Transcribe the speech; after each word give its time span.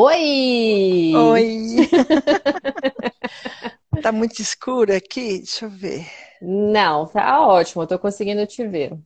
Oi! 0.00 1.12
Oi! 1.12 1.90
tá 4.00 4.12
muito 4.12 4.40
escuro 4.40 4.94
aqui? 4.94 5.38
Deixa 5.38 5.64
eu 5.64 5.70
ver. 5.70 6.06
Não, 6.40 7.08
tá 7.08 7.44
ótimo, 7.44 7.82
eu 7.82 7.86
tô 7.88 7.98
conseguindo 7.98 8.46
te 8.46 8.64
ver. 8.64 8.96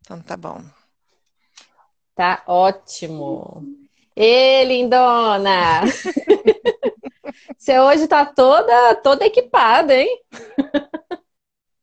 Então 0.00 0.20
tá 0.20 0.36
bom. 0.36 0.60
Tá 2.16 2.42
ótimo. 2.48 3.64
Ê, 4.16 4.64
lindona! 4.64 5.82
Você 7.56 7.78
hoje 7.78 8.08
tá 8.08 8.26
toda, 8.26 8.96
toda 8.96 9.26
equipada, 9.26 9.94
hein? 9.94 10.20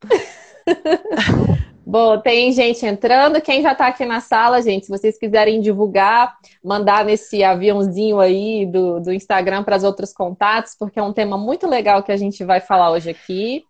Bom, 1.91 2.21
tem 2.21 2.53
gente 2.53 2.85
entrando. 2.85 3.41
Quem 3.41 3.61
já 3.61 3.73
está 3.73 3.87
aqui 3.87 4.05
na 4.05 4.21
sala, 4.21 4.61
gente, 4.61 4.85
se 4.85 4.89
vocês 4.89 5.17
quiserem 5.19 5.59
divulgar, 5.59 6.37
mandar 6.63 7.03
nesse 7.03 7.43
aviãozinho 7.43 8.17
aí 8.17 8.65
do, 8.65 9.01
do 9.01 9.11
Instagram 9.11 9.61
para 9.65 9.75
os 9.75 9.83
outros 9.83 10.13
contatos, 10.13 10.73
porque 10.79 10.97
é 10.97 11.03
um 11.03 11.11
tema 11.11 11.37
muito 11.37 11.67
legal 11.67 12.01
que 12.01 12.11
a 12.13 12.15
gente 12.15 12.45
vai 12.45 12.61
falar 12.61 12.91
hoje 12.91 13.09
aqui. 13.09 13.65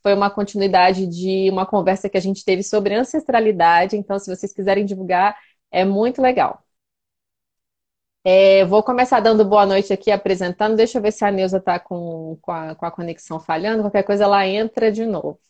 Foi 0.00 0.14
uma 0.14 0.30
continuidade 0.30 1.08
de 1.08 1.50
uma 1.50 1.66
conversa 1.66 2.08
que 2.08 2.16
a 2.16 2.20
gente 2.20 2.44
teve 2.44 2.62
sobre 2.62 2.94
ancestralidade. 2.94 3.96
Então, 3.96 4.16
se 4.16 4.32
vocês 4.32 4.52
quiserem 4.52 4.84
divulgar, 4.84 5.36
é 5.72 5.84
muito 5.84 6.22
legal. 6.22 6.62
É, 8.24 8.64
vou 8.64 8.82
começar 8.82 9.18
dando 9.20 9.44
boa 9.44 9.66
noite 9.66 9.92
aqui, 9.92 10.12
apresentando. 10.12 10.76
Deixa 10.76 10.98
eu 10.98 11.02
ver 11.02 11.12
se 11.12 11.24
a 11.24 11.32
Neuza 11.32 11.58
está 11.58 11.80
com, 11.80 12.38
com, 12.40 12.74
com 12.76 12.86
a 12.86 12.90
conexão 12.92 13.40
falhando. 13.40 13.82
Qualquer 13.82 14.04
coisa, 14.04 14.22
ela 14.24 14.46
entra 14.46 14.92
de 14.92 15.04
novo. 15.04 15.40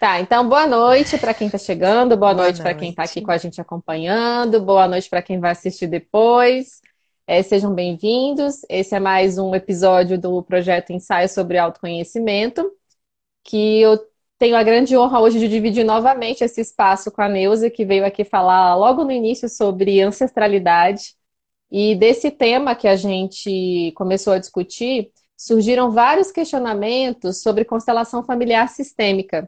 Tá, 0.00 0.18
então 0.18 0.48
boa 0.48 0.66
noite 0.66 1.18
para 1.18 1.34
quem 1.34 1.48
está 1.48 1.58
chegando, 1.58 2.16
boa, 2.16 2.32
boa 2.32 2.44
noite, 2.44 2.62
para 2.62 2.72
quem 2.74 2.88
está 2.88 3.02
aqui 3.02 3.20
com 3.20 3.30
a 3.30 3.36
gente 3.36 3.60
acompanhando, 3.60 4.58
boa 4.58 4.88
noite 4.88 5.10
para 5.10 5.20
quem 5.20 5.38
vai 5.38 5.50
assistir 5.50 5.86
depois. 5.88 6.80
É, 7.26 7.42
sejam 7.42 7.74
bem-vindos. 7.74 8.62
Esse 8.66 8.94
é 8.94 8.98
mais 8.98 9.36
um 9.36 9.54
episódio 9.54 10.18
do 10.18 10.42
projeto 10.42 10.90
Ensaio 10.90 11.28
sobre 11.28 11.58
Autoconhecimento, 11.58 12.72
que 13.44 13.82
eu 13.82 13.98
tenho 14.38 14.56
a 14.56 14.62
grande 14.62 14.96
honra 14.96 15.20
hoje 15.20 15.38
de 15.38 15.46
dividir 15.48 15.84
novamente 15.84 16.42
esse 16.42 16.62
espaço 16.62 17.10
com 17.10 17.20
a 17.20 17.28
Neuza, 17.28 17.68
que 17.68 17.84
veio 17.84 18.06
aqui 18.06 18.24
falar 18.24 18.74
logo 18.76 19.04
no 19.04 19.12
início 19.12 19.50
sobre 19.50 20.00
ancestralidade. 20.00 21.14
E 21.70 21.94
desse 21.94 22.30
tema 22.30 22.74
que 22.74 22.88
a 22.88 22.96
gente 22.96 23.92
começou 23.94 24.32
a 24.32 24.38
discutir, 24.38 25.10
surgiram 25.36 25.90
vários 25.90 26.32
questionamentos 26.32 27.42
sobre 27.42 27.66
constelação 27.66 28.22
familiar 28.24 28.66
sistêmica. 28.70 29.46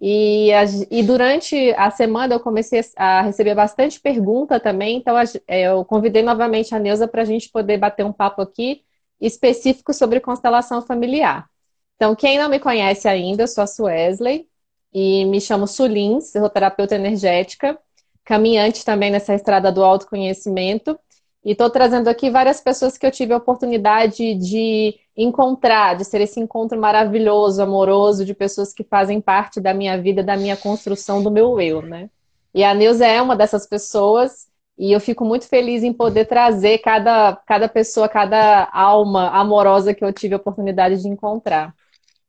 E, 0.00 0.50
e, 0.90 1.02
durante 1.02 1.74
a 1.76 1.90
semana 1.90 2.34
eu 2.34 2.40
comecei 2.40 2.80
a 2.96 3.22
receber 3.22 3.54
bastante 3.56 3.98
pergunta 4.00 4.60
também, 4.60 4.96
então 4.96 5.16
é, 5.18 5.62
eu 5.62 5.84
convidei 5.84 6.22
novamente 6.22 6.72
a 6.72 6.78
Neuza 6.78 7.08
para 7.08 7.22
a 7.22 7.24
gente 7.24 7.50
poder 7.50 7.78
bater 7.78 8.04
um 8.04 8.12
papo 8.12 8.40
aqui 8.40 8.84
específico 9.20 9.92
sobre 9.92 10.20
constelação 10.20 10.82
familiar. 10.82 11.48
Então, 11.96 12.14
quem 12.14 12.38
não 12.38 12.48
me 12.48 12.60
conhece 12.60 13.08
ainda, 13.08 13.42
eu 13.42 13.48
sou 13.48 13.64
a 13.64 13.66
Suesley 13.66 14.46
e 14.92 15.24
me 15.24 15.40
chamo 15.40 15.66
Sulins, 15.66 16.32
terapeuta 16.54 16.94
energética, 16.94 17.76
caminhante 18.24 18.84
também 18.84 19.10
nessa 19.10 19.34
estrada 19.34 19.72
do 19.72 19.82
autoconhecimento. 19.82 20.96
E 21.44 21.52
estou 21.52 21.70
trazendo 21.70 22.08
aqui 22.08 22.30
várias 22.30 22.60
pessoas 22.60 22.96
que 22.96 23.04
eu 23.04 23.10
tive 23.10 23.32
a 23.32 23.38
oportunidade 23.38 24.34
de 24.36 24.94
encontrar, 25.18 25.96
de 25.96 26.04
ser 26.04 26.20
esse 26.20 26.38
encontro 26.38 26.78
maravilhoso, 26.78 27.60
amoroso, 27.60 28.24
de 28.24 28.32
pessoas 28.32 28.72
que 28.72 28.84
fazem 28.84 29.20
parte 29.20 29.60
da 29.60 29.74
minha 29.74 30.00
vida, 30.00 30.22
da 30.22 30.36
minha 30.36 30.56
construção, 30.56 31.22
do 31.22 31.30
meu 31.30 31.60
eu, 31.60 31.82
né? 31.82 32.08
E 32.54 32.62
a 32.62 32.72
Neuza 32.72 33.04
é 33.04 33.20
uma 33.20 33.34
dessas 33.34 33.66
pessoas, 33.66 34.46
e 34.78 34.92
eu 34.92 35.00
fico 35.00 35.24
muito 35.24 35.48
feliz 35.48 35.82
em 35.82 35.92
poder 35.92 36.26
trazer 36.26 36.78
cada, 36.78 37.34
cada 37.46 37.68
pessoa, 37.68 38.08
cada 38.08 38.68
alma 38.72 39.28
amorosa 39.30 39.92
que 39.92 40.04
eu 40.04 40.12
tive 40.12 40.34
a 40.34 40.36
oportunidade 40.36 41.02
de 41.02 41.08
encontrar. 41.08 41.74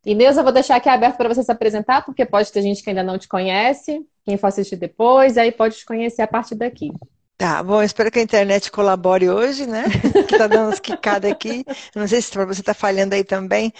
E 0.03 0.15
Neuza, 0.15 0.39
eu 0.39 0.43
vou 0.43 0.53
deixar 0.53 0.77
aqui 0.77 0.89
aberto 0.89 1.17
para 1.17 1.29
você 1.29 1.43
se 1.43 1.51
apresentar, 1.51 2.03
porque 2.03 2.25
pode 2.25 2.51
ter 2.51 2.63
gente 2.63 2.81
que 2.81 2.89
ainda 2.89 3.03
não 3.03 3.19
te 3.19 3.27
conhece, 3.27 4.03
quem 4.25 4.35
for 4.35 4.47
assistir 4.47 4.77
depois, 4.77 5.37
aí 5.37 5.51
pode 5.51 5.77
te 5.77 5.85
conhecer 5.85 6.23
a 6.23 6.27
partir 6.27 6.55
daqui. 6.55 6.91
Tá, 7.39 7.63
bom, 7.63 7.81
espero 7.81 8.11
que 8.11 8.19
a 8.19 8.21
internet 8.21 8.69
colabore 8.69 9.29
hoje, 9.29 9.65
né? 9.65 9.85
Que 10.27 10.35
tá 10.35 10.45
dando 10.47 10.65
umas 10.67 10.79
quicadas 10.79 11.31
aqui. 11.31 11.65
Não 11.95 12.05
sei 12.07 12.21
se 12.21 12.29
você 12.37 12.59
está 12.61 12.73
falhando 12.73 13.15
aí 13.15 13.23
também. 13.23 13.71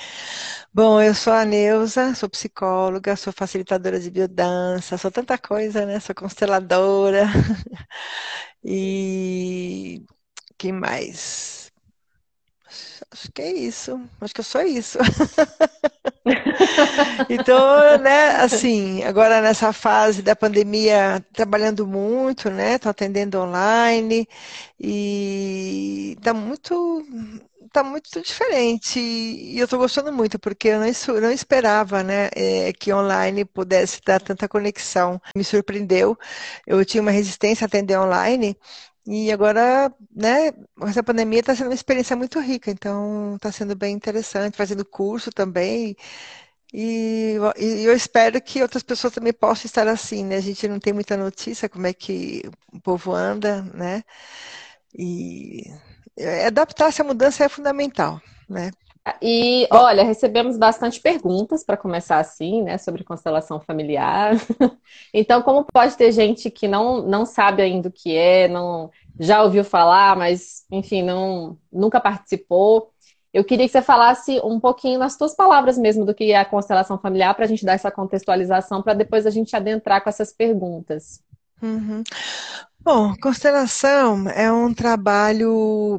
Bom, 0.73 1.01
eu 1.01 1.13
sou 1.15 1.33
a 1.33 1.45
Neuza, 1.45 2.15
sou 2.15 2.29
psicóloga, 2.29 3.15
sou 3.17 3.33
facilitadora 3.33 3.99
de 3.99 4.09
biodança, 4.11 4.97
sou 4.97 5.11
tanta 5.11 5.37
coisa, 5.37 5.85
né? 5.85 5.99
Sou 5.99 6.15
consteladora. 6.15 7.25
E 8.63 10.05
que 10.57 10.71
mais? 10.73 11.58
Acho 13.19 13.31
que 13.33 13.41
é 13.41 13.51
isso. 13.51 13.99
Acho 14.21 14.33
que 14.33 14.39
eu 14.39 14.45
sou 14.45 14.61
isso. 14.61 14.97
então, 17.29 17.97
né, 17.99 18.37
assim, 18.37 19.03
agora 19.03 19.41
nessa 19.41 19.73
fase 19.73 20.21
da 20.21 20.35
pandemia, 20.35 21.23
trabalhando 21.33 21.85
muito, 21.85 22.49
né? 22.49 22.77
Tô 22.77 22.89
atendendo 22.89 23.39
online 23.39 24.27
e 24.79 26.17
tá 26.23 26.33
muito 26.33 27.05
tá 27.71 27.83
muito 27.83 28.19
diferente 28.21 28.99
e 28.99 29.59
eu 29.59 29.65
estou 29.65 29.77
gostando 29.77 30.11
muito 30.11 30.39
porque 30.39 30.69
eu 30.69 30.79
não, 30.79 31.21
não 31.21 31.31
esperava 31.31 32.01
né, 32.01 32.29
é, 32.35 32.73
que 32.73 32.91
online 32.91 33.45
pudesse 33.45 34.01
dar 34.03 34.19
tanta 34.19 34.47
conexão. 34.47 35.21
Me 35.35 35.43
surpreendeu. 35.43 36.17
Eu 36.65 36.83
tinha 36.83 37.01
uma 37.01 37.11
resistência 37.11 37.65
a 37.65 37.67
atender 37.67 37.97
online 37.99 38.57
e 39.11 39.31
agora, 39.31 39.91
né, 40.15 40.51
essa 40.83 41.01
pandemia 41.01 41.39
está 41.39 41.55
sendo 41.55 41.69
uma 41.69 41.73
experiência 41.73 42.15
muito 42.15 42.39
rica, 42.39 42.69
então 42.69 43.37
está 43.37 43.51
sendo 43.51 43.75
bem 43.75 43.95
interessante, 43.95 44.55
fazendo 44.55 44.85
curso 44.85 45.31
também. 45.31 45.95
E, 46.71 47.35
e, 47.57 47.83
eu 47.85 47.93
espero 47.95 48.39
que 48.41 48.61
outras 48.61 48.83
pessoas 48.83 49.13
também 49.13 49.33
possam 49.33 49.65
estar 49.65 49.87
assim, 49.87 50.23
né? 50.23 50.35
A 50.37 50.41
gente 50.41 50.67
não 50.67 50.79
tem 50.79 50.93
muita 50.93 51.17
notícia 51.17 51.67
como 51.67 51.87
é 51.87 51.93
que 51.93 52.43
o 52.71 52.79
povo 52.79 53.11
anda, 53.11 53.63
né? 53.73 54.03
E 54.95 55.63
adaptar-se 56.45 57.01
à 57.01 57.05
mudança 57.05 57.43
é 57.43 57.49
fundamental, 57.49 58.21
né? 58.47 58.71
E 59.21 59.67
olha, 59.71 60.03
recebemos 60.03 60.57
bastante 60.57 60.99
perguntas 60.99 61.63
para 61.63 61.77
começar 61.77 62.19
assim, 62.19 62.63
né, 62.63 62.77
sobre 62.77 63.03
constelação 63.03 63.59
familiar. 63.59 64.35
então, 65.13 65.41
como 65.41 65.65
pode 65.65 65.95
ter 65.95 66.11
gente 66.11 66.49
que 66.49 66.67
não, 66.67 67.01
não 67.01 67.25
sabe 67.25 67.61
ainda 67.61 67.89
o 67.89 67.91
que 67.91 68.15
é, 68.15 68.47
não 68.47 68.89
já 69.19 69.43
ouviu 69.43 69.63
falar, 69.63 70.15
mas 70.15 70.65
enfim, 70.71 71.03
não 71.03 71.57
nunca 71.71 71.99
participou. 71.99 72.91
Eu 73.33 73.43
queria 73.43 73.65
que 73.65 73.71
você 73.71 73.81
falasse 73.81 74.39
um 74.43 74.59
pouquinho 74.59 74.99
nas 74.99 75.13
suas 75.13 75.35
palavras 75.35 75.77
mesmo 75.77 76.03
do 76.03 76.15
que 76.15 76.31
é 76.31 76.37
a 76.37 76.45
constelação 76.45 76.97
familiar 76.97 77.35
para 77.35 77.45
a 77.45 77.47
gente 77.47 77.63
dar 77.63 77.73
essa 77.73 77.91
contextualização 77.91 78.81
para 78.81 78.93
depois 78.93 79.25
a 79.25 79.29
gente 79.29 79.55
adentrar 79.55 80.03
com 80.03 80.09
essas 80.09 80.33
perguntas. 80.33 81.21
Uhum. 81.61 82.03
Bom, 82.81 83.13
constelação 83.21 84.27
é 84.29 84.51
um 84.51 84.73
trabalho 84.73 85.97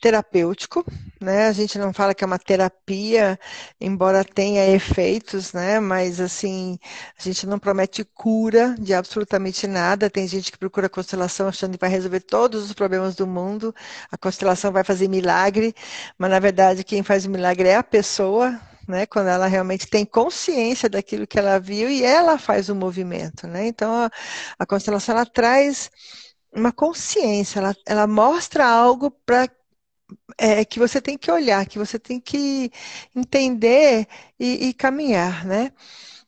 terapêutico, 0.00 0.84
né? 1.20 1.46
A 1.46 1.52
gente 1.52 1.78
não 1.78 1.92
fala 1.92 2.14
que 2.14 2.22
é 2.24 2.26
uma 2.26 2.38
terapia, 2.38 3.38
embora 3.80 4.24
tenha 4.24 4.66
efeitos, 4.68 5.52
né? 5.52 5.80
Mas 5.80 6.20
assim, 6.20 6.78
a 7.18 7.22
gente 7.22 7.46
não 7.46 7.58
promete 7.58 8.04
cura 8.04 8.74
de 8.78 8.92
absolutamente 8.94 9.66
nada. 9.66 10.10
Tem 10.10 10.26
gente 10.28 10.50
que 10.52 10.58
procura 10.58 10.88
constelação 10.88 11.48
achando 11.48 11.72
que 11.72 11.80
vai 11.80 11.90
resolver 11.90 12.20
todos 12.20 12.64
os 12.64 12.72
problemas 12.72 13.14
do 13.14 13.26
mundo. 13.26 13.74
A 14.10 14.18
constelação 14.18 14.72
vai 14.72 14.84
fazer 14.84 15.08
milagre, 15.08 15.74
mas 16.18 16.30
na 16.30 16.38
verdade 16.40 16.84
quem 16.84 17.02
faz 17.02 17.24
o 17.26 17.30
milagre 17.30 17.68
é 17.68 17.76
a 17.76 17.82
pessoa, 17.82 18.60
né? 18.88 19.06
Quando 19.06 19.28
ela 19.28 19.46
realmente 19.46 19.86
tem 19.88 20.04
consciência 20.04 20.88
daquilo 20.88 21.26
que 21.26 21.38
ela 21.38 21.58
viu 21.60 21.88
e 21.90 22.04
ela 22.04 22.38
faz 22.38 22.68
o 22.68 22.74
movimento, 22.74 23.46
né? 23.46 23.66
Então 23.66 23.94
a, 23.94 24.10
a 24.58 24.66
constelação 24.66 25.14
ela 25.16 25.26
traz 25.26 25.90
uma 26.52 26.72
consciência, 26.72 27.60
ela, 27.60 27.76
ela 27.86 28.06
mostra 28.06 28.66
algo 28.66 29.10
para 29.10 29.48
é, 30.38 30.64
que 30.64 30.78
você 30.78 31.00
tem 31.00 31.18
que 31.18 31.30
olhar, 31.30 31.66
que 31.66 31.78
você 31.78 31.98
tem 31.98 32.20
que 32.20 32.70
entender 33.14 34.06
e, 34.38 34.68
e 34.68 34.74
caminhar, 34.74 35.44
né? 35.44 35.72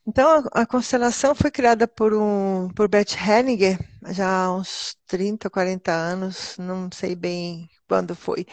Então, 0.05 0.43
a, 0.53 0.61
a, 0.61 0.65
constelação 0.65 1.35
foi 1.35 1.51
criada 1.51 1.87
por, 1.87 2.13
um, 2.13 2.69
por 2.75 2.87
Bert 2.87 3.15
Hellinger, 3.15 3.79
já 4.09 4.45
há 4.45 4.55
uns 4.55 4.95
30, 5.07 5.49
40 5.49 5.91
anos, 5.91 6.55
não 6.57 6.89
sei 6.91 7.15
bem 7.15 7.69
quando 7.87 8.15
foi. 8.15 8.45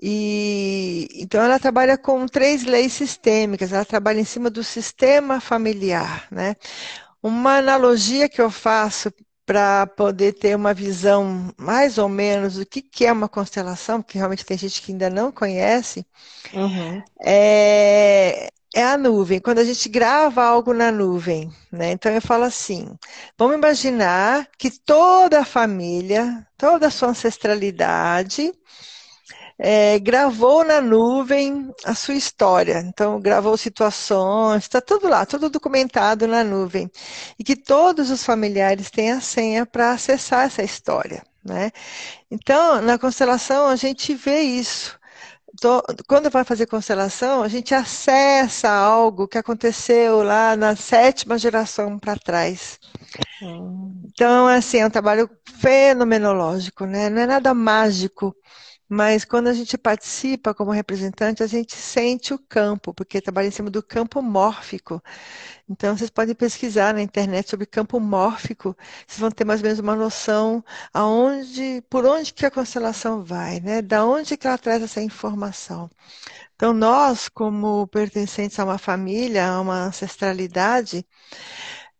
E 0.00 1.08
então 1.14 1.42
ela 1.42 1.58
trabalha 1.58 1.96
com 1.96 2.26
três 2.26 2.64
leis 2.64 2.92
sistêmicas, 2.92 3.72
ela 3.72 3.84
trabalha 3.84 4.20
em 4.20 4.24
cima 4.24 4.50
do 4.50 4.62
sistema 4.62 5.40
familiar, 5.40 6.26
né? 6.30 6.54
Uma 7.22 7.58
analogia 7.58 8.28
que 8.28 8.40
eu 8.40 8.50
faço 8.50 9.10
para 9.46 9.86
poder 9.86 10.32
ter 10.34 10.56
uma 10.56 10.74
visão 10.74 11.54
mais 11.56 11.98
ou 11.98 12.08
menos 12.08 12.54
do 12.56 12.66
que, 12.66 12.82
que 12.82 13.06
é 13.06 13.12
uma 13.12 13.28
constelação, 13.28 14.02
porque 14.02 14.18
realmente 14.18 14.44
tem 14.44 14.58
gente 14.58 14.82
que 14.82 14.90
ainda 14.92 15.08
não 15.08 15.30
conhece, 15.30 16.04
uhum. 16.52 17.02
é, 17.24 18.48
é 18.74 18.84
a 18.84 18.98
nuvem. 18.98 19.40
Quando 19.40 19.60
a 19.60 19.64
gente 19.64 19.88
grava 19.88 20.44
algo 20.44 20.74
na 20.74 20.90
nuvem, 20.92 21.50
né? 21.72 21.92
Então 21.92 22.12
eu 22.12 22.20
falo 22.20 22.44
assim: 22.44 22.96
vamos 23.38 23.56
imaginar 23.56 24.48
que 24.58 24.70
toda 24.70 25.40
a 25.40 25.44
família, 25.44 26.46
toda 26.58 26.88
a 26.88 26.90
sua 26.90 27.08
ancestralidade 27.10 28.52
é, 29.58 29.98
gravou 29.98 30.64
na 30.64 30.80
nuvem 30.80 31.72
a 31.84 31.94
sua 31.94 32.14
história. 32.14 32.80
Então, 32.86 33.20
gravou 33.20 33.56
situações, 33.56 34.64
está 34.64 34.80
tudo 34.80 35.08
lá, 35.08 35.24
tudo 35.24 35.48
documentado 35.48 36.26
na 36.26 36.44
nuvem. 36.44 36.90
E 37.38 37.44
que 37.44 37.56
todos 37.56 38.10
os 38.10 38.24
familiares 38.24 38.90
têm 38.90 39.12
a 39.12 39.20
senha 39.20 39.64
para 39.66 39.92
acessar 39.92 40.46
essa 40.46 40.62
história. 40.62 41.22
Né? 41.44 41.70
Então, 42.30 42.82
na 42.82 42.98
constelação, 42.98 43.68
a 43.68 43.76
gente 43.76 44.14
vê 44.14 44.40
isso. 44.40 44.98
Quando 46.06 46.28
vai 46.28 46.44
fazer 46.44 46.66
constelação, 46.66 47.42
a 47.42 47.48
gente 47.48 47.74
acessa 47.74 48.68
algo 48.68 49.26
que 49.26 49.38
aconteceu 49.38 50.22
lá 50.22 50.54
na 50.54 50.76
sétima 50.76 51.38
geração 51.38 51.98
para 51.98 52.16
trás. 52.16 52.78
Hum. 53.42 54.02
Então, 54.06 54.46
assim, 54.46 54.78
é 54.78 54.86
um 54.86 54.90
trabalho 54.90 55.30
fenomenológico, 55.58 56.84
né? 56.84 57.08
Não 57.08 57.22
é 57.22 57.26
nada 57.26 57.54
mágico, 57.54 58.36
mas 58.88 59.24
quando 59.24 59.48
a 59.48 59.52
gente 59.52 59.76
participa 59.78 60.54
como 60.54 60.70
representante, 60.70 61.42
a 61.42 61.46
gente 61.46 61.74
sente 61.74 62.32
o 62.34 62.38
campo, 62.38 62.94
porque 62.94 63.20
trabalha 63.20 63.48
em 63.48 63.50
cima 63.50 63.70
do 63.70 63.82
campo 63.82 64.22
mórfico. 64.22 65.02
Então, 65.68 65.96
vocês 65.96 66.10
podem 66.10 66.34
pesquisar 66.34 66.94
na 66.94 67.02
internet 67.02 67.50
sobre 67.50 67.66
campo 67.66 67.98
mórfico, 68.00 68.76
vocês 69.06 69.20
vão 69.20 69.30
ter 69.30 69.44
mais 69.44 69.60
ou 69.60 69.64
menos 69.64 69.78
uma 69.80 69.96
noção 69.96 70.64
aonde, 70.94 71.82
por 71.90 72.04
onde 72.06 72.32
que 72.32 72.46
a 72.46 72.50
constelação 72.50 73.24
vai, 73.24 73.60
né? 73.60 73.82
Da 73.82 74.04
onde 74.06 74.36
que 74.36 74.46
ela 74.46 74.58
traz 74.58 74.82
essa 74.82 75.02
informação. 75.02 75.90
Então, 76.54 76.72
nós, 76.72 77.28
como 77.28 77.86
pertencentes 77.88 78.58
a 78.58 78.64
uma 78.64 78.78
família, 78.78 79.48
a 79.48 79.60
uma 79.60 79.84
ancestralidade, 79.84 81.06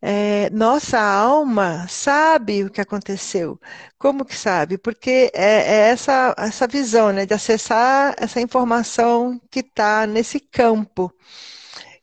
é, 0.02 0.50
nossa 0.50 1.00
alma 1.00 1.86
sabe 1.88 2.64
o 2.64 2.70
que 2.70 2.80
aconteceu. 2.80 3.58
Como 3.98 4.24
que 4.24 4.36
sabe? 4.36 4.78
Porque 4.78 5.30
é, 5.34 5.44
é 5.44 5.88
essa, 5.90 6.34
essa 6.38 6.66
visão 6.66 7.12
né, 7.12 7.26
de 7.26 7.34
acessar 7.34 8.14
essa 8.18 8.40
informação 8.40 9.40
que 9.50 9.60
está 9.60 10.06
nesse 10.06 10.38
campo. 10.40 11.12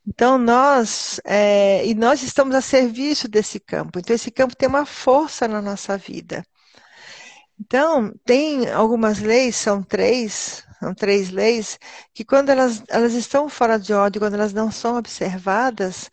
Então 0.05 0.37
nós 0.37 1.19
é, 1.25 1.85
e 1.85 1.93
nós 1.95 2.23
estamos 2.23 2.55
a 2.55 2.61
serviço 2.61 3.27
desse 3.27 3.59
campo. 3.59 3.99
Então 3.99 4.15
esse 4.15 4.31
campo 4.31 4.55
tem 4.55 4.67
uma 4.67 4.85
força 4.85 5.47
na 5.47 5.61
nossa 5.61 5.97
vida. 5.97 6.43
Então 7.59 8.13
tem 8.25 8.69
algumas 8.71 9.19
leis, 9.19 9.55
são 9.55 9.81
três, 9.83 10.65
são 10.79 10.93
três 10.93 11.29
leis 11.29 11.79
que 12.13 12.25
quando 12.25 12.49
elas, 12.49 12.83
elas 12.89 13.13
estão 13.13 13.47
fora 13.49 13.77
de 13.79 13.93
ordem, 13.93 14.19
quando 14.19 14.33
elas 14.35 14.53
não 14.53 14.71
são 14.71 14.97
observadas, 14.97 16.09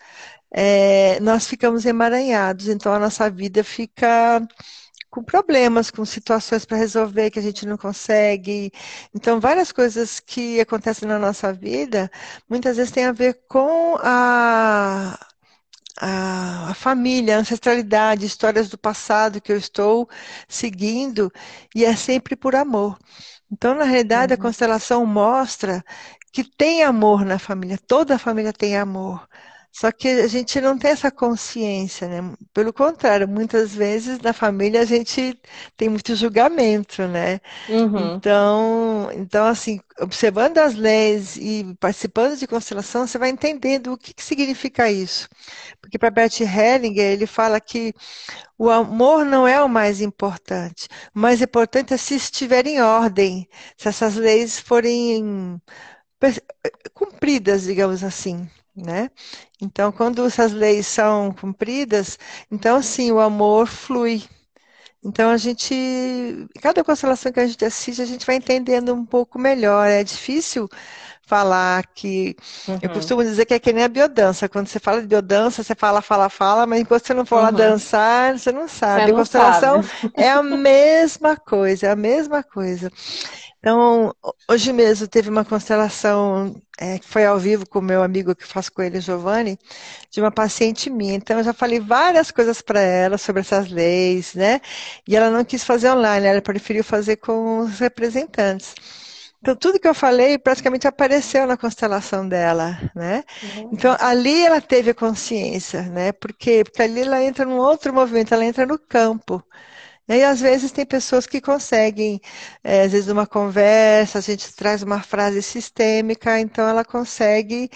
é, 0.52 1.20
nós 1.20 1.46
ficamos 1.46 1.84
emaranhados, 1.86 2.68
então 2.68 2.92
a 2.92 2.98
nossa 2.98 3.30
vida 3.30 3.62
fica 3.64 4.46
com 5.10 5.22
problemas, 5.24 5.90
com 5.90 6.04
situações 6.04 6.64
para 6.64 6.76
resolver 6.76 7.30
que 7.30 7.38
a 7.38 7.42
gente 7.42 7.66
não 7.66 7.76
consegue. 7.76 8.72
Então, 9.14 9.40
várias 9.40 9.72
coisas 9.72 10.20
que 10.20 10.60
acontecem 10.60 11.08
na 11.08 11.18
nossa 11.18 11.52
vida, 11.52 12.10
muitas 12.48 12.76
vezes 12.76 12.92
tem 12.92 13.06
a 13.06 13.12
ver 13.12 13.40
com 13.48 13.96
a, 14.00 15.18
a, 16.00 16.70
a, 16.70 16.74
família, 16.74 17.36
a 17.36 17.40
ancestralidade, 17.40 18.24
histórias 18.26 18.68
do 18.68 18.78
passado 18.78 19.40
que 19.40 19.52
eu 19.52 19.56
estou 19.56 20.08
seguindo, 20.48 21.32
e 21.74 21.84
é 21.84 21.96
sempre 21.96 22.36
por 22.36 22.54
amor. 22.54 22.96
Então, 23.50 23.74
na 23.74 23.84
realidade, 23.84 24.32
uhum. 24.32 24.38
a 24.38 24.42
constelação 24.42 25.06
mostra 25.06 25.84
que 26.32 26.44
tem 26.44 26.84
amor 26.84 27.24
na 27.24 27.38
família, 27.38 27.78
toda 27.86 28.14
a 28.14 28.18
família 28.18 28.52
tem 28.52 28.76
amor. 28.76 29.28
Só 29.72 29.92
que 29.92 30.08
a 30.08 30.26
gente 30.26 30.60
não 30.60 30.76
tem 30.76 30.90
essa 30.90 31.10
consciência, 31.10 32.08
né? 32.08 32.34
Pelo 32.52 32.72
contrário, 32.72 33.28
muitas 33.28 33.72
vezes 33.74 34.18
na 34.18 34.32
família 34.32 34.80
a 34.80 34.84
gente 34.84 35.38
tem 35.76 35.88
muito 35.88 36.14
julgamento, 36.16 37.06
né? 37.06 37.40
Uhum. 37.68 38.16
Então, 38.16 39.08
então, 39.14 39.46
assim, 39.46 39.80
observando 40.00 40.58
as 40.58 40.74
leis 40.74 41.36
e 41.36 41.76
participando 41.78 42.36
de 42.36 42.48
constelação, 42.48 43.06
você 43.06 43.16
vai 43.16 43.30
entendendo 43.30 43.92
o 43.92 43.98
que, 43.98 44.12
que 44.12 44.24
significa 44.24 44.90
isso. 44.90 45.28
Porque 45.80 45.98
para 45.98 46.10
Bert 46.10 46.40
Hellinger, 46.40 47.12
ele 47.12 47.26
fala 47.26 47.60
que 47.60 47.94
o 48.58 48.68
amor 48.70 49.24
não 49.24 49.46
é 49.46 49.62
o 49.62 49.68
mais 49.68 50.00
importante. 50.00 50.88
O 51.14 51.20
mais 51.20 51.40
importante 51.40 51.94
é 51.94 51.96
se 51.96 52.16
estiver 52.16 52.66
em 52.66 52.82
ordem, 52.82 53.48
se 53.76 53.88
essas 53.88 54.16
leis 54.16 54.58
forem 54.58 55.60
cumpridas, 56.94 57.62
digamos 57.62 58.04
assim 58.04 58.48
né? 58.76 59.10
Então, 59.60 59.92
quando 59.92 60.24
essas 60.26 60.52
leis 60.52 60.86
são 60.86 61.32
cumpridas, 61.32 62.18
então 62.50 62.82
sim, 62.82 63.12
o 63.12 63.20
amor 63.20 63.66
flui. 63.66 64.22
Então 65.02 65.30
a 65.30 65.36
gente, 65.38 65.74
cada 66.60 66.84
constelação 66.84 67.32
que 67.32 67.40
a 67.40 67.46
gente 67.46 67.64
assiste, 67.64 68.02
a 68.02 68.04
gente 68.06 68.26
vai 68.26 68.36
entendendo 68.36 68.92
um 68.94 69.04
pouco 69.04 69.38
melhor. 69.38 69.88
É 69.88 70.04
difícil 70.04 70.68
falar 71.22 71.86
que. 71.94 72.36
Uhum. 72.68 72.78
Eu 72.82 72.90
costumo 72.90 73.22
dizer 73.22 73.46
que 73.46 73.54
é 73.54 73.58
que 73.58 73.72
nem 73.72 73.84
a 73.84 73.88
biodança. 73.88 74.48
Quando 74.48 74.66
você 74.66 74.78
fala 74.78 75.00
de 75.00 75.06
biodança, 75.06 75.62
você 75.62 75.74
fala, 75.74 76.02
fala, 76.02 76.28
fala, 76.28 76.66
mas 76.66 76.80
enquanto 76.80 77.06
você 77.06 77.14
não 77.14 77.24
for 77.24 77.36
uhum. 77.36 77.42
lá 77.42 77.50
dançar, 77.50 78.38
você 78.38 78.52
não 78.52 78.68
sabe. 78.68 79.02
Você 79.02 79.06
não 79.12 79.18
constelação 79.18 79.82
sabe. 79.82 80.12
é 80.16 80.30
a 80.30 80.42
mesma 80.42 81.36
coisa, 81.36 81.86
é 81.86 81.90
a 81.90 81.96
mesma 81.96 82.42
coisa. 82.42 82.90
Então, 83.60 84.14
hoje 84.50 84.72
mesmo 84.72 85.06
teve 85.06 85.28
uma 85.28 85.44
constelação 85.44 86.54
é, 86.78 86.98
que 86.98 87.06
foi 87.06 87.26
ao 87.26 87.38
vivo 87.38 87.68
com 87.68 87.78
o 87.78 87.82
meu 87.82 88.02
amigo 88.02 88.34
que 88.34 88.46
faço 88.46 88.72
com 88.72 88.82
ele, 88.82 89.00
Giovanni, 89.00 89.58
de 90.10 90.20
uma 90.20 90.30
paciente 90.30 90.88
minha. 90.88 91.14
Então, 91.14 91.38
eu 91.38 91.44
já 91.44 91.52
falei 91.52 91.78
várias 91.78 92.30
coisas 92.30 92.62
para 92.62 92.80
ela 92.80 93.18
sobre 93.18 93.40
essas 93.42 93.68
leis, 93.68 94.34
né? 94.34 94.60
E 95.06 95.14
ela 95.14 95.30
não 95.30 95.44
quis 95.44 95.62
fazer 95.62 95.90
online, 95.90 96.26
ela 96.26 96.40
preferiu 96.42 96.82
fazer 96.82 97.16
com 97.16 97.60
os 97.60 97.78
representantes. 97.78 98.74
Então, 99.42 99.56
tudo 99.56 99.80
que 99.80 99.88
eu 99.88 99.94
falei 99.94 100.38
praticamente 100.38 100.86
apareceu 100.86 101.46
na 101.46 101.56
constelação 101.56 102.28
dela, 102.28 102.78
né? 102.94 103.24
Uhum. 103.42 103.70
Então, 103.72 103.96
ali 103.98 104.42
ela 104.42 104.60
teve 104.60 104.90
a 104.90 104.94
consciência, 104.94 105.82
né? 105.82 106.12
Por 106.12 106.32
quê? 106.34 106.62
Porque 106.64 106.82
ali 106.82 107.00
ela 107.00 107.22
entra 107.22 107.44
num 107.46 107.58
outro 107.58 107.92
movimento, 107.92 108.34
ela 108.34 108.44
entra 108.44 108.66
no 108.66 108.78
campo. 108.78 109.42
E 110.16 110.24
às 110.24 110.40
vezes 110.40 110.72
tem 110.72 110.84
pessoas 110.84 111.26
que 111.26 111.40
conseguem, 111.40 112.20
é, 112.64 112.82
às 112.82 112.92
vezes 112.92 113.06
numa 113.06 113.26
conversa, 113.26 114.18
a 114.18 114.20
gente 114.20 114.52
traz 114.56 114.82
uma 114.82 115.00
frase 115.02 115.40
sistêmica, 115.42 116.40
então 116.40 116.68
ela 116.68 116.84
consegue 116.84 117.70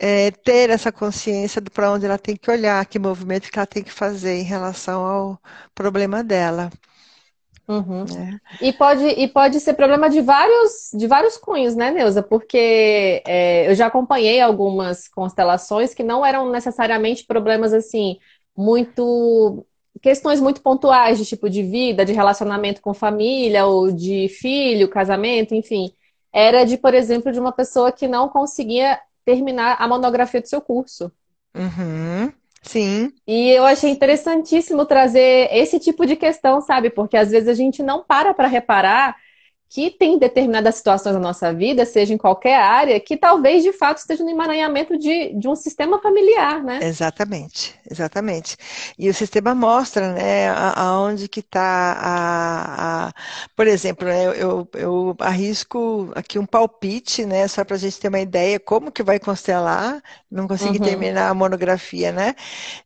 é, 0.00 0.30
ter 0.30 0.70
essa 0.70 0.92
consciência 0.92 1.60
do 1.60 1.70
para 1.70 1.90
onde 1.90 2.06
ela 2.06 2.18
tem 2.18 2.36
que 2.36 2.50
olhar, 2.50 2.84
que 2.86 2.98
movimento 2.98 3.50
que 3.50 3.58
ela 3.58 3.66
tem 3.66 3.82
que 3.82 3.92
fazer 3.92 4.34
em 4.38 4.44
relação 4.44 5.04
ao 5.04 5.40
problema 5.74 6.22
dela. 6.22 6.70
Uhum. 7.66 8.04
É. 8.04 8.66
E, 8.66 8.72
pode, 8.72 9.06
e 9.06 9.26
pode 9.26 9.58
ser 9.58 9.72
problema 9.74 10.10
de 10.10 10.20
vários, 10.20 10.90
de 10.92 11.06
vários 11.06 11.36
cunhos, 11.36 11.74
né, 11.74 11.90
Neuza? 11.90 12.22
Porque 12.22 13.22
é, 13.26 13.68
eu 13.70 13.74
já 13.74 13.86
acompanhei 13.86 14.40
algumas 14.40 15.08
constelações 15.08 15.94
que 15.94 16.02
não 16.02 16.24
eram 16.24 16.50
necessariamente 16.50 17.24
problemas 17.26 17.72
assim 17.72 18.18
muito 18.56 19.66
questões 20.00 20.40
muito 20.40 20.60
pontuais 20.60 21.18
de 21.18 21.24
tipo 21.24 21.48
de 21.48 21.62
vida, 21.62 22.04
de 22.04 22.12
relacionamento 22.12 22.80
com 22.80 22.92
família, 22.92 23.66
ou 23.66 23.92
de 23.92 24.28
filho, 24.28 24.88
casamento, 24.88 25.54
enfim. 25.54 25.92
Era 26.32 26.64
de, 26.64 26.76
por 26.76 26.94
exemplo, 26.94 27.32
de 27.32 27.38
uma 27.38 27.52
pessoa 27.52 27.92
que 27.92 28.08
não 28.08 28.28
conseguia 28.28 28.98
terminar 29.24 29.76
a 29.78 29.88
monografia 29.88 30.40
do 30.40 30.48
seu 30.48 30.60
curso. 30.60 31.10
Uhum. 31.54 32.32
Sim. 32.62 33.12
E 33.26 33.50
eu 33.50 33.64
achei 33.64 33.90
interessantíssimo 33.90 34.86
trazer 34.86 35.48
esse 35.52 35.78
tipo 35.78 36.06
de 36.06 36.16
questão, 36.16 36.60
sabe? 36.60 36.90
Porque 36.90 37.16
às 37.16 37.30
vezes 37.30 37.48
a 37.48 37.54
gente 37.54 37.82
não 37.82 38.02
para 38.02 38.32
para 38.34 38.48
reparar 38.48 39.16
que 39.74 39.90
tem 39.90 40.16
determinadas 40.18 40.76
situações 40.76 41.14
na 41.14 41.20
nossa 41.20 41.52
vida, 41.52 41.84
seja 41.84 42.14
em 42.14 42.16
qualquer 42.16 42.60
área, 42.60 43.00
que 43.00 43.16
talvez 43.16 43.64
de 43.64 43.72
fato 43.72 43.98
esteja 43.98 44.22
no 44.22 44.30
emaranhamento 44.30 44.96
de, 44.96 45.34
de 45.34 45.48
um 45.48 45.56
sistema 45.56 46.00
familiar, 46.00 46.62
né? 46.62 46.78
Exatamente, 46.80 47.74
exatamente. 47.90 48.56
E 48.96 49.08
o 49.08 49.14
sistema 49.14 49.52
mostra, 49.52 50.12
né, 50.12 50.48
aonde 50.76 51.26
que 51.26 51.40
está 51.40 51.96
a, 51.98 53.08
a, 53.08 53.12
Por 53.56 53.66
exemplo, 53.66 54.06
né, 54.06 54.26
eu, 54.40 54.68
eu 54.74 55.16
arrisco 55.18 56.08
aqui 56.14 56.38
um 56.38 56.46
palpite, 56.46 57.26
né, 57.26 57.48
só 57.48 57.64
para 57.64 57.74
a 57.74 57.78
gente 57.78 57.98
ter 57.98 58.06
uma 58.06 58.20
ideia 58.20 58.60
como 58.60 58.92
que 58.92 59.02
vai 59.02 59.18
constelar, 59.18 60.00
não 60.30 60.46
consegui 60.46 60.78
uhum. 60.78 60.84
terminar 60.84 61.30
a 61.30 61.34
monografia, 61.34 62.12
né? 62.12 62.36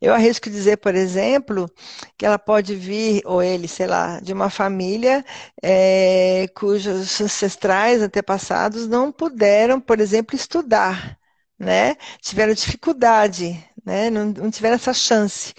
Eu 0.00 0.14
arrisco 0.14 0.48
dizer, 0.48 0.78
por 0.78 0.94
exemplo, 0.94 1.70
que 2.16 2.24
ela 2.24 2.38
pode 2.38 2.74
vir, 2.74 3.20
ou 3.26 3.42
ele, 3.42 3.68
sei 3.68 3.86
lá, 3.86 4.20
de 4.20 4.32
uma 4.32 4.48
família 4.48 5.22
é, 5.62 6.46
cuja 6.54 6.67
cujos 6.68 7.18
ancestrais, 7.20 8.02
antepassados, 8.02 8.86
não 8.86 9.10
puderam, 9.10 9.80
por 9.80 10.00
exemplo, 10.00 10.36
estudar, 10.36 11.18
né? 11.58 11.96
Tiveram 12.20 12.52
dificuldade, 12.52 13.64
né? 13.84 14.10
Não, 14.10 14.26
não 14.26 14.50
tiveram 14.50 14.74
essa 14.74 14.92
chance. 14.92 15.54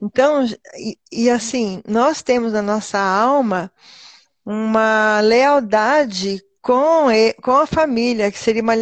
Então, 0.00 0.46
e, 0.78 0.98
e 1.12 1.30
assim, 1.30 1.82
nós 1.86 2.22
temos 2.22 2.52
na 2.54 2.62
nossa 2.62 2.98
alma 2.98 3.70
uma 4.44 5.20
lealdade 5.20 6.42
com, 6.62 7.08
com 7.42 7.52
a 7.52 7.66
família, 7.66 8.32
que 8.32 8.38
seria 8.38 8.62
uma 8.62 8.74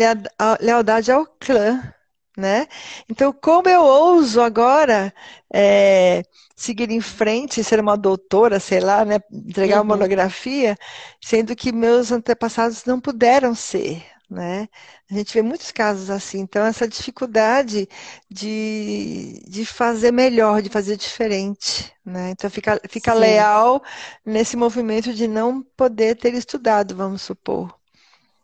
lealdade 0.61 1.13
ao 1.13 1.27
clã, 1.27 1.94
né? 2.37 2.67
Então, 3.09 3.33
como 3.33 3.69
eu 3.69 3.83
ouso 3.83 4.41
agora 4.43 5.15
é, 5.53 6.23
seguir 6.57 6.91
em 6.91 7.01
frente, 7.01 7.63
ser 7.65 7.81
uma 7.81 7.97
doutora, 7.97 8.59
sei 8.61 8.81
lá, 8.81 9.05
né? 9.05 9.17
Entregar 9.33 9.79
uma 9.83 9.85
Uhum. 9.85 9.97
monografia, 9.97 10.77
sendo 11.23 11.55
que 11.57 11.73
meus 11.73 12.11
antepassados 12.13 12.85
não 12.85 13.01
puderam 13.01 13.55
ser, 13.55 14.05
né? 14.29 14.69
A 15.11 15.15
gente 15.15 15.33
vê 15.35 15.43
muitos 15.43 15.71
casos 15.73 16.11
assim. 16.11 16.41
Então, 16.41 16.65
essa 16.65 16.89
dificuldade 16.89 17.89
de, 18.31 19.41
de 19.49 19.65
fazer 19.67 20.13
melhor, 20.13 20.63
de 20.63 20.69
fazer 20.71 20.97
diferente, 20.97 21.93
né? 22.05 22.31
Então, 22.31 22.51
fica, 22.51 22.81
fica 22.89 23.13
Sim. 23.13 23.15
leal 23.15 23.83
nesse 24.25 24.57
movimento 24.57 25.13
de 25.15 25.27
não 25.29 25.63
poder 25.77 26.17
ter 26.17 26.35
estudado, 26.35 26.95
vamos 26.97 27.23
supor. 27.23 27.75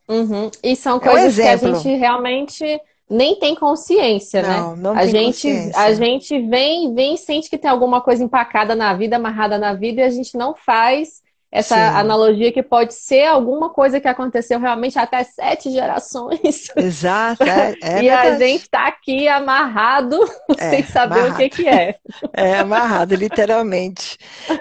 Uhum. 0.08 0.50
E 0.62 0.74
são 0.76 0.98
É 1.00 1.10
um 1.10 1.30
coisas 1.30 1.38
que 1.38 1.46
a 1.46 1.56
gente 1.56 1.88
realmente 1.96 2.64
nem 3.10 3.36
tem 3.36 3.54
consciência, 3.54 4.42
né? 4.42 4.60
Não, 4.60 4.76
não 4.76 4.92
A 4.96 5.00
tem 5.00 5.10
gente, 5.10 5.48
a 5.74 5.90
consciência. 5.90 5.94
gente 5.96 6.40
vem, 6.48 6.94
vem 6.94 7.14
e 7.14 7.18
sente 7.18 7.50
que 7.50 7.58
tem 7.58 7.70
alguma 7.70 8.00
coisa 8.00 8.22
empacada 8.24 8.74
na 8.76 8.94
vida, 8.94 9.16
amarrada 9.16 9.58
na 9.58 9.74
vida, 9.74 10.00
e 10.00 10.04
a 10.04 10.10
gente 10.10 10.36
não 10.38 10.54
faz 10.54 11.19
essa 11.52 11.74
Sim. 11.74 11.80
analogia 11.98 12.52
que 12.52 12.62
pode 12.62 12.94
ser 12.94 13.26
alguma 13.26 13.70
coisa 13.70 14.00
que 14.00 14.08
aconteceu 14.08 14.58
realmente 14.60 14.98
até 14.98 15.24
sete 15.24 15.70
gerações. 15.70 16.68
Exato, 16.76 17.48
é, 17.48 17.76
é 17.80 18.02
E 18.02 18.10
a 18.10 18.30
verdade. 18.30 18.38
gente 18.38 18.62
está 18.64 18.88
aqui 18.88 19.28
amarrado, 19.28 20.18
É, 20.56 20.70
sem 20.70 20.84
saber 20.84 21.26
o 21.26 21.32
amarrado. 21.32 21.34
que 21.34 21.50
que 21.50 21.68
é. 21.68 21.96
É 22.32 22.58
amarrado, 22.58 23.14
literalmente. 23.16 24.18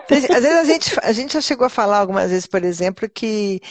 Às 0.09 0.43
vezes 0.43 0.57
a 0.59 0.63
gente, 0.63 0.95
a 1.03 1.11
gente 1.13 1.33
já 1.33 1.41
chegou 1.41 1.65
a 1.67 1.69
falar 1.69 1.99
algumas 1.99 2.29
vezes, 2.31 2.47
por 2.47 2.63
exemplo, 2.63 3.07
que 3.09 3.61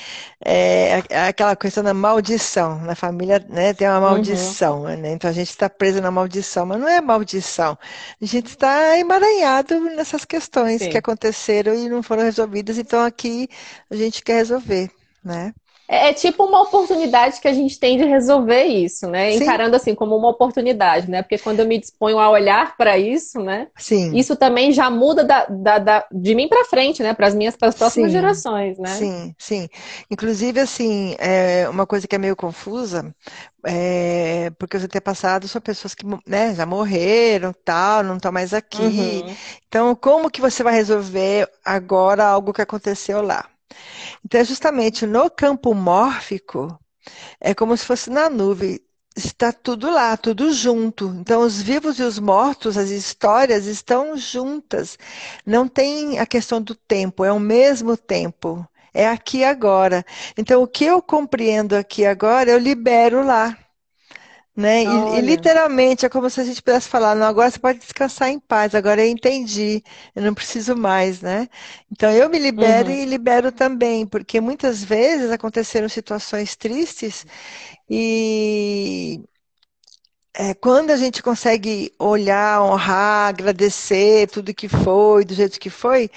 é, 0.44 1.02
é 1.10 1.28
aquela 1.28 1.56
questão 1.56 1.82
da 1.84 1.94
maldição. 1.94 2.80
Na 2.82 2.94
família, 2.94 3.44
né, 3.48 3.74
tem 3.74 3.88
uma 3.88 4.00
Uhum. 4.00 4.00
maldição, 4.00 4.84
né? 4.84 5.12
Então 5.12 5.28
a 5.30 5.32
gente 5.32 5.50
está 5.50 5.68
preso 5.68 6.00
na 6.00 6.10
maldição, 6.10 6.66
mas 6.66 6.80
não 6.80 6.88
é 6.88 7.00
maldição. 7.00 7.78
A 8.22 8.24
gente 8.26 8.48
está 8.48 8.96
emaranhado 8.98 9.80
nessas 9.80 10.24
questões 10.24 10.86
que 10.86 10.96
Sim. 10.96 10.98
aconteceram 10.98 11.74
e 11.74 11.88
não 11.88 12.02
foram 12.02 12.22
resolvidas, 12.24 12.78
então 12.78 13.00
aqui 13.08 13.48
a 13.90 13.96
gente 13.96 14.22
quer 14.22 14.36
resolver, 14.36 14.90
né? 15.24 15.54
É, 15.88 16.08
é 16.10 16.14
tipo 16.14 16.44
uma 16.44 16.62
oportunidade 16.62 17.40
que 17.40 17.48
a 17.48 17.52
gente 17.52 17.78
tem 17.78 17.96
de 17.98 18.04
resolver 18.04 18.64
isso, 18.64 19.08
né? 19.08 19.32
Sim, 19.32 19.34
Encarando 19.34 19.76
assim 19.76 19.94
como 19.94 20.16
uma 20.16 20.28
oportunidade, 20.30 21.10
né? 21.10 21.22
Porque 21.22 21.38
quando 21.38 21.60
eu 21.60 21.66
me 21.66 21.78
disponho 21.78 22.18
a 22.18 22.30
olhar 22.30 22.76
para 22.76 22.98
isso, 22.98 23.40
né? 23.42 23.68
sim, 23.78 24.20
Isso 24.20 24.36
também 24.36 24.72
já 24.72 24.90
muda 24.90 25.24
da, 25.24 25.46
da- 25.46 25.78
da- 25.78 26.06
de 26.12 26.34
mim 26.34 26.48
para 26.48 26.64
frente, 26.66 27.02
né? 27.02 27.14
Para 27.14 27.26
as 27.28 27.34
minhas, 27.34 27.56
para 27.56 27.68
as 27.68 27.76
próximas 27.76 28.12
sim. 28.12 28.12
gerações, 28.12 28.78
né? 28.78 29.08
Sim, 29.08 29.34
sim. 29.38 29.68
Inclusive, 30.10 30.60
assim, 30.60 31.14
é 31.18 31.68
uma 31.68 31.86
coisa 31.86 32.08
que 32.08 32.14
é 32.14 32.18
meio 32.18 32.34
confusa, 32.36 33.14
é, 33.66 34.50
porque 34.58 34.76
os 34.78 34.84
antepassados 34.84 35.50
são 35.50 35.60
pessoas 35.60 35.94
que, 35.94 36.06
né, 36.26 36.54
já 36.54 36.64
morreram, 36.64 37.52
tal, 37.64 38.02
não 38.04 38.16
estão 38.16 38.32
mais 38.32 38.54
aqui. 38.54 39.24
Uhum. 39.24 39.38
Então, 39.66 39.94
como 39.96 40.30
que 40.30 40.40
você 40.40 40.62
vai 40.62 40.74
resolver 40.74 41.50
agora 41.64 42.24
algo 42.26 42.52
que 42.52 42.62
aconteceu 42.62 43.20
lá? 43.22 43.50
Então, 44.24 44.40
é 44.40 44.44
justamente 44.44 45.06
no 45.06 45.30
campo 45.30 45.74
mórfico, 45.74 46.78
é 47.40 47.54
como 47.54 47.76
se 47.76 47.84
fosse 47.84 48.10
na 48.10 48.28
nuvem. 48.30 48.80
Está 49.16 49.52
tudo 49.52 49.90
lá, 49.90 50.16
tudo 50.16 50.52
junto. 50.52 51.08
Então, 51.20 51.42
os 51.42 51.60
vivos 51.60 51.98
e 51.98 52.02
os 52.04 52.18
mortos, 52.20 52.76
as 52.78 52.90
histórias 52.90 53.66
estão 53.66 54.16
juntas. 54.16 54.96
Não 55.44 55.66
tem 55.66 56.18
a 56.20 56.26
questão 56.26 56.62
do 56.62 56.74
tempo, 56.74 57.24
é 57.24 57.32
o 57.32 57.40
mesmo 57.40 57.96
tempo. 57.96 58.66
É 58.94 59.08
aqui 59.08 59.44
agora. 59.44 60.04
Então, 60.36 60.62
o 60.62 60.68
que 60.68 60.84
eu 60.84 61.02
compreendo 61.02 61.74
aqui 61.74 62.04
agora, 62.04 62.50
eu 62.50 62.58
libero 62.58 63.24
lá. 63.24 63.56
Né? 64.58 64.84
E, 64.84 65.18
e 65.18 65.22
literalmente 65.22 66.06
é 66.06 66.08
como 66.10 66.28
se 66.30 66.40
a 66.40 66.44
gente 66.44 66.62
pudesse 66.62 66.88
falar, 66.88 67.14
não, 67.14 67.26
agora 67.28 67.50
você 67.50 67.60
pode 67.60 67.78
descansar 67.78 68.28
em 68.30 68.40
paz, 68.40 68.74
agora 68.74 69.02
eu 69.06 69.08
entendi, 69.10 69.84
eu 70.16 70.22
não 70.22 70.34
preciso 70.34 70.76
mais, 70.76 71.20
né? 71.22 71.48
Então 71.92 72.10
eu 72.12 72.28
me 72.30 72.38
libero 72.40 72.90
Uhum. 72.90 72.92
e 72.92 73.04
libero 73.06 73.52
também, 73.52 74.06
porque 74.06 74.40
muitas 74.40 74.82
vezes 74.84 75.30
aconteceram 75.30 75.88
situações 75.88 76.56
tristes 76.56 77.24
e 77.90 79.20
é, 80.34 80.54
quando 80.54 80.90
a 80.90 80.96
gente 80.96 81.22
consegue 81.22 81.92
olhar, 81.98 82.62
honrar, 82.62 83.28
agradecer 83.28 84.28
tudo 84.30 84.54
que 84.54 84.68
foi, 84.68 85.24
do 85.24 85.34
jeito 85.34 85.58
que 85.58 85.70
foi, 85.70 86.10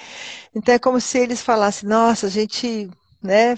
então 0.54 0.74
é 0.74 0.78
como 0.78 1.00
se 1.00 1.18
eles 1.18 1.42
falassem, 1.42 1.88
nossa, 1.88 2.26
a 2.28 2.30
gente, 2.30 2.90
né, 3.22 3.56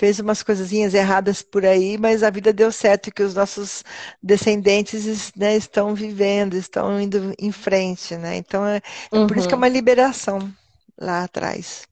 fez 0.00 0.18
umas 0.20 0.42
coisinhas 0.42 0.94
erradas 0.94 1.42
por 1.42 1.64
aí, 1.66 1.98
mas 1.98 2.22
a 2.24 2.30
vida 2.30 2.52
deu 2.52 2.72
certo, 2.72 3.12
que 3.12 3.22
os 3.22 3.34
nossos 3.34 3.84
descendentes, 4.22 5.32
né, 5.36 5.56
estão 5.56 5.94
vivendo, 5.94 6.54
estão 6.56 7.00
indo 7.00 7.34
em 7.38 7.52
frente, 7.52 8.16
né? 8.16 8.36
Então 8.38 8.66
é, 8.66 8.80
é 9.14 9.20
por 9.20 9.36
isso 9.36 9.46
que 9.48 9.54
é 9.54 9.56
Uhum. 9.56 9.62
uma 9.62 9.68
liberação 9.68 10.52
lá 11.00 11.24
atrás. 11.24 11.82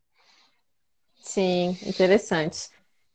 Sim, 1.21 1.79
interessante. 1.83 2.69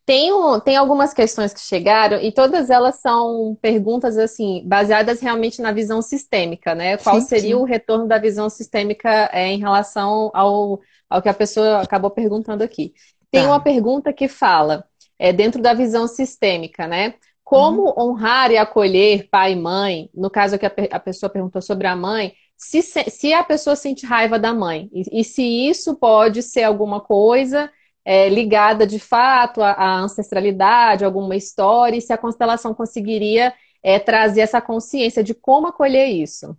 Tem, 0.05 0.33
um- 0.33 0.59
tem 0.59 0.75
algumas 0.75 1.13
questões 1.13 1.53
que 1.53 1.61
chegaram 1.61 2.19
e 2.21 2.31
todas 2.33 2.69
elas 2.69 2.97
são 2.99 3.57
perguntas 3.61 4.17
assim 4.17 4.61
baseadas 4.67 5.21
realmente 5.21 5.61
na 5.61 5.71
visão 5.71 6.01
sistêmica, 6.01 6.75
né? 6.75 6.97
Qual 6.97 7.21
Sim, 7.21 7.21
seria 7.21 7.57
o 7.57 7.63
sim. 7.63 7.65
retorno 7.65 8.07
da 8.07 8.19
visão 8.19 8.49
sistêmica 8.49 9.29
é, 9.33 9.47
em 9.47 9.59
relação 9.59 10.29
ao, 10.33 10.81
ao 11.09 11.21
que 11.21 11.29
a 11.29 11.33
pessoa 11.33 11.81
acabou 11.81 12.11
perguntando 12.11 12.63
aqui? 12.63 12.93
Tem 13.33 13.45
uma 13.47 13.59
Tá. 13.59 13.63
pergunta 13.65 14.13
que 14.13 14.27
fala, 14.27 14.85
é, 15.19 15.33
dentro 15.33 15.61
da 15.61 15.73
visão 15.73 16.07
sistêmica, 16.07 16.87
né? 16.87 17.15
Uhum. 17.53 17.83
Como 17.89 17.93
honrar 17.97 18.51
e 18.51 18.57
acolher 18.57 19.27
pai 19.29 19.53
e 19.53 19.55
mãe? 19.55 20.09
No 20.13 20.29
caso 20.29 20.57
que 20.57 20.65
a, 20.65 20.71
a 20.91 20.99
pessoa 20.99 21.29
perguntou 21.29 21.61
sobre 21.61 21.87
a 21.87 21.95
mãe, 21.95 22.33
se, 22.57 22.81
se 22.81 23.09
se 23.09 23.33
a 23.33 23.43
pessoa 23.43 23.75
sente 23.75 24.05
raiva 24.05 24.39
da 24.39 24.53
mãe, 24.53 24.89
e, 24.93 25.21
e 25.21 25.23
se 25.23 25.43
isso 25.43 25.95
pode 25.95 26.41
ser 26.43 26.63
alguma 26.63 27.01
coisa 27.01 27.69
é, 28.05 28.29
ligada 28.29 28.85
de 28.87 28.99
fato 28.99 29.61
à, 29.61 29.71
à 29.71 29.99
ancestralidade, 29.99 31.05
alguma 31.05 31.35
história, 31.35 31.97
e 31.97 32.01
se 32.01 32.13
a 32.13 32.17
constelação 32.17 32.73
conseguiria 32.73 33.53
é, 33.83 33.99
trazer 33.99 34.41
essa 34.41 34.61
consciência 34.61 35.23
de 35.23 35.33
como 35.33 35.67
acolher 35.67 36.07
isso. 36.07 36.55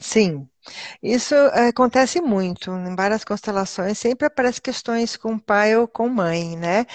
Sim, 0.00 0.48
isso 1.02 1.34
eh, 1.34 1.68
acontece 1.68 2.20
muito. 2.20 2.70
Em 2.70 2.94
várias 2.96 3.24
constelações 3.24 3.98
sempre 3.98 4.26
aparecem 4.26 4.62
questões 4.62 5.16
com 5.16 5.38
pai 5.38 5.76
ou 5.76 5.88
com 5.88 6.08
mãe, 6.08 6.56
né? 6.56 6.86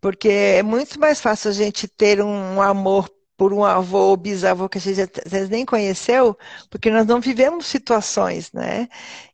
Porque 0.00 0.28
é 0.28 0.62
muito 0.62 1.00
mais 1.00 1.20
fácil 1.20 1.50
a 1.50 1.54
gente 1.54 1.88
ter 1.88 2.22
um 2.22 2.62
amor 2.62 3.10
por 3.40 3.54
um 3.54 3.64
avô 3.64 4.10
ou 4.10 4.18
bisavô 4.18 4.68
que 4.68 4.76
a 4.76 4.80
gente 4.82 5.00
às 5.00 5.32
vezes 5.32 5.48
nem 5.48 5.64
conheceu, 5.64 6.36
porque 6.68 6.90
nós 6.90 7.06
não 7.06 7.22
vivemos 7.22 7.64
situações, 7.64 8.52
né? 8.52 8.86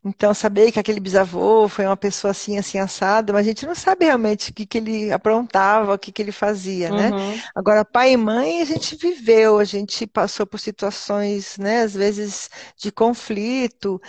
Então, 0.04 0.32
saber 0.32 0.70
que 0.70 0.78
aquele 0.78 1.00
bisavô 1.00 1.68
foi 1.68 1.86
uma 1.86 1.96
pessoa 1.96 2.30
assim, 2.30 2.56
assim, 2.56 2.78
assada, 2.78 3.32
mas 3.32 3.44
a 3.44 3.48
gente 3.48 3.66
não 3.66 3.74
sabe 3.74 4.04
realmente 4.04 4.52
o 4.52 4.54
que 4.54 4.64
que 4.64 4.78
ele 4.78 5.10
aprontava, 5.12 5.94
o 5.94 5.98
que 5.98 6.12
que 6.12 6.22
ele 6.22 6.30
fazia, 6.30 6.92
né? 6.92 7.10
Uhum, 7.10 7.42
Agora, 7.52 7.84
pai 7.84 8.12
e 8.12 8.16
mãe, 8.16 8.62
a 8.62 8.64
gente 8.64 8.94
viveu, 8.94 9.58
a 9.58 9.64
gente 9.64 10.06
passou 10.06 10.46
por 10.46 10.60
situações, 10.60 11.58
né, 11.58 11.80
às 11.82 11.92
vezes 11.94 12.48
de 12.78 12.92
conflito. 12.92 14.00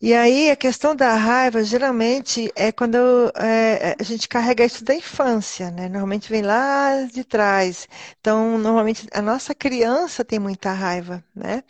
E 0.00 0.12
aí, 0.14 0.50
a 0.50 0.56
questão 0.56 0.96
da 0.96 1.14
raiva, 1.14 1.62
geralmente, 1.62 2.50
é 2.56 2.72
quando 2.72 2.96
é, 3.36 3.94
a 3.98 4.02
gente 4.02 4.28
carrega 4.28 4.64
isso 4.64 4.84
da 4.84 4.94
infância, 4.94 5.70
né? 5.70 5.88
Normalmente 5.88 6.28
vem 6.28 6.42
lá 6.42 7.04
de 7.04 7.22
trás. 7.24 7.86
Então, 8.20 8.58
normalmente, 8.58 9.06
a 9.12 9.21
nossa 9.22 9.54
criança 9.54 10.24
tem 10.24 10.38
muita 10.38 10.72
raiva, 10.72 11.24
né? 11.34 11.64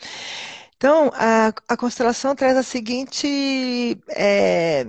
Então, 0.76 1.10
a, 1.14 1.52
a 1.68 1.76
constelação 1.76 2.34
traz 2.34 2.56
a 2.56 2.62
seguinte 2.62 3.98
é, 4.10 4.86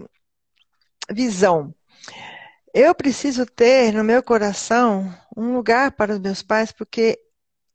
visão. 1.11 1.73
Eu 2.73 2.95
preciso 2.95 3.45
ter 3.45 3.93
no 3.93 4.03
meu 4.03 4.23
coração 4.23 5.13
um 5.37 5.53
lugar 5.53 5.91
para 5.91 6.13
os 6.13 6.19
meus 6.19 6.41
pais, 6.41 6.71
porque 6.71 7.19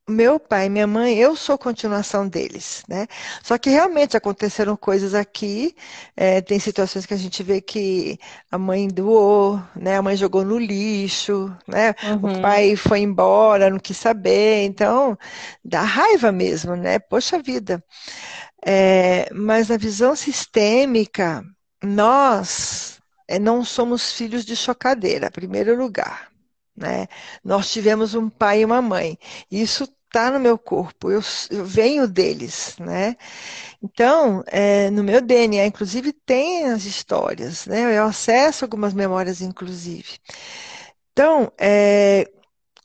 meu 0.09 0.41
pai 0.41 0.67
e 0.67 0.69
minha 0.71 0.87
mãe, 0.87 1.17
eu 1.19 1.37
sou 1.37 1.59
continuação 1.59 2.29
deles, 2.29 2.83
né? 2.88 3.07
Só 3.43 3.59
que 3.59 3.71
realmente 3.71 4.17
aconteceram 4.17 4.77
coisas 4.77 5.15
aqui, 5.15 5.75
é, 6.17 6.41
tem 6.41 6.59
situações 6.59 7.07
que 7.07 7.15
a 7.15 7.17
gente 7.17 7.43
vê 7.43 7.61
que 7.61 8.19
a 8.50 8.59
mãe 8.59 8.88
doou, 8.88 9.62
né? 9.77 9.97
A 9.97 10.03
mãe 10.03 10.17
jogou 10.17 10.45
no 10.45 10.59
lixo, 10.59 11.55
né? 11.67 11.95
O 12.23 12.29
uhum, 12.29 12.41
pai 12.41 12.77
foi 12.77 13.00
embora, 13.00 13.71
não 13.71 13.79
quis 13.79 13.97
saber, 13.99 14.65
então 14.65 15.17
dá 15.65 15.83
raiva 15.83 16.33
mesmo, 16.33 16.75
né? 16.77 16.99
Poxa 16.99 17.38
vida. 17.41 17.83
É, 18.65 19.33
mas 19.33 19.69
na 19.69 19.77
visão 19.77 20.15
sistêmica, 20.17 21.45
nós 21.83 23.00
é, 23.29 23.38
não 23.38 23.65
somos 23.65 24.12
filhos 24.12 24.45
de 24.45 24.57
chocadeira, 24.57 25.29
em 25.29 25.31
primeiro 25.31 25.77
lugar, 25.77 26.31
né? 26.77 27.07
Nós 27.45 27.71
tivemos 27.73 28.15
um 28.15 28.29
pai 28.29 28.62
e 28.62 28.65
uma 28.65 28.83
mãe. 28.83 29.19
Isso 29.50 29.87
está 30.09 30.31
no 30.31 30.41
meu 30.41 30.59
corpo, 30.59 31.11
eu, 31.11 31.21
eu 31.50 31.65
venho 31.65 32.09
deles, 32.09 32.77
né? 32.81 33.17
Então, 33.83 34.43
é, 34.49 34.91
no 34.91 35.05
meu 35.05 35.21
DNA, 35.21 35.67
inclusive, 35.67 36.12
tem 36.12 36.67
as 36.67 36.85
histórias, 36.85 37.67
né? 37.67 37.97
Eu 37.99 38.05
acesso 38.05 38.65
algumas 38.65 38.95
memórias, 38.95 39.41
inclusive. 39.43 40.19
Então, 41.12 41.53
é, 41.59 42.31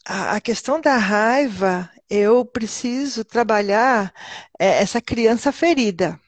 a, 0.06 0.36
a 0.38 0.42
questão 0.42 0.82
da 0.82 0.98
raiva 0.98 1.90
eu 2.10 2.46
preciso 2.46 3.24
trabalhar 3.26 4.14
é, 4.60 4.82
essa 4.82 5.02
criança 5.02 5.52
ferida. 5.52 6.20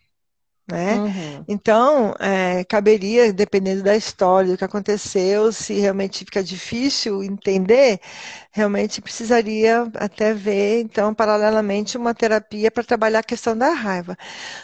Né? 0.68 0.96
Uhum. 0.96 1.46
Então, 1.48 2.16
é, 2.20 2.64
caberia, 2.64 3.32
dependendo 3.32 3.84
da 3.84 3.96
história, 3.96 4.52
do 4.52 4.58
que 4.58 4.64
aconteceu, 4.64 5.52
se 5.52 5.76
realmente 5.76 6.20
fica 6.26 6.44
difícil 6.44 7.24
entender, 7.24 8.00
realmente 8.52 9.00
precisaria 9.02 9.84
até 9.96 10.34
ver, 10.34 10.82
então, 10.82 11.14
paralelamente, 11.14 11.98
uma 11.98 12.16
terapia 12.16 12.72
para 12.72 12.84
trabalhar 12.84 13.20
a 13.20 13.24
questão 13.24 13.56
da 13.58 13.70
raiva. 13.74 14.18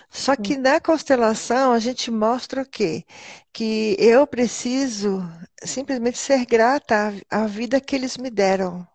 Só 0.09 0.35
que 0.35 0.57
na 0.57 0.79
constelação, 0.79 1.73
a 1.73 1.79
gente 1.79 2.11
mostra 2.11 2.61
o 2.63 2.65
quê? 2.65 3.05
Que 3.53 3.95
eu 3.99 4.25
preciso 4.27 5.21
simplesmente 5.63 6.17
ser 6.17 6.45
grata 6.45 7.13
à 7.29 7.45
vida 7.47 7.81
que 7.81 7.95
eles 7.95 8.17
me 8.17 8.29
deram. 8.29 8.87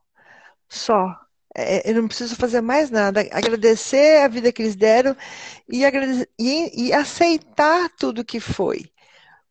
Só. 0.68 1.25
É, 1.56 1.90
eu 1.90 1.94
não 2.02 2.08
preciso 2.08 2.36
fazer 2.36 2.60
mais 2.60 2.90
nada. 2.90 3.20
Agradecer 3.32 4.22
a 4.22 4.28
vida 4.28 4.52
que 4.52 4.62
eles 4.62 4.76
deram 4.76 5.16
e, 5.68 5.84
e, 6.38 6.88
e 6.88 6.92
aceitar 6.92 7.88
tudo 7.98 8.24
que 8.24 8.40
foi. 8.40 8.90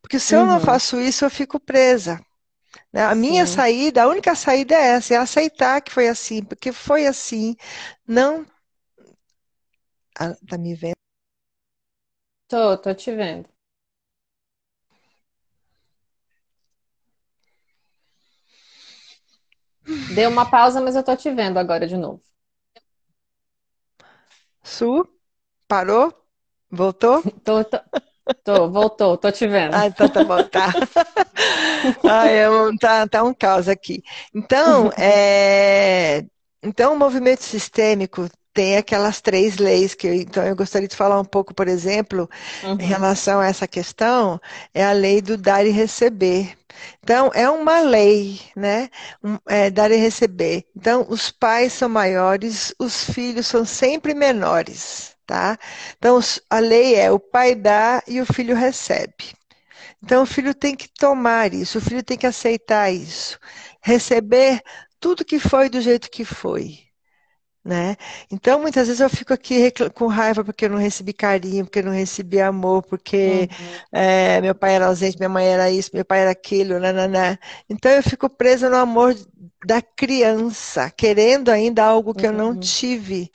Porque 0.02 0.20
se 0.20 0.36
uhum. 0.36 0.42
eu 0.42 0.48
não 0.48 0.54
uhum. 0.56 0.62
faço 0.62 1.02
isso, 1.02 1.26
eu 1.26 1.30
fico 1.30 1.60
presa. 1.60 2.22
Né? 2.94 3.04
A 3.04 3.16
minha 3.16 3.46
Sim. 3.46 3.54
saída, 3.54 4.04
a 4.04 4.08
única 4.08 4.36
saída 4.36 4.76
é 4.76 4.96
essa, 4.96 5.16
é 5.16 5.18
aceitar 5.18 5.82
que 5.82 5.92
foi 5.92 6.08
assim, 6.08 6.44
porque 6.44 6.72
foi 6.72 7.08
assim. 7.08 7.56
Não. 8.08 8.46
Ah, 10.20 10.36
tá 10.48 10.58
me 10.58 10.76
vendo? 10.76 10.96
Tô, 12.48 12.76
tô 12.78 12.94
te 12.96 13.12
vendo. 13.16 13.48
Deu 20.10 20.30
uma 20.32 20.50
pausa, 20.50 20.82
mas 20.82 20.96
eu 20.96 21.04
tô 21.04 21.16
te 21.16 21.30
vendo 21.32 21.58
agora 21.60 21.88
de 21.88 21.96
novo. 21.98 22.22
Su, 24.64 24.90
parou? 25.68 26.12
Voltou? 26.70 27.24
Tô, 27.44 27.64
tô, 27.64 27.80
tô, 28.44 28.72
voltou, 28.72 29.18
tô 29.18 29.32
te 29.32 29.48
vendo. 29.48 29.78
Ah, 29.78 29.88
então 29.88 30.10
tá 30.10 30.24
bom, 30.24 30.44
tá. 30.44 30.76
Ai, 32.06 32.36
é 32.38 32.48
tá, 32.80 33.08
tá 33.08 33.24
um 33.24 33.34
caos 33.34 33.68
aqui. 33.68 34.04
Então, 34.34 34.90
é, 34.98 36.26
então, 36.64 36.94
o 36.94 37.00
movimento 37.00 37.44
sistêmico 37.44 38.28
tem 38.56 38.78
aquelas 38.78 39.20
três 39.22 39.58
leis 39.58 39.94
que 39.94 40.08
eu, 40.08 40.14
então 40.14 40.44
eu 40.46 40.56
gostaria 40.56 40.88
de 40.88 40.96
falar 40.96 41.20
um 41.20 41.26
pouco, 41.26 41.54
por 41.54 41.68
exemplo, 41.68 42.30
uhum. 42.64 42.78
em 42.80 42.86
relação 42.86 43.42
a 43.42 43.48
essa 43.48 43.68
questão, 43.68 44.40
é 44.74 44.84
a 44.84 44.94
lei 44.94 45.22
do 45.22 45.38
dar 45.38 45.66
e 45.66 45.72
receber. 45.72 46.58
Então, 47.04 47.32
é 47.34 47.50
uma 47.50 47.82
lei, 47.82 48.40
né? 48.56 48.90
Um, 49.24 49.38
é, 49.48 49.70
dar 49.70 49.92
e 49.92 49.98
receber. 49.98 50.66
Então, 50.76 51.06
os 51.10 51.32
pais 51.32 51.74
são 51.74 51.90
maiores, 51.90 52.74
os 52.80 53.04
filhos 53.04 53.46
são 53.48 53.66
sempre 53.66 54.14
menores, 54.14 55.16
tá? 55.26 55.58
Então, 55.98 56.20
a 56.50 56.60
lei 56.60 56.96
é 56.96 57.12
o 57.12 57.20
pai 57.20 57.56
dá 57.56 58.02
e 58.08 58.22
o 58.22 58.26
filho 58.26 58.56
recebe. 58.56 59.34
Então, 60.02 60.24
o 60.24 60.26
filho 60.26 60.54
tem 60.56 60.76
que 60.76 60.88
tomar 60.88 61.54
isso, 61.54 61.78
o 61.78 61.82
filho 61.82 62.04
tem 62.04 62.18
que 62.18 62.28
aceitar 62.28 62.90
isso, 62.92 63.38
receber 63.82 64.62
tudo 65.00 65.26
que 65.26 65.40
foi 65.40 65.70
do 65.70 65.82
jeito 65.82 66.10
que 66.10 66.24
foi. 66.24 66.85
Né? 67.66 67.98
Então, 68.32 68.62
muitas 68.62 68.86
vezes 68.86 69.02
eu 69.02 69.10
fico 69.10 69.34
aqui 69.34 69.72
com 69.96 70.06
raiva 70.06 70.44
porque 70.46 70.66
eu 70.66 70.70
não 70.70 70.78
recebi 70.78 71.12
carinho, 71.12 71.66
porque 71.66 71.80
eu 71.80 71.86
não 71.86 71.92
recebi 71.92 72.40
amor, 72.40 72.84
porque 72.84 73.50
uhum. 73.50 73.80
é, 73.92 74.40
meu 74.40 74.54
pai 74.54 74.76
era 74.76 74.86
ausente, 74.86 75.18
minha 75.18 75.30
mãe 75.30 75.48
era 75.48 75.72
isso, 75.72 75.90
meu 75.92 76.06
pai 76.06 76.20
era 76.20 76.30
aquilo, 76.30 76.80
nananã. 76.80 77.36
Então, 77.68 77.92
eu 77.92 78.04
fico 78.04 78.30
presa 78.30 78.70
no 78.70 78.76
amor 78.76 79.16
da 79.66 79.82
criança, 79.82 80.92
querendo 80.92 81.50
ainda 81.50 81.84
algo 81.84 82.14
que 82.14 82.28
uhum. 82.28 82.34
eu 82.34 82.38
não 82.38 82.50
uhum. 82.50 82.60
tive, 82.60 83.32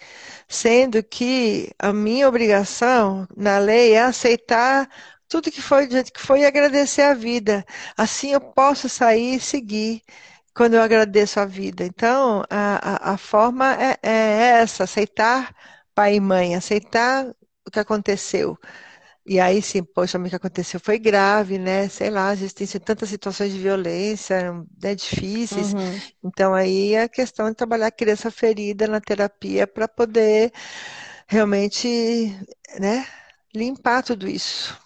sendo 0.49 1.03
que 1.03 1.69
a 1.77 1.93
minha 1.93 2.29
obrigação 2.29 3.27
na 3.37 3.59
lei 3.59 3.95
é 3.95 4.03
aceitar 4.03 4.89
tudo 5.29 5.51
que 5.51 5.63
foi 5.63 5.87
do 5.89 5.93
jeito 5.93 6.13
que 6.13 6.21
foi 6.21 6.41
e 6.41 6.47
agradecer 6.47 7.03
a 7.03 7.15
vida. 7.15 7.65
Assim 7.97 8.33
eu 8.33 8.41
posso 8.41 8.89
sair 8.89 9.37
e 9.37 9.41
seguir 9.41 10.03
quando 10.55 10.75
eu 10.75 10.83
agradeço 10.83 11.41
a 11.41 11.45
vida. 11.47 11.85
Então, 11.85 12.43
a, 12.51 13.11
a, 13.11 13.15
a 13.15 13.17
forma 13.19 13.75
é, 13.75 13.99
é, 14.03 14.61
essa, 14.63 14.85
aceitar 14.85 15.55
pai 15.95 16.17
e 16.17 16.21
mãe, 16.21 16.55
aceitar 16.55 17.27
o 17.67 17.71
que 17.71 17.81
aconteceu. 17.81 18.59
E 19.27 19.39
aí 19.39 19.63
sim, 19.63 19.83
poxa, 19.85 20.19
o 20.19 20.25
que 20.29 20.35
aconteceu 20.35 20.81
foi 20.81 20.99
grave, 20.99 21.59
né? 21.59 21.89
Sei 21.89 22.11
lá, 22.11 22.33
existem 22.33 22.67
tantas 22.81 23.09
situações 23.11 23.53
de 23.53 23.59
violência, 23.59 24.53
né, 24.83 24.95
difíceis. 24.95 25.73
Uhum. 25.73 26.01
Então 26.25 26.55
aí 26.55 26.95
é 26.95 27.03
a 27.03 27.09
questão 27.09 27.49
de 27.49 27.55
trabalhar 27.55 27.89
a 27.89 27.93
criança 27.93 28.31
ferida 28.31 28.89
na 28.89 29.01
terapia 29.01 29.67
para 29.67 29.87
poder 29.87 30.53
realmente, 31.29 32.35
né, 32.81 33.07
limpar 33.55 34.03
tudo 34.03 34.27
isso. 34.27 34.77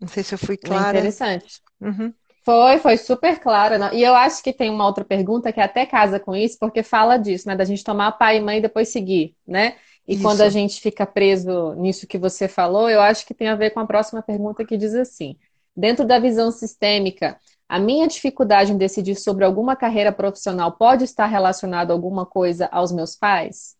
Não 0.00 0.08
sei 0.08 0.24
se 0.24 0.34
eu 0.34 0.38
fui 0.38 0.56
clara. 0.56 0.98
interessante. 0.98 1.62
Uhum. 1.80 2.12
Foi, 2.44 2.78
foi 2.78 2.96
super 2.96 3.38
clara. 3.38 3.94
E 3.94 4.02
eu 4.02 4.14
acho 4.14 4.42
que 4.42 4.52
tem 4.52 4.68
uma 4.68 4.84
outra 4.84 5.04
pergunta 5.04 5.52
que 5.52 5.60
até 5.60 5.86
casa 5.86 6.18
com 6.18 6.34
isso, 6.34 6.58
porque 6.58 6.82
fala 6.82 7.16
disso, 7.16 7.48
né? 7.48 7.56
Da 7.56 7.64
gente 7.64 7.84
tomar 7.84 8.12
pai 8.12 8.38
e 8.38 8.40
mãe 8.40 8.58
e 8.58 8.62
depois 8.62 8.88
seguir, 8.88 9.36
né? 9.46 9.76
E 10.06 10.14
isso. 10.14 10.22
quando 10.22 10.40
a 10.40 10.48
gente 10.48 10.80
fica 10.80 11.06
preso 11.06 11.74
nisso 11.74 12.06
que 12.06 12.18
você 12.18 12.48
falou, 12.48 12.90
eu 12.90 13.00
acho 13.00 13.24
que 13.24 13.32
tem 13.32 13.48
a 13.48 13.54
ver 13.54 13.70
com 13.70 13.78
a 13.78 13.86
próxima 13.86 14.20
pergunta 14.20 14.64
que 14.64 14.76
diz 14.76 14.92
assim: 14.94 15.36
dentro 15.76 16.04
da 16.04 16.18
visão 16.18 16.50
sistêmica, 16.50 17.38
a 17.68 17.78
minha 17.78 18.08
dificuldade 18.08 18.72
em 18.72 18.76
decidir 18.76 19.14
sobre 19.14 19.44
alguma 19.44 19.76
carreira 19.76 20.12
profissional 20.12 20.72
pode 20.72 21.04
estar 21.04 21.26
relacionada 21.26 21.92
a 21.92 21.94
alguma 21.94 22.26
coisa 22.26 22.68
aos 22.72 22.90
meus 22.90 23.14
pais? 23.14 23.76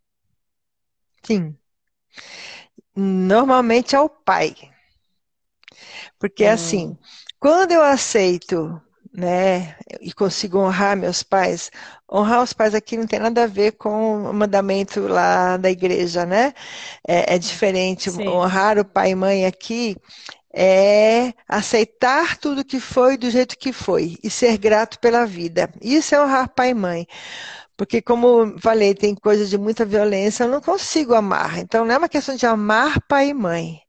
Sim. 1.24 1.56
Normalmente 2.94 3.96
ao 3.96 4.08
pai. 4.08 4.54
Porque 6.18 6.44
hum. 6.44 6.52
assim, 6.52 6.98
quando 7.42 7.72
eu 7.72 7.82
aceito, 7.82 8.80
né, 9.12 9.74
e 10.00 10.12
consigo 10.12 10.58
honrar 10.58 10.96
meus 10.96 11.24
pais, 11.24 11.72
honrar 12.10 12.40
os 12.40 12.52
pais 12.52 12.72
aqui 12.72 12.96
não 12.96 13.04
tem 13.04 13.18
nada 13.18 13.42
a 13.42 13.46
ver 13.48 13.72
com 13.72 14.30
o 14.30 14.32
mandamento 14.32 15.00
lá 15.08 15.56
da 15.56 15.68
igreja, 15.68 16.24
né? 16.24 16.54
É, 17.06 17.34
é 17.34 17.38
diferente. 17.38 18.12
Sim. 18.12 18.28
Honrar 18.28 18.78
o 18.78 18.84
pai 18.84 19.10
e 19.10 19.14
mãe 19.16 19.44
aqui 19.44 19.96
é 20.54 21.32
aceitar 21.48 22.36
tudo 22.38 22.64
que 22.64 22.78
foi 22.78 23.16
do 23.16 23.28
jeito 23.28 23.58
que 23.58 23.72
foi 23.72 24.18
e 24.22 24.30
ser 24.30 24.56
grato 24.56 25.00
pela 25.00 25.26
vida. 25.26 25.68
Isso 25.80 26.14
é 26.14 26.22
honrar 26.22 26.48
pai 26.48 26.70
e 26.70 26.74
mãe. 26.74 27.08
Porque, 27.82 28.00
como 28.00 28.56
falei, 28.60 28.94
tem 28.94 29.12
coisas 29.12 29.50
de 29.50 29.58
muita 29.58 29.84
violência, 29.84 30.44
eu 30.44 30.48
não 30.48 30.60
consigo 30.60 31.14
amar. 31.14 31.58
Então, 31.58 31.84
não 31.84 31.92
é 31.92 31.98
uma 31.98 32.08
questão 32.08 32.36
de 32.36 32.46
amar 32.46 33.00
pai 33.08 33.30
e 33.30 33.34
mãe. 33.34 33.80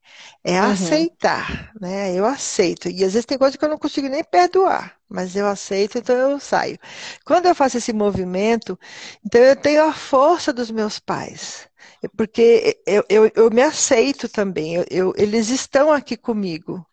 É 0.42 0.60
uhum. 0.60 0.72
aceitar, 0.72 1.70
né? 1.80 2.12
Eu 2.12 2.26
aceito. 2.26 2.88
E 2.88 3.04
às 3.04 3.12
vezes 3.12 3.24
tem 3.24 3.38
coisa 3.38 3.56
que 3.56 3.64
eu 3.64 3.68
não 3.68 3.78
consigo 3.78 4.08
nem 4.08 4.24
perdoar, 4.24 4.96
mas 5.08 5.36
eu 5.36 5.46
aceito, 5.46 5.96
então 5.98 6.16
eu 6.16 6.40
saio. 6.40 6.76
Quando 7.24 7.46
eu 7.46 7.54
faço 7.54 7.78
esse 7.78 7.92
movimento, 7.92 8.76
então 9.24 9.40
eu 9.40 9.54
tenho 9.54 9.84
a 9.84 9.92
força 9.92 10.52
dos 10.52 10.72
meus 10.72 10.98
pais. 10.98 11.68
Porque 12.16 12.76
eu, 12.84 13.04
eu, 13.08 13.30
eu 13.36 13.48
me 13.50 13.62
aceito 13.62 14.28
também. 14.28 14.74
Eu, 14.74 14.84
eu, 14.90 15.14
eles 15.16 15.50
estão 15.50 15.92
aqui 15.92 16.16
comigo, 16.16 16.84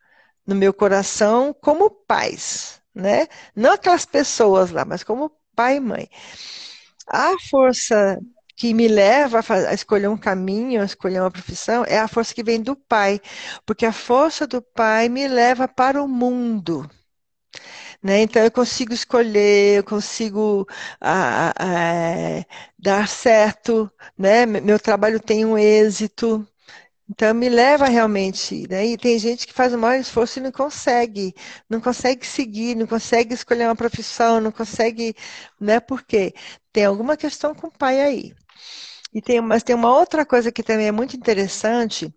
no 0.46 0.54
meu 0.56 0.72
coração, 0.72 1.52
como 1.52 1.90
pais, 1.90 2.80
né? 2.94 3.28
Não 3.56 3.74
aquelas 3.74 4.06
pessoas 4.06 4.70
lá, 4.70 4.86
mas 4.86 5.04
como 5.04 5.32
pai 5.56 5.78
e 5.78 5.80
mãe. 5.80 6.08
A 7.12 7.38
força 7.50 8.20
que 8.56 8.74
me 8.74 8.88
leva 8.88 9.42
a, 9.70 9.74
escolher 9.74 10.08
um 10.08 10.18
caminho, 10.18 10.82
a 10.82 10.86
escolher 10.86 11.20
uma 11.22 11.32
profissão, 11.32 11.84
é 11.88 12.00
a 12.00 12.08
força 12.08 12.34
que 12.34 12.44
vem 12.44 12.62
do 12.62 12.76
Pai. 12.76 13.20
Porque 13.66 13.86
a 13.86 13.94
força 13.94 14.48
do 14.48 14.62
Pai 14.62 15.10
me 15.10 15.28
leva 15.28 15.68
para 15.68 16.02
o 16.04 16.08
mundo. 16.08 16.90
Né? 18.02 18.22
Então 18.22 18.44
eu 18.44 18.52
consigo 18.52 18.94
escolher, 18.94 19.78
eu 19.78 19.84
consigo 19.84 20.68
a, 21.00 21.54
dar 22.78 23.08
certo, 23.08 23.92
né? 24.18 24.46
meu 24.46 24.80
trabalho 24.80 25.20
tem 25.20 25.46
um 25.46 25.58
êxito. 25.58 26.48
Então 27.10 27.34
me 27.36 27.50
leva 27.50 27.88
realmente, 27.88 28.68
né? 28.70 28.86
E 28.88 28.98
tem 28.98 29.20
gente 29.20 29.48
que 29.48 29.54
faz 29.54 29.74
o 29.74 29.78
maior 29.78 30.00
esforço 30.00 30.40
e 30.40 30.42
não 30.42 30.52
consegue, 30.52 31.36
não 31.70 31.82
consegue 31.82 32.26
seguir, 32.26 32.76
não 32.76 32.88
consegue 32.88 33.34
escolher 33.34 33.66
uma 33.66 33.76
profissão, 33.76 34.42
não 34.42 34.52
consegue, 34.52 35.16
né? 35.60 35.80
Por 35.82 36.04
quê? 36.04 36.34
Tem 36.72 36.86
alguma 36.86 37.18
questão 37.18 37.54
com 37.56 37.68
o 37.68 37.72
pai 37.72 38.02
aí. 38.02 38.34
E 39.14 39.22
tem, 39.22 39.42
mas 39.42 39.64
tem 39.64 39.76
uma 39.76 39.94
outra 39.98 40.26
coisa 40.26 40.52
que 40.52 40.64
também 40.64 40.88
é 40.88 40.92
muito 40.92 41.16
interessante, 41.18 42.14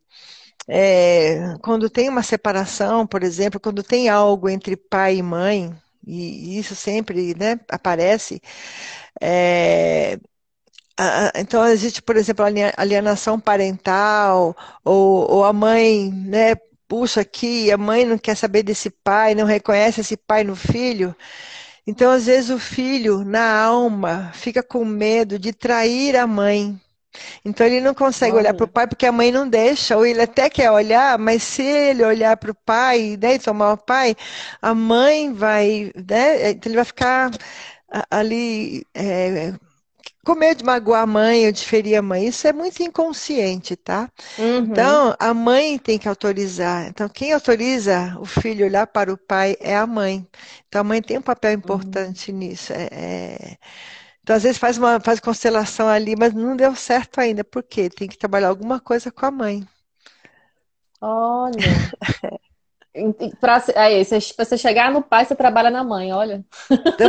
é, 0.69 1.57
quando 1.63 1.91
tem 1.91 2.09
uma 2.09 2.23
separação, 2.23 3.07
por 3.07 3.23
exemplo, 3.25 3.61
quando 3.61 3.83
tem 3.83 4.09
algo 4.09 4.49
entre 4.49 4.77
pai 4.77 5.17
e 5.19 5.23
mãe, 5.23 5.75
e 6.07 6.59
isso 6.59 6.75
sempre 6.77 7.35
né, 7.37 7.61
aparece, 7.71 8.41
é, 9.21 10.19
então 11.37 11.67
existe, 11.67 12.03
por 12.03 12.17
exemplo, 12.17 12.45
alienação 12.77 13.39
parental, 13.41 14.57
ou, 14.85 15.31
ou 15.31 15.45
a 15.45 15.53
mãe, 15.53 16.11
né, 16.13 16.55
puxa 16.89 17.21
aqui, 17.21 17.71
a 17.73 17.77
mãe 17.79 18.05
não 18.05 18.19
quer 18.19 18.37
saber 18.37 18.63
desse 18.63 18.91
pai, 18.91 19.35
não 19.35 19.45
reconhece 19.47 20.01
esse 20.01 20.17
pai 20.17 20.45
no 20.45 20.55
filho. 20.57 21.15
Então, 21.87 22.11
às 22.11 22.27
vezes, 22.27 22.51
o 22.51 22.59
filho, 22.59 23.25
na 23.25 23.63
alma, 23.63 24.31
fica 24.35 24.63
com 24.63 24.85
medo 24.85 25.39
de 25.39 25.53
trair 25.53 26.17
a 26.17 26.27
mãe. 26.27 26.81
Então 27.45 27.67
ele 27.67 27.81
não 27.81 27.95
consegue 27.95 28.33
Olha. 28.33 28.41
olhar 28.43 28.55
para 28.55 28.65
o 28.65 28.69
pai 28.69 28.87
porque 28.87 29.07
a 29.07 29.13
mãe 29.13 29.31
não 29.31 29.49
deixa, 29.49 29.97
ou 29.97 30.05
ele 30.05 30.21
até 30.23 30.51
quer 30.51 30.71
olhar, 30.71 31.19
mas 31.19 31.43
se 31.43 31.63
ele 31.63 32.05
olhar 32.05 32.37
para 32.37 32.51
o 32.51 32.55
pai, 32.55 33.17
né, 33.21 33.35
e 33.35 33.39
tomar 33.39 33.73
o 33.73 33.77
pai, 33.79 34.17
a 34.61 34.75
mãe 34.75 35.33
vai, 35.33 35.93
né, 35.95 36.51
então 36.51 36.71
ele 36.71 36.77
vai 36.77 36.85
ficar 36.85 37.31
ali 38.11 38.85
é, 38.95 39.53
com 40.25 40.35
medo 40.35 40.59
de 40.59 40.65
magoar 40.65 41.03
a 41.03 41.07
mãe 41.07 41.47
ou 41.47 41.53
de 41.53 41.65
ferir 41.65 41.97
a 41.97 42.03
mãe. 42.03 42.27
Isso 42.27 42.47
é 42.47 42.53
muito 42.53 42.83
inconsciente, 42.83 43.77
tá? 43.77 44.11
Uhum. 44.39 44.59
Então 44.59 45.15
a 45.19 45.35
mãe 45.35 45.79
tem 45.79 45.99
que 45.99 46.09
autorizar. 46.09 46.87
Então 46.89 47.09
quem 47.09 47.33
autoriza 47.33 48.17
o 48.19 48.25
filho 48.25 48.67
olhar 48.67 48.87
para 48.87 49.13
o 49.13 49.19
pai 49.19 49.57
é 49.61 49.77
a 49.77 49.87
mãe. 49.87 50.27
Então 50.69 50.81
a 50.81 50.85
mãe 50.85 51.03
tem 51.03 51.19
um 51.19 51.23
papel 51.23 51.53
importante 51.53 52.33
uhum. 52.33 52.39
nisso. 52.39 52.73
É, 52.73 52.89
é... 52.93 53.59
Então, 54.23 54.37
às 54.37 54.43
vezes 54.43 54.59
faz 54.59 54.79
uma 54.79 54.99
faz 55.01 55.21
constelação 55.21 55.87
ali, 55.87 56.17
mas 56.17 56.33
não 56.33 56.57
deu 56.57 56.75
certo 56.75 57.21
ainda. 57.21 57.45
Por 57.45 57.63
quê? 57.63 57.91
Tem 57.91 58.09
que 58.09 58.17
trabalhar 58.17 58.49
alguma 58.49 58.81
coisa 58.81 59.11
com 59.13 59.27
a 59.27 59.31
mãe. 59.31 59.69
Olha. 61.01 61.55
Pra, 63.41 63.59
você 63.59 64.57
chegar 64.57 64.93
no 64.93 65.03
pai, 65.03 65.25
você 65.25 65.35
trabalha 65.35 65.69
na 65.69 65.83
mãe, 65.83 66.13
olha. 66.13 66.45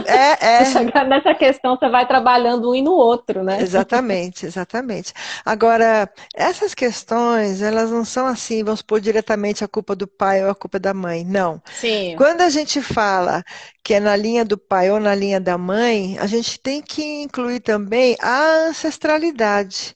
É, 0.07 0.45
é. 0.61 0.65
chegar 0.65 1.05
nessa 1.05 1.35
questão, 1.35 1.77
você 1.77 1.87
vai 1.89 2.07
trabalhando 2.07 2.71
um 2.71 2.75
e 2.75 2.81
no 2.81 2.93
outro, 2.93 3.43
né? 3.43 3.61
Exatamente, 3.61 4.47
exatamente. 4.47 5.13
Agora, 5.45 6.09
essas 6.35 6.73
questões, 6.73 7.61
elas 7.61 7.91
não 7.91 8.03
são 8.03 8.25
assim, 8.25 8.63
vamos 8.63 8.79
supor 8.79 8.99
diretamente 8.99 9.63
a 9.63 9.67
culpa 9.67 9.95
do 9.95 10.07
pai 10.07 10.43
ou 10.43 10.49
a 10.49 10.55
culpa 10.55 10.79
da 10.79 10.91
mãe. 10.91 11.23
Não. 11.23 11.61
Sim. 11.71 12.15
Quando 12.17 12.41
a 12.41 12.49
gente 12.49 12.81
fala 12.81 13.43
que 13.83 13.93
é 13.93 13.99
na 13.99 14.15
linha 14.15 14.43
do 14.43 14.57
pai 14.57 14.89
ou 14.89 14.99
na 14.99 15.13
linha 15.13 15.39
da 15.39 15.55
mãe, 15.55 16.17
a 16.19 16.25
gente 16.25 16.59
tem 16.59 16.81
que 16.81 17.21
incluir 17.21 17.59
também 17.59 18.17
a 18.19 18.69
ancestralidade. 18.69 19.95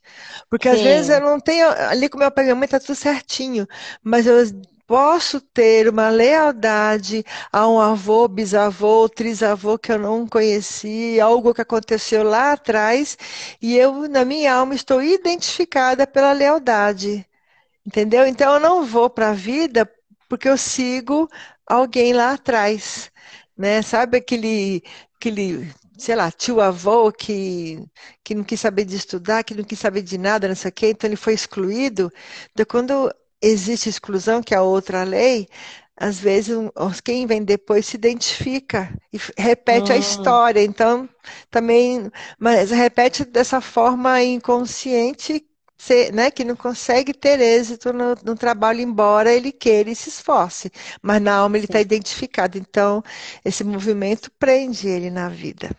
Porque 0.52 0.70
Sim. 0.70 0.76
às 0.76 0.82
vezes 0.82 1.10
eu 1.10 1.22
não 1.22 1.40
tenho, 1.40 1.68
ali 1.68 2.08
com 2.08 2.20
meu 2.20 2.30
pai 2.30 2.44
e 2.44 2.46
minha 2.46 2.56
mãe 2.56 2.68
tá 2.68 2.80
tudo 2.80 2.94
certinho, 2.94 3.68
mas 4.04 4.28
eu 4.28 4.38
posso 4.90 5.40
ter 5.40 5.88
uma 5.88 6.10
lealdade 6.10 7.24
a 7.52 7.68
um 7.70 7.80
avô, 7.80 8.28
bisavô, 8.28 9.08
trisavô 9.08 9.78
que 9.78 9.92
eu 9.92 10.00
não 10.00 10.28
conheci, 10.28 11.20
algo 11.20 11.54
que 11.54 11.62
aconteceu 11.62 12.24
lá 12.24 12.54
atrás, 12.54 13.16
e 13.62 13.78
eu, 13.78 14.10
na 14.10 14.26
minha 14.26 14.52
alma, 14.56 14.74
estou 14.74 15.00
identificada 15.04 16.08
pela 16.08 16.32
lealdade. 16.34 17.24
Entendeu? 17.86 18.26
Então 18.28 18.56
eu 18.56 18.60
não 18.60 18.84
vou 18.86 19.10
para 19.10 19.30
a 19.30 19.34
vida 19.34 19.90
porque 20.28 20.50
eu 20.50 20.58
sigo 20.58 21.30
alguém 21.68 22.14
lá 22.14 22.34
atrás. 22.34 23.12
Né? 23.58 23.82
Sabe 23.84 24.18
aquele, 24.18 24.84
aquele 25.16 25.72
sei 26.00 26.16
lá, 26.16 26.32
tio 26.32 26.62
avô 26.62 27.12
que, 27.12 27.84
que 28.24 28.34
não 28.36 28.44
quis 28.44 28.60
saber 28.60 28.86
de 28.86 28.96
estudar, 28.96 29.44
que 29.44 29.54
não 29.56 29.64
quis 29.64 29.80
saber 29.80 30.02
de 30.02 30.18
nada, 30.18 30.48
não 30.48 30.56
sei 30.56 30.70
o 30.70 30.74
quê, 30.74 30.90
então 30.92 31.08
ele 31.10 31.16
foi 31.18 31.34
excluído. 31.34 32.12
Então, 32.54 32.66
quando 32.66 33.14
existe 33.42 33.90
exclusão, 33.90 34.42
que 34.42 34.54
é 34.54 34.62
outra 34.62 35.04
lei, 35.04 35.48
às 36.00 36.18
vezes 36.18 36.56
quem 37.04 37.28
vem 37.28 37.44
depois 37.44 37.86
se 37.86 37.98
identifica 37.98 38.90
e 39.12 39.20
repete 39.38 39.92
a 39.92 39.96
hum. 39.96 40.00
história. 40.00 40.64
Então, 40.64 41.10
também, 41.52 42.10
mas 42.40 42.72
repete 42.72 43.26
dessa 43.26 43.60
forma 43.60 44.22
inconsciente, 44.24 45.46
né, 46.14 46.32
que 46.32 46.44
não 46.44 46.56
consegue 46.56 47.14
ter 47.14 47.40
êxito 47.40 47.94
no, 47.94 48.16
no, 48.24 48.36
trabalho, 48.36 48.82
embora 48.82 49.34
ele 49.34 49.52
queira 49.52 49.90
e 49.90 49.96
se 49.96 50.10
esforce. 50.10 50.72
Mas 51.02 51.22
na 51.22 51.36
alma 51.36 51.58
ele 51.58 51.66
está 51.66 51.82
identificado. 51.82 52.58
Então, 52.58 53.04
esse 53.44 53.64
movimento 53.64 54.32
prende 54.40 54.88
ele 54.88 55.10
na 55.10 55.30
vida. 55.30 55.70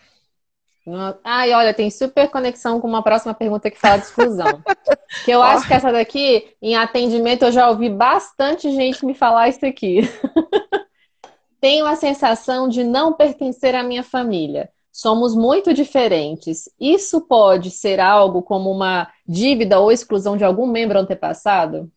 Ai, 1.22 1.52
olha, 1.52 1.74
tem 1.74 1.90
super 1.90 2.30
conexão 2.30 2.80
com 2.80 2.88
uma 2.88 3.02
próxima 3.02 3.34
pergunta 3.34 3.70
que 3.70 3.78
fala 3.78 3.98
de 3.98 4.04
exclusão. 4.04 4.62
que 5.24 5.30
eu 5.30 5.42
acho 5.42 5.66
que 5.66 5.74
essa 5.74 5.92
daqui, 5.92 6.54
em 6.60 6.76
atendimento, 6.76 7.44
eu 7.44 7.52
já 7.52 7.68
ouvi 7.68 7.88
bastante 7.88 8.70
gente 8.72 9.04
me 9.04 9.14
falar 9.14 9.48
isso 9.48 9.64
aqui. 9.64 10.00
Tenho 11.60 11.84
a 11.84 11.94
sensação 11.94 12.68
de 12.68 12.82
não 12.82 13.12
pertencer 13.12 13.74
à 13.74 13.82
minha 13.82 14.02
família. 14.02 14.70
Somos 14.90 15.34
muito 15.34 15.74
diferentes. 15.74 16.68
Isso 16.80 17.20
pode 17.20 17.70
ser 17.70 18.00
algo 18.00 18.42
como 18.42 18.70
uma 18.70 19.08
dívida 19.26 19.78
ou 19.78 19.92
exclusão 19.92 20.36
de 20.36 20.44
algum 20.44 20.66
membro 20.66 20.98
antepassado? 20.98 21.90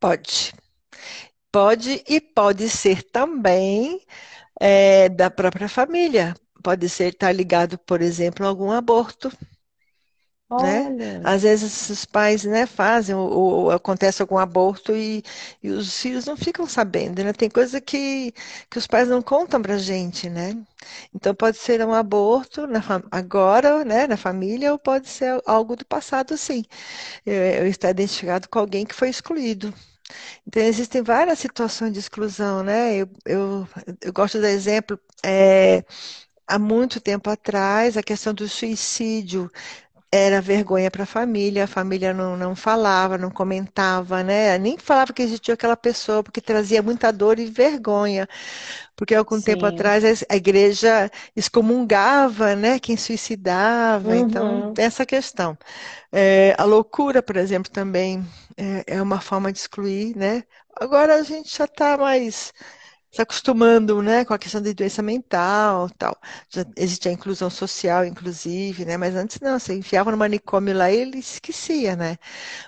Pode. 0.00 0.54
Pode 1.52 2.02
e 2.08 2.20
pode 2.20 2.68
ser 2.68 3.02
também 3.02 4.00
é, 4.58 5.08
da 5.10 5.30
própria 5.30 5.68
família 5.68 6.34
pode 6.64 6.88
ser 6.88 7.12
estar 7.12 7.26
tá 7.26 7.32
ligado, 7.32 7.78
por 7.78 8.00
exemplo, 8.00 8.44
a 8.46 8.48
algum 8.48 8.72
aborto. 8.72 9.30
Né? 10.50 11.20
Às 11.24 11.42
vezes 11.42 11.90
os 11.90 12.04
pais 12.04 12.44
né, 12.44 12.64
fazem, 12.64 13.14
ou, 13.14 13.32
ou, 13.32 13.70
acontece 13.70 14.22
algum 14.22 14.38
aborto 14.38 14.94
e, 14.94 15.22
e, 15.62 15.70
os 15.70 15.98
filhos 15.98 16.26
não 16.26 16.36
ficam 16.36 16.66
sabendo, 16.66 17.24
né? 17.24 17.32
Tem 17.32 17.50
coisa 17.50 17.80
que, 17.80 18.32
que 18.70 18.78
os 18.78 18.86
pais 18.86 19.08
não 19.08 19.20
contam 19.20 19.60
pra 19.60 19.78
gente, 19.78 20.30
né? 20.30 20.56
Então 21.14 21.34
pode 21.34 21.56
ser 21.58 21.84
um 21.84 21.92
aborto 21.92 22.66
na, 22.68 22.80
agora, 23.10 23.84
né, 23.84 24.06
na 24.06 24.16
família, 24.16 24.70
ou 24.72 24.78
pode 24.78 25.08
ser 25.08 25.42
algo 25.46 25.74
do 25.76 25.84
passado, 25.84 26.36
sim. 26.36 26.64
Eu, 27.26 27.34
eu 27.34 27.66
estar 27.66 27.90
identificado 27.90 28.48
com 28.48 28.58
alguém 28.58 28.86
que 28.86 28.94
foi 28.94 29.08
excluído. 29.10 29.74
Então, 30.46 30.62
existem 30.62 31.02
várias 31.02 31.38
situações 31.38 31.92
de 31.92 31.98
exclusão, 31.98 32.62
né? 32.62 32.96
Eu, 32.96 33.08
eu, 33.26 33.68
eu 34.02 34.12
gosto 34.12 34.38
do 34.38 34.46
exemplo, 34.46 34.98
é, 35.24 35.84
há 36.46 36.58
muito 36.58 37.00
tempo 37.00 37.30
atrás, 37.30 37.96
a 37.96 38.02
questão 38.02 38.34
do 38.34 38.48
suicídio 38.48 39.50
era 40.12 40.40
vergonha 40.40 40.90
para 40.92 41.02
a 41.02 41.06
família, 41.06 41.64
a 41.64 41.66
família 41.66 42.14
não, 42.14 42.36
não 42.36 42.54
falava, 42.54 43.18
não 43.18 43.30
comentava, 43.32 44.22
né? 44.22 44.56
Nem 44.58 44.78
falava 44.78 45.12
que 45.12 45.22
existia 45.22 45.54
aquela 45.54 45.76
pessoa, 45.76 46.22
porque 46.22 46.40
trazia 46.40 46.80
muita 46.80 47.12
dor 47.12 47.40
e 47.40 47.46
vergonha. 47.46 48.28
Porque 48.94 49.14
algum 49.14 49.38
Sim. 49.38 49.42
tempo 49.46 49.66
atrás 49.66 50.24
a 50.28 50.36
igreja 50.36 51.10
excomungava, 51.34 52.54
né, 52.54 52.78
quem 52.78 52.96
suicidava. 52.96 54.16
Então, 54.16 54.46
uhum. 54.46 54.70
Então, 54.70 54.84
essa 54.84 55.04
questão. 55.04 55.58
É, 56.12 56.54
a 56.58 56.64
loucura, 56.64 57.20
por 57.22 57.36
exemplo, 57.36 57.70
também 57.72 58.24
é, 58.56 58.84
é 58.98 59.02
uma 59.02 59.20
forma 59.20 59.52
de 59.52 59.58
excluir, 59.58 60.16
né? 60.16 60.44
Agora 60.76 61.16
a 61.16 61.22
gente 61.24 61.56
já 61.56 61.64
está 61.64 61.96
mais 61.96 62.52
se 63.14 63.22
acostumando, 63.22 64.02
né, 64.02 64.24
com 64.24 64.34
a 64.34 64.38
questão 64.38 64.60
de 64.60 64.74
doença 64.74 65.02
mental, 65.02 65.88
tal. 65.90 66.16
Já 66.50 66.64
existe 66.76 67.08
a 67.08 67.12
inclusão 67.12 67.48
social, 67.50 68.04
inclusive, 68.04 68.84
né, 68.84 68.96
mas 68.96 69.14
antes 69.14 69.38
não, 69.40 69.58
você 69.58 69.74
enfiava 69.74 70.10
no 70.10 70.16
manicômio 70.16 70.76
lá 70.76 70.90
e 70.90 70.96
ele 70.96 71.18
esquecia, 71.18 71.94
né. 71.96 72.18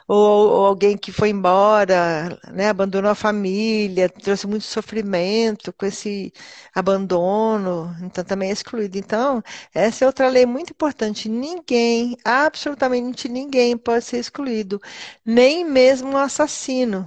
Ou, 0.09 0.49
ou, 0.51 0.67
alguém 0.67 0.97
que 0.97 1.13
foi 1.13 1.31
embora, 1.31 2.39
né, 2.53 2.69
abandonou 2.69 3.11
a 3.11 3.15
família, 3.15 4.09
trouxe 4.09 4.47
muito 4.47 4.65
sofrimento 4.65 5.73
com 5.73 5.87
esse 5.87 6.33
abandono, 6.75 7.95
então 8.03 8.25
também 8.25 8.51
é 8.51 8.53
excluído. 8.53 8.99
Então, 8.99 9.43
essa 9.75 10.05
é 10.05 10.07
outra 10.07 10.29
lei 10.29 10.47
muito 10.47 10.71
importante. 10.71 11.29
Ninguém, 11.29 12.17
absolutamente 12.25 13.29
ninguém 13.29 13.77
pode 13.77 14.05
ser 14.05 14.19
excluído, 14.19 14.81
nem 15.25 15.65
mesmo 15.65 16.11
um 16.13 16.17
assassino 16.17 17.07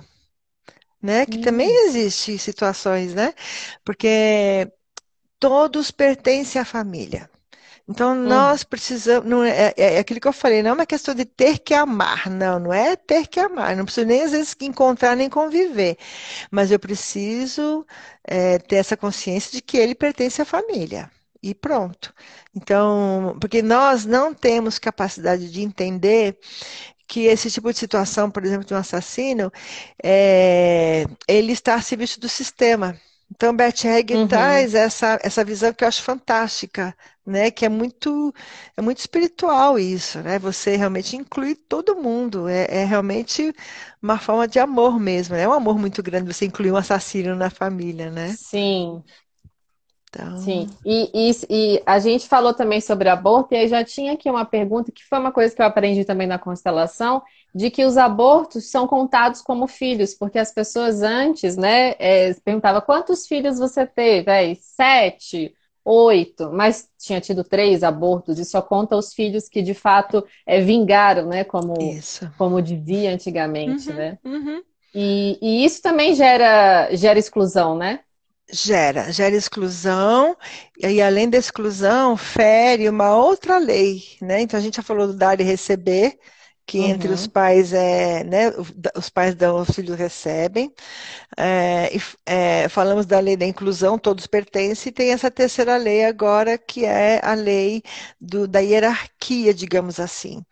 né? 1.02 1.26
Que 1.26 1.40
também 1.40 1.70
hum. 1.70 1.88
existe 1.88 2.38
situações, 2.38 3.14
né? 3.14 3.34
Porque 3.84 4.72
todos 5.40 5.92
pertencem 5.92 6.62
à 6.62 6.66
família. 6.66 7.30
Então, 7.88 8.14
hum. 8.14 8.28
nós 8.28 8.64
precisamos. 8.64 9.28
Não 9.28 9.44
é, 9.44 9.74
é, 9.76 9.96
é, 9.96 10.00
aquilo 10.00 10.20
que 10.20 10.28
eu 10.28 10.34
falei, 10.34 10.62
não 10.62 10.72
é 10.72 10.74
uma 10.74 10.86
questão 10.86 11.16
de 11.16 11.26
ter 11.26 11.60
que 11.60 11.74
amar, 11.74 12.30
não, 12.30 12.60
não 12.60 12.74
é 12.74 12.96
ter 12.96 13.28
que 13.28 13.40
amar. 13.40 13.76
Não 13.76 13.86
preciso 13.86 14.06
nem 14.08 14.22
às 14.24 14.32
vezes 14.32 14.56
encontrar 14.62 15.16
nem 15.16 15.30
conviver. 15.30 15.98
Mas 16.52 16.72
eu 16.72 16.80
preciso 16.80 17.86
é, 18.24 18.60
ter 18.60 18.76
essa 18.76 18.96
consciência 18.96 19.52
de 19.52 19.62
que 19.62 19.78
ele 19.78 19.96
pertence 19.96 20.42
à 20.42 20.46
família. 20.46 21.10
E 21.42 21.56
pronto. 21.56 22.14
Então, 22.54 23.38
porque 23.40 23.62
nós 23.62 24.06
não 24.06 24.34
temos 24.34 24.78
capacidade 24.78 25.50
de 25.50 25.62
entender 25.62 26.38
que 27.10 27.26
esse 27.26 27.50
tipo 27.52 27.74
de 27.74 27.80
situação, 27.80 28.30
por 28.32 28.46
exemplo, 28.46 28.66
de 28.66 28.74
um 28.74 28.78
assassino, 28.78 29.52
é, 30.02 31.06
ele 31.28 31.54
está 31.54 31.76
a 31.76 31.82
serviço 31.82 32.20
do 32.20 32.30
sistema. 32.30 32.96
Então, 33.32 33.56
Bert 33.56 33.84
Hegg 33.86 34.14
uhum. 34.16 34.28
traz 34.28 34.74
essa, 34.76 35.20
essa 35.24 35.44
visão 35.44 35.74
que 35.74 35.84
eu 35.84 35.88
acho 35.88 36.04
fantástica, 36.04 36.96
né? 37.26 37.52
Que 37.52 37.66
é 37.66 37.70
muito, 37.70 38.34
é 38.78 38.82
muito 38.82 39.00
espiritual 39.00 39.78
isso, 39.80 40.20
né? 40.22 40.40
Você 40.40 40.76
realmente 40.76 41.16
inclui 41.16 41.56
todo 41.56 41.96
mundo. 41.96 42.48
É, 42.48 42.66
é 42.70 42.86
realmente 42.86 43.54
uma 44.02 44.18
forma 44.20 44.48
de 44.48 44.60
amor 44.60 45.00
mesmo. 45.00 45.36
Né? 45.36 45.44
É 45.44 45.48
um 45.50 45.54
amor 45.54 45.78
muito 45.78 46.02
grande 46.04 46.34
você 46.34 46.46
incluir 46.46 46.72
um 46.72 46.78
assassino 46.78 47.36
na 47.36 47.50
família, 47.50 48.10
né? 48.12 48.38
Sim. 48.38 49.04
Então... 50.10 50.38
Sim, 50.40 50.68
e, 50.84 51.10
e, 51.14 51.32
e, 51.50 51.84
a 51.86 52.00
gente 52.00 52.28
falou 52.28 52.54
também 52.54 52.82
sobre 52.82 53.10
aborto, 53.10 53.54
e 53.54 53.58
aí 53.58 53.68
já 53.68 53.84
tinha 53.84 54.14
aqui 54.14 54.30
uma 54.30 54.44
pergunta, 54.44 54.92
que 54.92 55.06
foi 55.06 55.20
uma 55.20 55.32
coisa 55.32 55.56
que 55.56 55.62
eu 55.62 55.66
aprendi 55.66 56.04
também 56.04 56.28
na 56.28 56.40
constelação, 56.40 57.22
de 57.54 57.70
que 57.70 57.86
os 57.86 57.98
abortos 57.98 58.70
são 58.70 58.88
contados 58.88 59.42
como 59.42 59.68
filhos, 59.68 60.14
porque 60.14 60.40
as 60.40 60.52
pessoas 60.52 61.02
antes, 61.02 61.56
né, 61.56 61.96
é, 62.00 62.34
perguntavam 62.44 62.82
quantos 62.82 63.28
filhos 63.28 63.60
você 63.60 63.86
teve? 63.86 64.32
É, 64.32 64.56
sete, 64.56 65.54
Oito, 65.92 66.52
mas 66.52 66.88
tinha 67.00 67.20
tido 67.20 67.44
três 67.44 67.84
abortos 67.84 68.38
e 68.38 68.46
só 68.46 68.62
conta 68.62 68.96
os 68.96 69.12
filhos 69.12 69.50
que 69.50 69.62
de 69.62 69.74
fato 69.74 70.24
é, 70.46 70.62
vingaram, 70.62 71.26
né? 71.26 71.44
Como, 71.44 71.74
isso. 71.82 72.30
como 72.38 72.62
dizia 72.62 73.12
antigamente, 73.12 73.90
uhum, 73.90 73.96
né? 73.96 74.20
Uhum. 74.24 74.62
E, 74.94 75.40
e, 75.42 75.66
isso 75.66 75.82
também 75.82 76.14
gera, 76.14 76.90
gera 76.96 77.18
exclusão, 77.18 77.76
né? 77.76 78.02
Gera, 78.52 79.12
gera 79.12 79.36
exclusão, 79.36 80.36
e 80.78 81.02
além 81.02 81.30
da 81.30 81.38
exclusão, 81.38 82.18
fere 82.18 82.90
uma 82.90 83.16
outra 83.16 83.60
lei, 83.60 84.04
né? 84.22 84.42
Então 84.42 84.60
a 84.60 84.64
gente 84.64 84.78
já 84.78 84.84
falou 84.84 85.06
do 85.08 85.14
dar 85.14 85.40
e 85.40 85.44
receber, 85.44 86.18
que 86.66 86.80
uhum. 86.80 86.86
entre 86.86 87.12
os 87.12 87.28
pais 87.28 87.74
é, 87.74 88.24
né, 88.24 88.52
os 88.96 89.10
pais 89.10 89.36
dão, 89.36 89.60
os 89.62 89.70
filhos 89.72 89.98
recebem. 89.98 90.74
É, 91.38 91.92
é, 92.26 92.70
falamos 92.70 93.06
da 93.06 93.20
lei 93.20 93.36
da 93.38 93.46
inclusão, 93.46 93.98
todos 94.00 94.28
pertencem, 94.28 94.90
e 94.90 94.94
tem 94.94 95.12
essa 95.12 95.32
terceira 95.32 95.78
lei 95.78 96.06
agora, 96.06 96.58
que 96.58 96.86
é 96.86 97.20
a 97.24 97.34
lei 97.34 97.84
do, 98.22 98.48
da 98.48 98.60
hierarquia, 98.60 99.54
digamos 99.54 100.00
assim. 100.00 100.44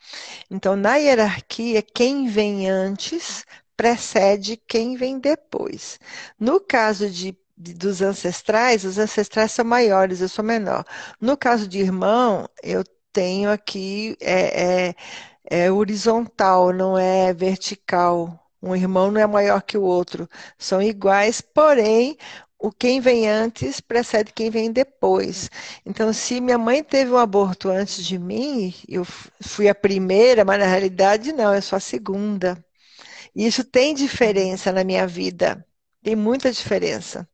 Então, 0.49 0.75
na 0.75 0.95
hierarquia, 0.97 1.81
quem 1.81 2.27
vem 2.27 2.69
antes 2.69 3.45
precede 3.75 4.57
quem 4.67 4.95
vem 4.95 5.19
depois. 5.19 5.99
No 6.39 6.59
caso 6.59 7.09
de 7.09 7.37
dos 7.57 8.01
ancestrais, 8.01 8.85
os 8.85 8.97
ancestrais 8.99 9.51
são 9.51 9.65
maiores, 9.65 10.21
eu 10.21 10.29
sou 10.29 10.45
menor. 10.45 10.85
No 11.19 11.35
caso 11.37 11.67
de 11.67 11.79
irmão, 11.79 12.47
eu 12.63 12.83
tenho 13.11 13.51
aqui 13.51 14.15
é, 14.21 14.89
é, 14.89 14.95
é 15.65 15.71
horizontal, 15.71 16.71
não 16.73 16.97
é 16.97 17.33
vertical. 17.33 18.39
Um 18.61 18.75
irmão 18.75 19.11
não 19.11 19.21
é 19.21 19.27
maior 19.27 19.61
que 19.61 19.77
o 19.77 19.83
outro, 19.83 20.27
são 20.57 20.81
iguais, 20.81 21.41
porém 21.41 22.17
o 22.59 22.71
quem 22.71 22.99
vem 22.99 23.29
antes 23.29 23.79
precede 23.79 24.33
quem 24.33 24.49
vem 24.49 24.71
depois. 24.71 25.49
Então, 25.85 26.11
se 26.13 26.41
minha 26.41 26.57
mãe 26.57 26.83
teve 26.83 27.11
um 27.11 27.17
aborto 27.17 27.69
antes 27.69 28.03
de 28.05 28.17
mim, 28.17 28.73
eu 28.87 29.05
fui 29.41 29.69
a 29.69 29.75
primeira, 29.75 30.43
mas 30.43 30.59
na 30.59 30.65
realidade 30.65 31.31
não, 31.33 31.53
eu 31.53 31.61
sou 31.61 31.77
a 31.77 31.79
segunda. 31.79 32.63
Isso 33.35 33.63
tem 33.63 33.93
diferença 33.95 34.71
na 34.71 34.83
minha 34.83 35.07
vida, 35.07 35.65
tem 36.03 36.15
muita 36.15 36.51
diferença. 36.51 37.27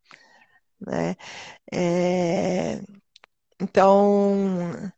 Né? 0.79 1.15
É... 1.71 2.81
Então, 3.59 4.91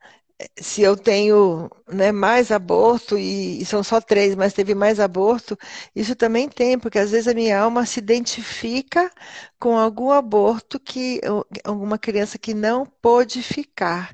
se 0.60 0.82
eu 0.82 0.98
tenho 0.98 1.70
né, 1.88 2.12
mais 2.12 2.52
aborto, 2.52 3.18
e, 3.18 3.62
e, 3.62 3.66
são 3.66 3.84
só 3.84 4.02
três, 4.02 4.36
mas 4.36 4.54
teve 4.54 4.76
mais 4.76 5.00
aborto, 5.00 5.58
isso 5.96 6.16
também 6.16 6.50
tem, 6.50 6.78
porque 6.78 7.00
às 7.00 7.12
vezes 7.12 7.28
a 7.28 7.34
minha 7.34 7.60
alma 7.60 7.86
se 7.86 8.00
identifica 8.00 9.12
com 9.60 9.78
algum 9.78 10.12
aborto 10.12 10.80
que 10.80 11.22
alguma 11.64 11.98
criança 11.98 12.38
que 12.38 12.54
não 12.54 12.86
pôde 12.86 13.42
ficar. 13.42 14.14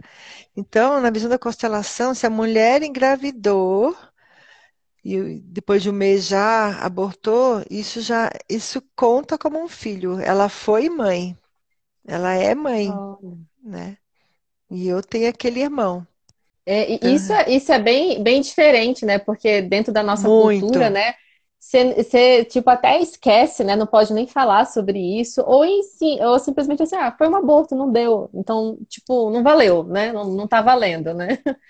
Então, 0.55 0.99
na 1.01 1.09
visão 1.09 1.29
da 1.29 1.39
constelação, 1.39 2.13
se 2.13 2.25
a 2.25 2.29
mulher 2.29 2.83
engravidou 2.83 3.95
e 5.03 5.39
depois 5.45 5.81
de 5.81 5.89
um 5.89 5.93
mês 5.93 6.27
já 6.27 6.79
abortou, 6.79 7.63
isso 7.69 8.01
já 8.01 8.29
isso 8.47 8.81
conta 8.95 9.37
como 9.37 9.61
um 9.61 9.67
filho. 9.67 10.19
Ela 10.19 10.47
foi 10.47 10.89
mãe. 10.89 11.35
Ela 12.07 12.33
é 12.33 12.53
mãe, 12.53 12.89
oh. 12.91 13.37
né? 13.63 13.97
E 14.69 14.87
eu 14.87 15.01
tenho 15.01 15.29
aquele 15.29 15.61
irmão. 15.61 16.05
É, 16.65 17.05
isso, 17.07 17.33
é, 17.33 17.49
isso 17.49 17.71
é 17.71 17.79
bem, 17.79 18.21
bem 18.23 18.41
diferente, 18.41 19.05
né? 19.05 19.17
Porque 19.17 19.61
dentro 19.61 19.91
da 19.91 20.03
nossa 20.03 20.27
Muito. 20.27 20.61
cultura, 20.61 20.89
né? 20.89 21.13
Você, 21.59 22.45
tipo, 22.45 22.69
até 22.69 22.99
esquece, 22.99 23.63
né? 23.63 23.75
Não 23.75 23.85
pode 23.85 24.13
nem 24.13 24.27
falar 24.27 24.65
sobre 24.65 24.99
isso. 25.19 25.41
Ou, 25.45 25.63
em, 25.63 25.81
ou 26.25 26.39
simplesmente 26.39 26.81
assim, 26.81 26.95
ah, 26.95 27.13
foi 27.15 27.27
um 27.27 27.35
aborto, 27.35 27.75
não 27.75 27.91
deu. 27.91 28.29
Então, 28.33 28.77
tipo, 28.89 29.29
não 29.29 29.43
valeu, 29.43 29.83
né? 29.83 30.11
Não, 30.11 30.25
não 30.25 30.47
tá 30.47 30.61
valendo, 30.61 31.13
né? 31.13 31.37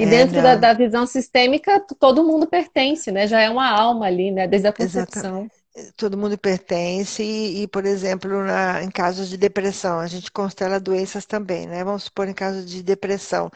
E 0.00 0.04
é, 0.04 0.06
dentro 0.06 0.42
da, 0.42 0.56
da, 0.56 0.72
visão 0.72 1.06
sistêmica, 1.06 1.84
todo 1.98 2.24
mundo 2.24 2.46
pertence, 2.46 3.10
né? 3.12 3.26
Já 3.26 3.40
é 3.40 3.50
uma 3.50 3.70
alma 3.70 4.06
ali, 4.06 4.30
né? 4.30 4.46
Desde 4.46 4.68
a 4.68 4.72
concepção. 4.72 5.20
Exatamente 5.20 5.59
todo 5.96 6.16
mundo 6.16 6.36
pertence 6.38 7.22
e, 7.22 7.62
e 7.62 7.68
por 7.68 7.84
exemplo, 7.86 8.44
na, 8.44 8.82
em 8.82 8.90
casos 8.90 9.28
de 9.28 9.36
depressão, 9.36 9.98
a 10.00 10.06
gente 10.06 10.30
constela 10.30 10.80
doenças 10.80 11.26
também, 11.26 11.66
né? 11.66 11.84
Vamos 11.84 12.04
supor 12.04 12.28
em 12.28 12.34
casos 12.34 12.64
de 12.66 12.82
depressão. 12.82 13.50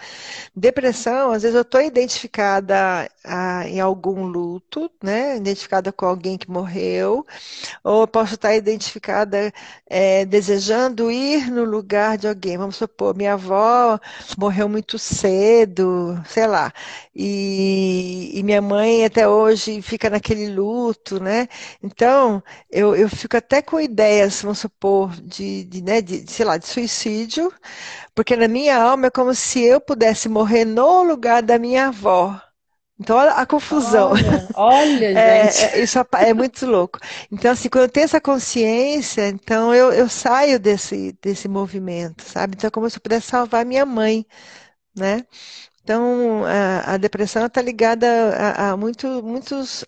Depressão, 0.55 1.33
às 1.33 1.43
vezes 1.43 1.55
eu 1.55 1.63
estou 1.63 1.81
identificada 1.81 3.09
ah, 3.25 3.67
em 3.69 3.81
algum 3.81 4.25
luto, 4.27 4.91
né? 5.03 5.37
Identificada 5.37 5.93
com 5.93 6.07
alguém 6.07 6.39
que 6.39 6.51
morreu, 6.51 7.27
ou 7.83 8.03
eu 8.03 8.09
posso 8.09 8.35
estar 8.35 8.55
identificada 8.55 9.53
é, 9.87 10.25
desejando 10.25 11.11
ir 11.11 11.51
no 11.51 11.65
lugar 11.65 12.19
de 12.19 12.29
alguém. 12.29 12.57
Vamos 12.59 12.77
supor, 12.77 13.15
minha 13.17 13.35
avó 13.35 13.99
morreu 14.39 14.69
muito 14.69 14.99
cedo, 14.99 16.21
sei 16.27 16.47
lá, 16.47 16.73
e, 17.15 18.31
e 18.35 18.43
minha 18.43 18.61
mãe 18.63 19.05
até 19.05 19.29
hoje 19.29 19.81
fica 19.83 20.11
naquele 20.11 20.49
luto, 20.51 21.21
né? 21.23 21.49
Então, 21.83 22.13
então, 22.14 22.42
eu, 22.70 22.94
eu 22.94 23.09
fico 23.09 23.37
até 23.37 23.61
com 23.61 23.81
ideias, 23.81 24.40
vamos 24.40 24.61
supor, 24.61 25.11
de, 25.20 25.64
de, 25.64 25.83
né, 25.83 26.00
de, 26.00 26.31
sei 26.31 26.46
lá, 26.46 26.57
de 26.57 26.66
suicídio, 26.66 27.53
porque 28.14 28.37
na 28.37 28.46
minha 28.48 28.77
alma 28.81 29.09
é 29.09 29.11
como 29.11 29.35
se 29.35 29.62
eu 29.62 29.81
pudesse 29.81 30.29
morrer 30.29 30.64
no 30.64 31.03
lugar 31.03 31.42
da 31.42 31.59
minha 31.59 31.88
avó. 31.88 32.40
Então, 33.00 33.16
olha 33.16 33.33
a 33.33 33.46
confusão. 33.46 34.12
Olha, 34.12 34.48
olha 34.55 35.12
é, 35.12 35.50
gente. 35.50 35.64
É, 35.77 35.83
isso 35.83 35.98
é 35.98 36.35
muito 36.35 36.66
louco. 36.66 37.00
Então, 37.33 37.50
assim, 37.50 37.68
quando 37.68 37.85
eu 37.85 37.90
tenho 37.90 38.05
essa 38.05 38.20
consciência, 38.20 39.29
então 39.29 39.74
eu, 39.74 39.92
eu 39.92 40.09
saio 40.09 40.61
desse, 40.61 41.12
desse 41.20 41.48
movimento, 41.48 42.22
sabe? 42.22 42.55
Então, 42.57 42.68
é 42.68 42.70
como 42.70 42.88
se 42.88 42.96
eu 42.98 43.03
pudesse 43.03 43.27
salvar 43.27 43.64
minha 43.66 43.85
mãe, 43.85 44.24
né? 44.96 45.27
Então, 45.83 46.44
a, 46.46 46.94
a 46.94 46.96
depressão 46.96 47.46
está 47.46 47.61
ligada 47.62 48.07
a, 48.37 48.70
a 48.72 48.77
muito, 48.77 49.22
muitos. 49.22 49.85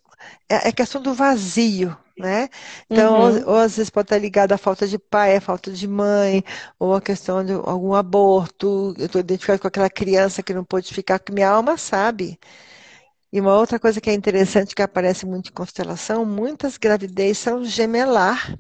É, 0.48 0.68
é 0.68 0.72
questão 0.72 1.02
do 1.02 1.14
vazio, 1.14 1.96
né? 2.18 2.48
Então, 2.90 3.14
uhum. 3.14 3.42
ou, 3.46 3.54
ou, 3.54 3.56
às 3.56 3.76
vezes 3.76 3.90
pode 3.90 4.06
estar 4.06 4.18
ligado 4.18 4.52
à 4.52 4.58
falta 4.58 4.86
de 4.86 4.98
pai, 4.98 5.36
à 5.36 5.40
falta 5.40 5.70
de 5.72 5.86
mãe, 5.88 6.42
ou 6.78 6.94
a 6.94 7.00
questão 7.00 7.44
de 7.44 7.52
algum 7.52 7.94
aborto. 7.94 8.94
Eu 8.98 9.06
estou 9.06 9.20
identificado 9.20 9.60
com 9.60 9.68
aquela 9.68 9.90
criança 9.90 10.42
que 10.42 10.54
não 10.54 10.64
pôde 10.64 10.92
ficar, 10.94 11.18
que 11.18 11.32
minha 11.32 11.48
alma 11.50 11.76
sabe. 11.76 12.38
E 13.32 13.40
uma 13.40 13.54
outra 13.56 13.78
coisa 13.78 14.00
que 14.00 14.08
é 14.10 14.14
interessante 14.14 14.74
que 14.74 14.82
aparece 14.82 15.26
muito 15.26 15.50
em 15.50 15.52
constelação, 15.52 16.24
muitas 16.24 16.76
gravidez 16.78 17.38
são 17.38 17.64
gemelar. 17.64 18.56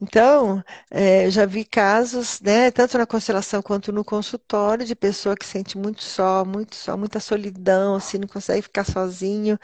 Então, 0.00 0.62
é, 0.90 1.30
já 1.30 1.46
vi 1.46 1.64
casos, 1.64 2.40
né, 2.40 2.70
tanto 2.70 2.98
na 2.98 3.06
constelação 3.06 3.62
quanto 3.62 3.92
no 3.92 4.04
consultório, 4.04 4.84
de 4.84 4.94
pessoa 4.94 5.36
que 5.36 5.46
sente 5.46 5.78
muito 5.78 6.02
só, 6.02 6.44
muito 6.44 6.74
só, 6.76 6.96
muita 6.96 7.20
solidão, 7.20 7.94
assim, 7.96 8.18
não 8.18 8.28
consegue 8.28 8.62
ficar 8.62 8.84
sozinho. 8.84 9.58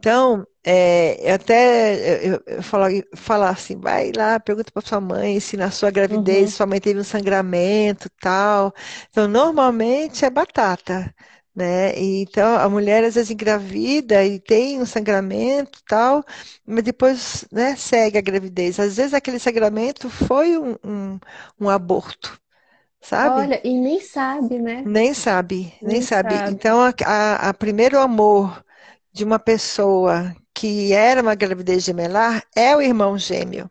Então, 0.00 0.46
é, 0.64 1.30
eu 1.30 1.34
até 1.34 2.26
eu, 2.34 2.42
eu 2.46 2.62
falo, 2.62 2.86
falar 3.16 3.50
assim, 3.50 3.78
vai 3.78 4.12
lá, 4.16 4.40
pergunta 4.40 4.72
para 4.72 4.86
sua 4.86 5.00
mãe 5.00 5.38
se 5.40 5.56
na 5.56 5.70
sua 5.70 5.90
gravidez 5.90 6.50
uhum. 6.50 6.56
sua 6.56 6.66
mãe 6.66 6.80
teve 6.80 6.98
um 7.00 7.04
sangramento 7.04 8.08
tal. 8.20 8.72
Então, 9.10 9.28
normalmente 9.28 10.24
é 10.24 10.30
batata, 10.30 11.14
né? 11.54 11.94
E, 11.98 12.22
então, 12.22 12.56
a 12.56 12.68
mulher 12.68 13.04
às 13.04 13.14
vezes 13.14 13.30
engravida 13.30 14.24
e 14.24 14.40
tem 14.40 14.80
um 14.80 14.86
sangramento 14.86 15.82
tal, 15.86 16.24
mas 16.66 16.82
depois, 16.84 17.44
né, 17.52 17.76
segue 17.76 18.16
a 18.18 18.22
gravidez. 18.22 18.80
Às 18.80 18.96
vezes 18.96 19.12
aquele 19.14 19.38
sangramento 19.38 20.08
foi 20.10 20.56
um, 20.58 20.76
um, 20.84 21.18
um 21.60 21.68
aborto. 21.68 22.40
Sabe? 23.02 23.42
Olha, 23.42 23.60
e 23.66 23.72
nem 23.80 23.98
sabe, 24.00 24.58
né? 24.58 24.84
Nem 24.84 25.12
sabe, 25.14 25.72
nem, 25.80 26.00
nem 26.00 26.02
sabe. 26.02 26.42
sabe. 26.42 26.50
Então, 26.50 26.80
a, 26.80 26.92
a, 27.04 27.48
a 27.50 27.54
primeiro 27.54 27.98
amor 27.98 28.64
de 29.12 29.24
uma 29.24 29.38
pessoa 29.38 30.34
que 30.54 30.92
era 30.92 31.22
uma 31.22 31.34
gravidez 31.34 31.84
gemelar 31.84 32.44
é 32.54 32.76
o 32.76 32.80
irmão 32.82 33.18
gêmeo, 33.18 33.68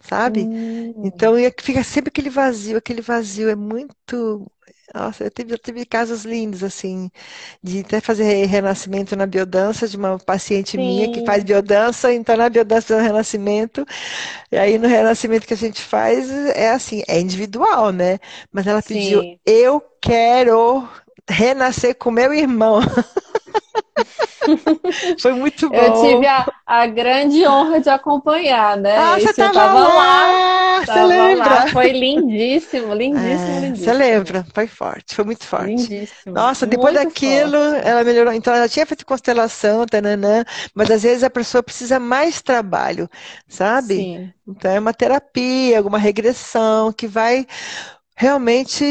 sabe? 0.00 0.50
Hum. 0.50 0.94
Então 1.02 1.34
fica 1.60 1.84
sempre 1.84 2.10
aquele 2.10 2.30
vazio, 2.30 2.78
aquele 2.78 3.02
vazio 3.02 3.48
é 3.50 3.56
muito. 3.56 4.46
Nossa, 4.94 5.24
eu 5.24 5.30
tive, 5.30 5.54
eu 5.54 5.58
tive 5.58 5.86
casos 5.86 6.24
lindos, 6.24 6.62
assim, 6.62 7.10
de 7.62 7.80
até 7.80 8.00
fazer 8.00 8.44
renascimento 8.46 9.16
na 9.16 9.26
biodança 9.26 9.88
de 9.88 9.96
uma 9.96 10.18
paciente 10.18 10.76
Sim. 10.76 10.82
minha 10.84 11.08
que 11.08 11.22
faz 11.24 11.42
biodança, 11.44 12.12
então 12.12 12.36
na 12.36 12.48
biodança 12.50 12.94
do 12.96 13.02
renascimento, 13.02 13.86
e 14.50 14.56
aí 14.58 14.78
no 14.78 14.88
renascimento 14.88 15.46
que 15.46 15.54
a 15.54 15.56
gente 15.56 15.80
faz 15.82 16.30
é 16.30 16.70
assim, 16.70 17.02
é 17.08 17.20
individual, 17.20 17.92
né? 17.92 18.18
Mas 18.52 18.66
ela 18.66 18.82
pediu, 18.82 19.22
Sim. 19.22 19.40
eu 19.46 19.80
quero 20.00 20.88
renascer 21.28 21.94
com 21.96 22.10
meu 22.10 22.32
irmão. 22.34 22.80
Foi 25.20 25.32
muito 25.32 25.68
bom. 25.68 25.76
Eu 25.76 26.00
tive 26.00 26.26
a, 26.26 26.50
a 26.66 26.86
grande 26.86 27.46
honra 27.46 27.80
de 27.80 27.88
acompanhar, 27.88 28.76
né? 28.76 28.96
Ah, 28.96 29.18
você 29.18 29.30
estava 29.30 29.64
lá. 29.64 29.88
lá. 29.88 30.80
Você 30.80 30.86
tava 30.86 31.06
lembra? 31.06 31.44
Lá. 31.44 31.66
Foi 31.68 31.92
lindíssimo, 31.92 32.94
lindíssimo, 32.94 33.50
é, 33.50 33.60
lindíssimo. 33.60 33.76
Você 33.76 33.92
lembra? 33.92 34.46
Foi 34.52 34.66
forte, 34.66 35.14
foi 35.14 35.24
muito 35.24 35.44
forte. 35.44 35.68
Lindíssimo. 35.68 36.34
Nossa, 36.34 36.66
depois 36.66 36.94
daquilo, 36.94 37.52
forte. 37.52 37.88
ela 37.88 38.04
melhorou. 38.04 38.32
Então, 38.32 38.54
ela 38.54 38.68
tinha 38.68 38.86
feito 38.86 39.06
constelação, 39.06 39.86
tananã, 39.86 40.44
mas 40.74 40.90
às 40.90 41.02
vezes 41.02 41.22
a 41.22 41.30
pessoa 41.30 41.62
precisa 41.62 42.00
mais 42.00 42.42
trabalho, 42.42 43.08
sabe? 43.48 43.96
Sim. 43.96 44.32
Então, 44.46 44.70
é 44.70 44.80
uma 44.80 44.92
terapia, 44.92 45.78
alguma 45.78 45.98
regressão 45.98 46.92
que 46.92 47.06
vai 47.06 47.46
realmente, 48.16 48.84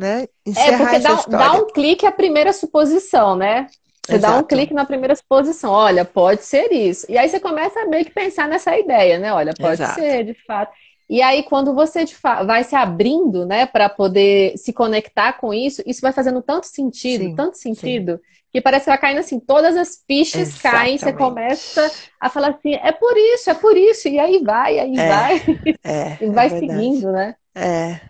né, 0.00 0.26
É, 0.56 0.76
porque 0.76 0.98
dá, 0.98 1.24
dá, 1.28 1.52
um 1.52 1.66
clique 1.66 2.06
a 2.06 2.12
primeira 2.12 2.52
suposição, 2.52 3.36
né? 3.36 3.66
Você 4.06 4.16
Exato. 4.16 4.32
dá 4.32 4.40
um 4.40 4.46
clique 4.46 4.72
na 4.72 4.84
primeira 4.84 5.14
suposição, 5.14 5.70
olha, 5.70 6.04
pode 6.04 6.42
ser 6.42 6.72
isso. 6.72 7.06
E 7.08 7.18
aí 7.18 7.28
você 7.28 7.38
começa 7.38 7.78
a 7.80 7.86
meio 7.86 8.04
que 8.04 8.10
pensar 8.10 8.48
nessa 8.48 8.76
ideia, 8.76 9.18
né? 9.18 9.32
Olha, 9.32 9.52
pode 9.54 9.82
Exato. 9.82 10.00
ser, 10.00 10.24
de 10.24 10.34
fato. 10.46 10.72
E 11.08 11.20
aí, 11.20 11.42
quando 11.42 11.74
você 11.74 12.04
vai 12.46 12.62
se 12.62 12.76
abrindo, 12.76 13.44
né, 13.44 13.66
para 13.66 13.88
poder 13.88 14.56
se 14.56 14.72
conectar 14.72 15.32
com 15.34 15.52
isso, 15.52 15.82
isso 15.84 16.00
vai 16.00 16.12
fazendo 16.12 16.40
tanto 16.40 16.66
sentido, 16.66 17.24
sim, 17.24 17.34
tanto 17.34 17.58
sentido, 17.58 18.12
sim. 18.12 18.42
que 18.52 18.60
parece 18.60 18.84
que 18.84 18.90
vai 18.90 18.98
caindo 18.98 19.18
assim, 19.18 19.40
todas 19.40 19.76
as 19.76 20.04
fichas 20.06 20.48
Exatamente. 20.48 20.62
caem, 20.62 20.98
você 20.98 21.12
começa 21.12 21.90
a 22.20 22.28
falar 22.28 22.50
assim, 22.50 22.74
é 22.74 22.92
por 22.92 23.16
isso, 23.16 23.50
é 23.50 23.54
por 23.54 23.76
isso, 23.76 24.06
e 24.08 24.20
aí 24.20 24.40
vai, 24.40 24.78
aí 24.78 24.96
é, 24.96 25.08
vai, 25.08 25.36
é, 25.82 26.18
e 26.24 26.30
vai 26.30 26.46
é 26.46 26.50
seguindo, 26.50 27.10
né? 27.10 27.34
É. 27.56 28.00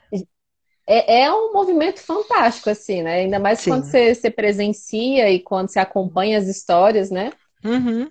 é. 0.94 1.22
É 1.22 1.32
um 1.32 1.52
movimento 1.52 2.00
fantástico, 2.00 2.70
assim, 2.70 3.02
né? 3.02 3.20
Ainda 3.20 3.38
mais 3.38 3.60
sim. 3.60 3.70
quando 3.70 3.84
você, 3.84 4.14
você 4.14 4.30
presencia 4.30 5.30
e 5.30 5.40
quando 5.40 5.68
você 5.68 5.78
acompanha 5.78 6.38
as 6.38 6.46
histórias, 6.46 7.10
né? 7.10 7.32
Uhum. 7.64 8.08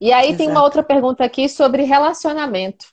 E 0.00 0.12
aí 0.12 0.28
Exato. 0.28 0.38
tem 0.38 0.50
uma 0.50 0.62
outra 0.62 0.82
pergunta 0.82 1.24
aqui 1.24 1.48
sobre 1.48 1.82
relacionamento 1.82 2.86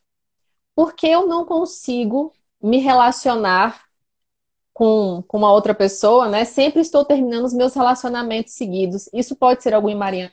porque 0.78 1.08
eu 1.08 1.26
não 1.26 1.44
consigo 1.44 2.32
me 2.62 2.78
relacionar 2.78 3.82
com, 4.72 5.24
com 5.28 5.38
uma 5.40 5.52
outra 5.52 5.74
pessoa, 5.74 6.30
né? 6.30 6.46
Sempre 6.46 6.82
estou 6.82 7.04
terminando 7.04 7.46
os 7.46 7.54
meus 7.54 7.74
relacionamentos 7.74 8.54
seguidos. 8.54 9.10
Isso 9.12 9.36
pode 9.36 9.64
ser 9.64 9.74
algum 9.74 9.90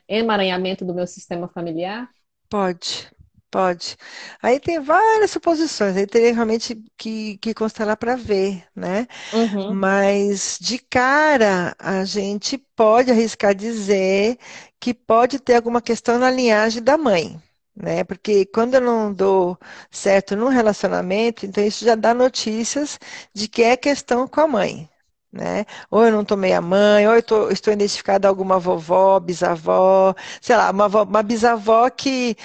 emaranhamento 0.06 0.84
do 0.84 0.92
meu 0.92 1.06
sistema 1.06 1.48
familiar? 1.48 2.10
Pode, 2.50 3.10
pode. 3.54 3.96
Aí 4.42 4.58
tem 4.58 4.80
várias 4.80 5.30
suposições, 5.30 5.96
aí 5.96 6.06
teria 6.08 6.34
realmente 6.34 6.82
que, 6.98 7.38
que 7.38 7.54
constelar 7.54 7.96
para 7.96 8.16
ver, 8.16 8.64
né? 8.74 9.06
Uhum. 9.32 9.72
Mas 9.74 10.58
de 10.60 10.76
cara 10.78 11.74
a 11.78 12.04
gente 12.04 12.58
pode 12.74 13.12
arriscar 13.12 13.54
dizer 13.54 14.38
que 14.80 14.92
pode 14.92 15.38
ter 15.38 15.54
alguma 15.54 15.80
questão 15.80 16.18
na 16.18 16.30
linhagem 16.30 16.82
da 16.82 16.98
mãe 16.98 17.40
né? 17.76 18.04
Porque 18.04 18.46
quando 18.46 18.74
eu 18.74 18.80
não 18.80 19.12
dou 19.12 19.58
certo 19.90 20.36
num 20.36 20.48
relacionamento, 20.48 21.44
então 21.46 21.64
isso 21.64 21.84
já 21.84 21.94
dá 21.96 22.14
notícias 22.14 22.98
de 23.32 23.48
que 23.48 23.62
é 23.62 23.76
questão 23.76 24.28
com 24.28 24.40
a 24.40 24.46
mãe, 24.48 24.88
né? 25.34 25.66
Ou 25.90 26.04
eu 26.04 26.12
não 26.12 26.24
tomei 26.24 26.52
a 26.52 26.60
mãe, 26.60 27.06
ou 27.08 27.14
eu 27.14 27.22
tô, 27.22 27.50
estou 27.50 27.72
identificada 27.72 28.28
a 28.28 28.30
alguma 28.30 28.58
vovó, 28.58 29.18
bisavó, 29.20 30.14
sei 30.40 30.56
lá, 30.56 30.70
uma, 30.70 30.86
uma 30.86 31.22
bisavó 31.22 31.90
que, 31.90 32.36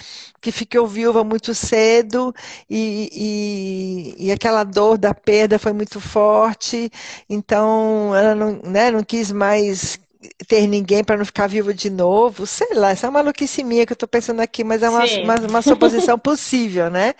que 0.41 0.51
ficou 0.51 0.87
viúva 0.87 1.23
muito 1.23 1.53
cedo 1.53 2.33
e, 2.69 4.15
e, 4.17 4.27
e, 4.27 4.31
aquela 4.31 4.63
dor 4.63 4.97
da 4.97 5.13
perda 5.13 5.59
foi 5.59 5.73
muito 5.73 5.99
forte, 6.01 6.91
então 7.29 8.15
ela 8.15 8.33
não, 8.35 8.59
né, 8.63 8.91
não 8.91 9.03
quis 9.03 9.31
mais 9.31 9.99
ter 10.47 10.67
ninguém 10.67 11.01
para 11.01 11.15
não 11.15 11.23
ficar 11.23 11.47
vivo 11.47 11.73
de 11.73 11.89
novo, 11.89 12.45
sei 12.45 12.73
lá, 12.73 12.91
essa 12.91 13.07
é 13.07 13.09
uma 13.09 13.19
maluquice 13.19 13.63
minha 13.63 13.85
que 13.85 13.93
eu 13.93 13.95
estou 13.95 14.07
pensando 14.07 14.41
aqui, 14.41 14.65
mas 14.65 14.83
é 14.83 14.89
uma, 14.89 15.05
uma, 15.05 15.35
uma, 15.47 15.61
suposição 15.61 16.19
possível, 16.19 16.89
né? 16.89 17.13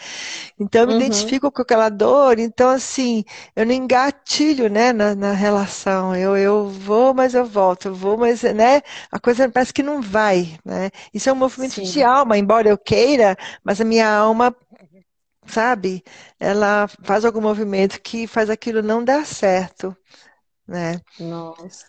Então 0.60 0.82
eu 0.82 0.88
me 0.88 0.94
uhum. 0.94 1.00
identifico 1.00 1.50
com 1.50 1.62
aquela 1.62 1.88
dor, 1.88 2.40
então 2.40 2.70
assim, 2.70 3.24
eu 3.56 3.66
não 3.66 3.74
engatilho, 3.74 4.70
né, 4.70 4.92
na, 4.92 5.16
na, 5.16 5.32
relação, 5.32 6.14
eu, 6.14 6.36
eu 6.36 6.68
vou, 6.68 7.14
mas 7.14 7.34
eu 7.34 7.46
volto, 7.46 7.88
eu 7.88 7.96
vou, 7.96 8.18
mas, 8.18 8.44
né, 8.44 8.82
a 9.10 9.18
coisa 9.18 9.48
parece 9.48 9.74
que 9.74 9.84
não 9.84 10.02
vai, 10.02 10.58
né? 10.66 10.90
Isso 11.14 11.30
é 11.30 11.34
um 11.34 11.38
movimento 11.38 11.76
Sim. 11.76 11.84
de 11.84 12.04
alma, 12.04 12.38
embora 12.38 12.68
eu 12.68 12.78
queira, 12.78 13.38
mas 13.64 13.80
a 13.80 13.86
minha 13.86 14.10
alma 14.10 14.54
sabe? 15.46 16.04
Ela 16.40 16.88
faz 17.04 17.26
algum 17.26 17.42
movimento 17.42 18.02
que 18.02 18.28
faz 18.28 18.50
aquilo 18.50 18.82
não 18.84 19.04
dar 19.04 19.26
certo, 19.26 19.96
né? 20.68 21.02
Nossa. 21.20 21.88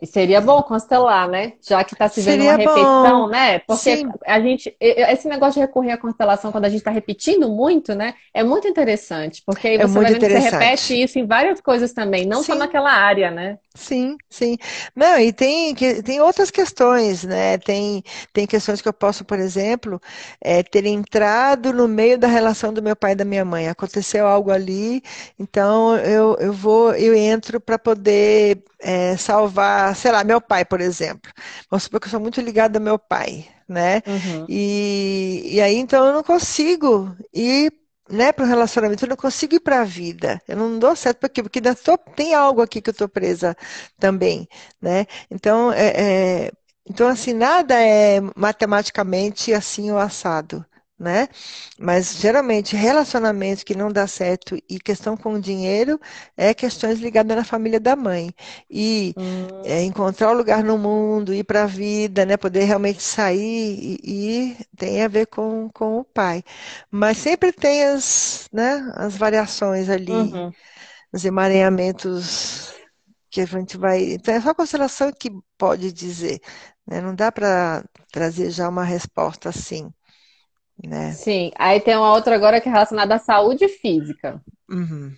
E 0.00 0.06
seria 0.06 0.40
bom 0.40 0.62
constelar, 0.62 1.28
né? 1.28 1.54
Já 1.60 1.82
que 1.82 1.94
está 1.94 2.08
se 2.08 2.20
vendo 2.20 2.42
seria 2.42 2.50
uma 2.50 2.56
repetição, 2.56 3.20
bom. 3.22 3.28
né? 3.28 3.58
Porque 3.60 3.96
Sim. 3.96 4.08
a 4.24 4.40
gente. 4.40 4.76
Esse 4.80 5.28
negócio 5.28 5.54
de 5.54 5.66
recorrer 5.66 5.92
à 5.92 5.98
constelação 5.98 6.52
quando 6.52 6.66
a 6.66 6.68
gente 6.68 6.78
está 6.78 6.90
repetindo 6.90 7.48
muito, 7.48 7.94
né? 7.94 8.14
É 8.32 8.44
muito 8.44 8.68
interessante. 8.68 9.42
Porque 9.44 9.66
aí 9.66 9.74
é 9.76 9.86
você 9.86 9.98
é 9.98 10.02
vai 10.02 10.12
vendo 10.12 10.20
você 10.20 10.38
repete 10.38 11.02
isso 11.02 11.18
em 11.18 11.26
várias 11.26 11.60
coisas 11.60 11.92
também, 11.92 12.26
não 12.26 12.38
Sim. 12.38 12.52
só 12.52 12.54
naquela 12.54 12.92
área, 12.92 13.30
né? 13.30 13.58
Sim, 13.74 14.16
sim. 14.28 14.56
Não, 14.94 15.20
e 15.20 15.32
tem, 15.32 15.72
tem 15.74 16.20
outras 16.20 16.50
questões, 16.50 17.22
né? 17.22 17.58
Tem, 17.58 18.02
tem 18.32 18.44
questões 18.44 18.82
que 18.82 18.88
eu 18.88 18.92
posso, 18.92 19.24
por 19.24 19.38
exemplo, 19.38 20.00
é, 20.40 20.64
ter 20.64 20.84
entrado 20.84 21.72
no 21.72 21.86
meio 21.86 22.18
da 22.18 22.26
relação 22.26 22.72
do 22.72 22.82
meu 22.82 22.96
pai 22.96 23.12
e 23.12 23.14
da 23.14 23.24
minha 23.24 23.44
mãe. 23.44 23.68
Aconteceu 23.68 24.26
algo 24.26 24.50
ali, 24.50 25.00
então 25.38 25.96
eu, 25.96 26.36
eu 26.40 26.52
vou, 26.52 26.92
eu 26.94 27.14
entro 27.14 27.60
para 27.60 27.78
poder 27.78 28.64
é, 28.80 29.16
salvar, 29.16 29.87
sei 29.94 30.12
lá, 30.12 30.24
meu 30.24 30.40
pai, 30.40 30.64
por 30.64 30.80
exemplo. 30.80 31.30
Vamos 31.70 31.84
supor 31.84 32.00
que 32.00 32.06
eu 32.06 32.10
sou 32.10 32.20
muito 32.20 32.40
ligada 32.40 32.78
ao 32.78 32.84
meu 32.84 32.98
pai, 32.98 33.48
né? 33.68 34.02
Uhum. 34.06 34.46
E, 34.48 35.42
e 35.54 35.60
aí, 35.60 35.76
então, 35.76 36.06
eu 36.06 36.12
não 36.12 36.22
consigo 36.22 37.14
ir 37.32 37.72
né, 38.10 38.32
para 38.32 38.44
o 38.44 38.48
relacionamento, 38.48 39.04
eu 39.04 39.10
não 39.10 39.16
consigo 39.16 39.54
ir 39.54 39.60
para 39.60 39.80
a 39.82 39.84
vida. 39.84 40.40
Eu 40.48 40.56
não 40.56 40.78
dou 40.78 40.96
certo 40.96 41.18
porque, 41.20 41.42
porque 41.42 41.60
tô, 41.60 41.98
tem 41.98 42.34
algo 42.34 42.62
aqui 42.62 42.80
que 42.80 42.90
eu 42.90 42.92
estou 42.92 43.08
presa 43.08 43.56
também, 43.98 44.48
né? 44.80 45.06
Então, 45.30 45.72
é, 45.72 46.46
é, 46.46 46.52
então, 46.88 47.08
assim, 47.08 47.34
nada 47.34 47.74
é 47.80 48.20
matematicamente 48.34 49.52
assim 49.52 49.90
ou 49.90 49.98
assado 49.98 50.64
né? 50.98 51.28
Mas 51.78 52.16
geralmente 52.16 52.74
relacionamento 52.74 53.64
que 53.64 53.76
não 53.76 53.90
dá 53.90 54.06
certo 54.06 54.56
e 54.68 54.80
questão 54.80 55.16
com 55.16 55.38
dinheiro 55.38 56.00
é 56.36 56.52
questões 56.52 56.98
ligadas 56.98 57.36
na 57.36 57.44
família 57.44 57.78
da 57.78 57.94
mãe. 57.94 58.34
E 58.68 59.14
hum. 59.16 59.62
é, 59.64 59.82
encontrar 59.82 60.30
o 60.30 60.34
um 60.34 60.36
lugar 60.36 60.64
no 60.64 60.76
mundo, 60.76 61.32
ir 61.32 61.44
para 61.44 61.64
a 61.64 61.66
vida, 61.66 62.26
né? 62.26 62.36
Poder 62.36 62.64
realmente 62.64 63.02
sair 63.02 63.38
e, 63.38 64.00
e, 64.04 64.56
tem 64.76 65.02
a 65.02 65.08
ver 65.08 65.26
com, 65.26 65.70
com 65.72 65.98
o 65.98 66.04
pai. 66.04 66.42
Mas 66.90 67.18
sempre 67.18 67.52
tem 67.52 67.84
as, 67.84 68.48
né, 68.52 68.92
as 68.96 69.16
variações 69.16 69.88
ali, 69.88 70.10
uhum. 70.10 70.50
os 71.12 71.24
emaranhamentos 71.24 72.74
que 73.30 73.40
a 73.40 73.46
gente 73.46 73.76
vai. 73.76 74.14
Então 74.14 74.34
é 74.34 74.40
só 74.40 74.50
a 74.50 74.54
constelação 74.54 75.12
que 75.12 75.30
pode 75.56 75.92
dizer. 75.92 76.40
Né? 76.86 77.00
Não 77.00 77.14
dá 77.14 77.30
para 77.30 77.84
trazer 78.10 78.50
já 78.50 78.68
uma 78.68 78.84
resposta 78.84 79.48
assim. 79.50 79.92
Né? 80.84 81.12
Sim, 81.12 81.50
aí 81.56 81.80
tem 81.80 81.96
uma 81.96 82.12
outra 82.12 82.34
agora 82.34 82.60
que 82.60 82.68
é 82.68 82.72
relacionada 82.72 83.16
à 83.16 83.18
saúde 83.18 83.68
física. 83.68 84.40
Uhum. 84.70 85.12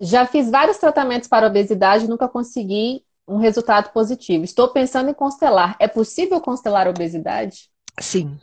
Já 0.00 0.26
fiz 0.26 0.50
vários 0.50 0.78
tratamentos 0.78 1.28
para 1.28 1.46
obesidade 1.46 2.04
e 2.04 2.08
nunca 2.08 2.28
consegui 2.28 3.04
um 3.26 3.36
resultado 3.36 3.90
positivo. 3.90 4.44
Estou 4.44 4.68
pensando 4.68 5.08
em 5.08 5.14
constelar. 5.14 5.76
É 5.78 5.86
possível 5.86 6.40
constelar 6.40 6.88
obesidade? 6.88 7.70
Sim, 8.00 8.38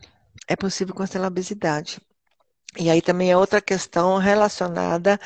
é 0.48 0.56
possível 0.56 0.96
constelar 0.96 1.28
obesidade. 1.28 2.00
E 2.80 2.90
aí 2.90 3.02
também 3.02 3.30
é 3.30 3.38
outra 3.38 3.62
questão 3.62 4.18
relacionada 4.18 5.20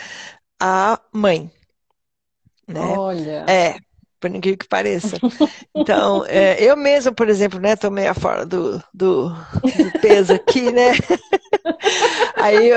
à 0.59 0.99
mãe. 1.13 1.51
Né? 2.67 2.81
Olha. 2.81 3.45
É, 3.47 3.77
por 4.29 4.35
incrível 4.35 4.57
que 4.57 4.67
pareça. 4.67 5.17
Então, 5.75 6.25
é, 6.27 6.61
eu 6.63 6.75
mesma, 6.75 7.11
por 7.11 7.29
exemplo, 7.29 7.59
né, 7.59 7.75
tomei 7.75 8.07
a 8.07 8.13
fora 8.13 8.45
do, 8.45 8.81
do, 8.93 9.29
do 9.29 9.99
peso 10.01 10.33
aqui, 10.33 10.71
né? 10.71 10.93
Aí, 12.35 12.71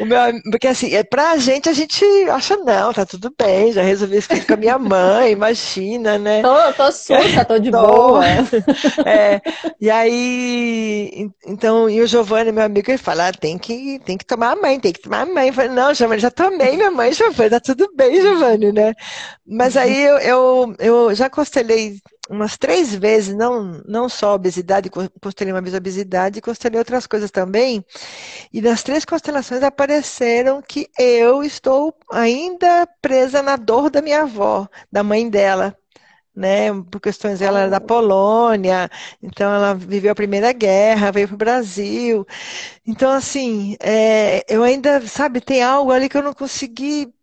o 0.00 0.04
meu, 0.04 0.18
porque 0.50 0.68
assim, 0.68 0.94
é, 0.94 1.02
pra 1.02 1.36
gente, 1.36 1.68
a 1.68 1.72
gente 1.72 2.04
acha, 2.30 2.56
não, 2.56 2.92
tá 2.92 3.06
tudo 3.06 3.32
bem, 3.38 3.72
já 3.72 3.82
resolvi 3.82 4.18
isso 4.18 4.28
com 4.46 4.54
a 4.54 4.56
minha 4.56 4.78
mãe, 4.78 5.32
imagina, 5.32 6.18
né? 6.18 6.42
Tô, 6.42 6.72
tô 6.74 6.92
surta, 6.92 7.44
tô 7.44 7.58
de 7.58 7.70
tô, 7.70 7.80
boa. 7.80 8.24
É, 9.06 9.40
e 9.80 9.90
aí, 9.90 11.30
então, 11.46 11.88
e 11.88 12.00
o 12.00 12.06
Giovanni, 12.06 12.52
meu 12.52 12.64
amigo, 12.64 12.90
ele 12.90 12.98
fala, 12.98 13.28
ah, 13.28 13.32
tem 13.32 13.58
que, 13.58 13.98
tem 14.04 14.16
que 14.16 14.24
tomar 14.24 14.52
a 14.52 14.56
mãe, 14.56 14.80
tem 14.80 14.92
que 14.92 15.00
tomar 15.00 15.22
a 15.22 15.26
mãe. 15.26 15.48
Eu 15.48 15.54
falei, 15.54 15.70
não, 15.70 15.94
Giovanni, 15.94 16.20
já 16.20 16.30
tomei 16.30 16.76
minha 16.76 16.90
mãe, 16.90 17.12
Giovanni, 17.12 17.50
tá 17.50 17.60
tudo 17.60 17.90
bem, 17.94 18.20
Giovanni, 18.20 18.72
né? 18.72 18.94
Mas 19.46 19.76
aí 19.76 20.02
eu, 20.02 20.18
eu, 20.18 20.74
eu 20.78 20.93
já 21.14 21.28
constelei 21.30 22.00
umas 22.28 22.56
três 22.56 22.94
vezes, 22.94 23.34
não, 23.34 23.82
não 23.86 24.08
só 24.08 24.34
obesidade, 24.34 24.90
constelei 25.20 25.52
uma 25.52 25.60
vez 25.60 25.74
obesidade, 25.74 26.40
constelei 26.40 26.78
outras 26.78 27.06
coisas 27.06 27.30
também. 27.30 27.84
E 28.52 28.60
nas 28.62 28.82
três 28.82 29.04
constelações 29.04 29.62
apareceram 29.62 30.62
que 30.62 30.88
eu 30.98 31.42
estou 31.42 31.94
ainda 32.10 32.86
presa 33.02 33.42
na 33.42 33.56
dor 33.56 33.90
da 33.90 34.02
minha 34.02 34.22
avó, 34.22 34.68
da 34.90 35.02
mãe 35.02 35.28
dela. 35.28 35.76
Né, 36.36 36.66
por 36.90 37.00
questões 37.00 37.40
ela 37.40 37.60
era 37.60 37.70
da 37.70 37.80
Polônia, 37.80 38.90
então 39.22 39.54
ela 39.54 39.72
viveu 39.72 40.10
a 40.10 40.16
Primeira 40.16 40.52
Guerra, 40.52 41.12
veio 41.12 41.28
para 41.28 41.34
o 41.36 41.38
Brasil. 41.38 42.26
Então, 42.84 43.12
assim, 43.12 43.76
é, 43.80 44.44
eu 44.48 44.64
ainda, 44.64 45.00
sabe, 45.06 45.40
tem 45.40 45.62
algo 45.62 45.92
ali 45.92 46.08
que 46.08 46.16
eu 46.16 46.22
não 46.24 46.34
consegui, 46.34 47.14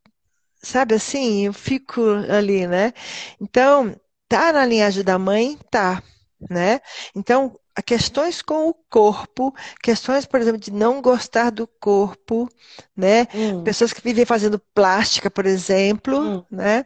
sabe 0.61 0.95
assim, 0.95 1.45
eu 1.47 1.53
fico 1.53 2.01
ali, 2.29 2.67
né? 2.67 2.93
Então, 3.39 3.95
Tá 4.31 4.53
na 4.53 4.65
linhagem 4.65 5.03
da 5.03 5.19
mãe? 5.19 5.57
Tá. 5.69 6.01
Né? 6.49 6.79
Então, 7.13 7.59
questões 7.85 8.41
com 8.41 8.69
o 8.69 8.73
corpo, 8.89 9.53
questões, 9.83 10.25
por 10.25 10.39
exemplo, 10.39 10.57
de 10.57 10.71
não 10.71 11.01
gostar 11.01 11.49
do 11.49 11.67
corpo, 11.67 12.47
né? 12.95 13.27
Hum. 13.35 13.61
Pessoas 13.61 13.91
que 13.91 14.01
vivem 14.01 14.25
fazendo 14.25 14.57
plástica, 14.73 15.29
por 15.29 15.45
exemplo, 15.45 16.17
hum. 16.17 16.45
né? 16.49 16.85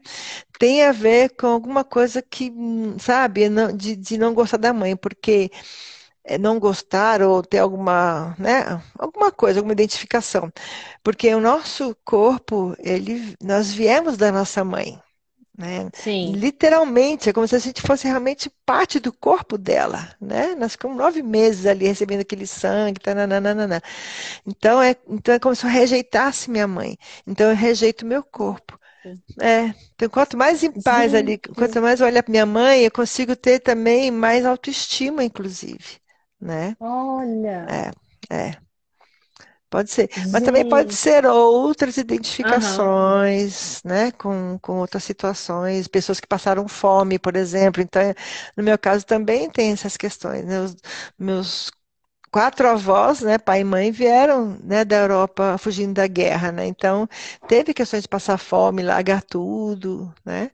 Tem 0.57 0.83
a 0.85 0.91
ver 0.91 1.35
com 1.35 1.45
alguma 1.45 1.83
coisa 1.83 2.19
que, 2.19 2.51
sabe, 2.99 3.47
de, 3.75 3.95
de 3.95 4.17
não 4.17 4.33
gostar 4.33 4.57
da 4.57 4.73
mãe, 4.73 4.95
porque 4.95 5.51
não 6.39 6.59
gostar 6.59 7.21
ou 7.21 7.41
ter 7.43 7.59
alguma, 7.59 8.35
né, 8.39 8.81
alguma 8.97 9.31
coisa, 9.31 9.59
alguma 9.59 9.73
identificação. 9.73 10.51
Porque 11.03 11.33
o 11.33 11.39
nosso 11.41 11.95
corpo, 12.03 12.75
ele, 12.79 13.35
nós 13.43 13.71
viemos 13.71 14.17
da 14.17 14.31
nossa 14.31 14.63
mãe. 14.63 14.99
Né? 15.57 15.89
Sim. 15.93 16.33
Literalmente, 16.33 17.29
é 17.29 17.33
como 17.33 17.47
se 17.47 17.55
a 17.55 17.59
gente 17.59 17.81
fosse 17.81 18.07
realmente 18.07 18.49
parte 18.65 18.99
do 18.99 19.13
corpo 19.13 19.57
dela, 19.57 20.13
né? 20.19 20.53
Nós 20.55 20.73
ficamos 20.73 20.97
nove 20.97 21.21
meses 21.23 21.65
ali 21.65 21.87
recebendo 21.87 22.19
aquele 22.21 22.45
sangue, 22.45 22.99
tananana. 22.99 23.81
Então 24.45 24.81
é, 24.81 24.95
então 25.07 25.33
é 25.33 25.39
como 25.39 25.55
se 25.55 25.65
eu 25.65 25.69
rejeitasse 25.69 26.51
minha 26.51 26.67
mãe. 26.67 26.97
Então 27.25 27.49
eu 27.49 27.55
rejeito 27.55 28.05
meu 28.05 28.21
corpo. 28.23 28.77
É, 29.39 29.73
então 29.93 30.09
quanto 30.09 30.35
mais 30.37 30.63
em 30.63 30.71
paz 30.71 31.11
Sim. 31.11 31.17
ali, 31.17 31.37
quanto 31.37 31.81
mais 31.81 31.99
eu 32.01 32.07
olhar 32.07 32.23
para 32.23 32.31
minha 32.31 32.45
mãe, 32.45 32.81
eu 32.83 32.91
consigo 32.91 33.35
ter 33.35 33.59
também 33.59 34.11
mais 34.11 34.45
autoestima, 34.45 35.23
inclusive, 35.23 35.99
né? 36.39 36.75
Olha. 36.79 37.65
É, 38.29 38.35
é. 38.35 38.65
Pode 39.69 39.91
ser. 39.91 40.09
Mas 40.31 40.43
também 40.43 40.67
pode 40.69 40.95
ser 40.95 41.25
outras 41.25 41.97
identificações, 41.97 43.81
uhum. 43.83 43.91
né, 43.91 44.11
com, 44.11 44.57
com 44.61 44.77
outras 44.77 45.03
situações, 45.03 45.87
pessoas 45.87 46.19
que 46.19 46.27
passaram 46.27 46.67
fome, 46.67 47.19
por 47.19 47.35
exemplo. 47.35 47.81
Então, 47.81 48.01
no 48.55 48.63
meu 48.63 48.77
caso 48.77 49.05
também 49.05 49.49
tem 49.49 49.71
essas 49.73 49.97
questões. 49.97 50.45
Né? 50.45 50.61
Os, 50.61 50.77
meus 51.19 51.71
quatro 52.35 52.67
avós, 52.67 53.21
né, 53.21 53.37
pai 53.37 53.61
e 53.61 53.63
mãe, 53.63 53.91
vieram 53.91 54.57
né, 54.61 54.83
da 54.83 54.97
Europa 54.97 55.57
fugindo 55.57 55.93
da 55.93 56.05
guerra, 56.05 56.51
né? 56.51 56.65
Então, 56.67 57.07
teve 57.47 57.73
questões 57.73 58.03
de 58.03 58.09
passar 58.09 58.37
fome, 58.37 58.83
largar 58.83 59.21
tudo, 59.21 60.13
né? 60.25 60.51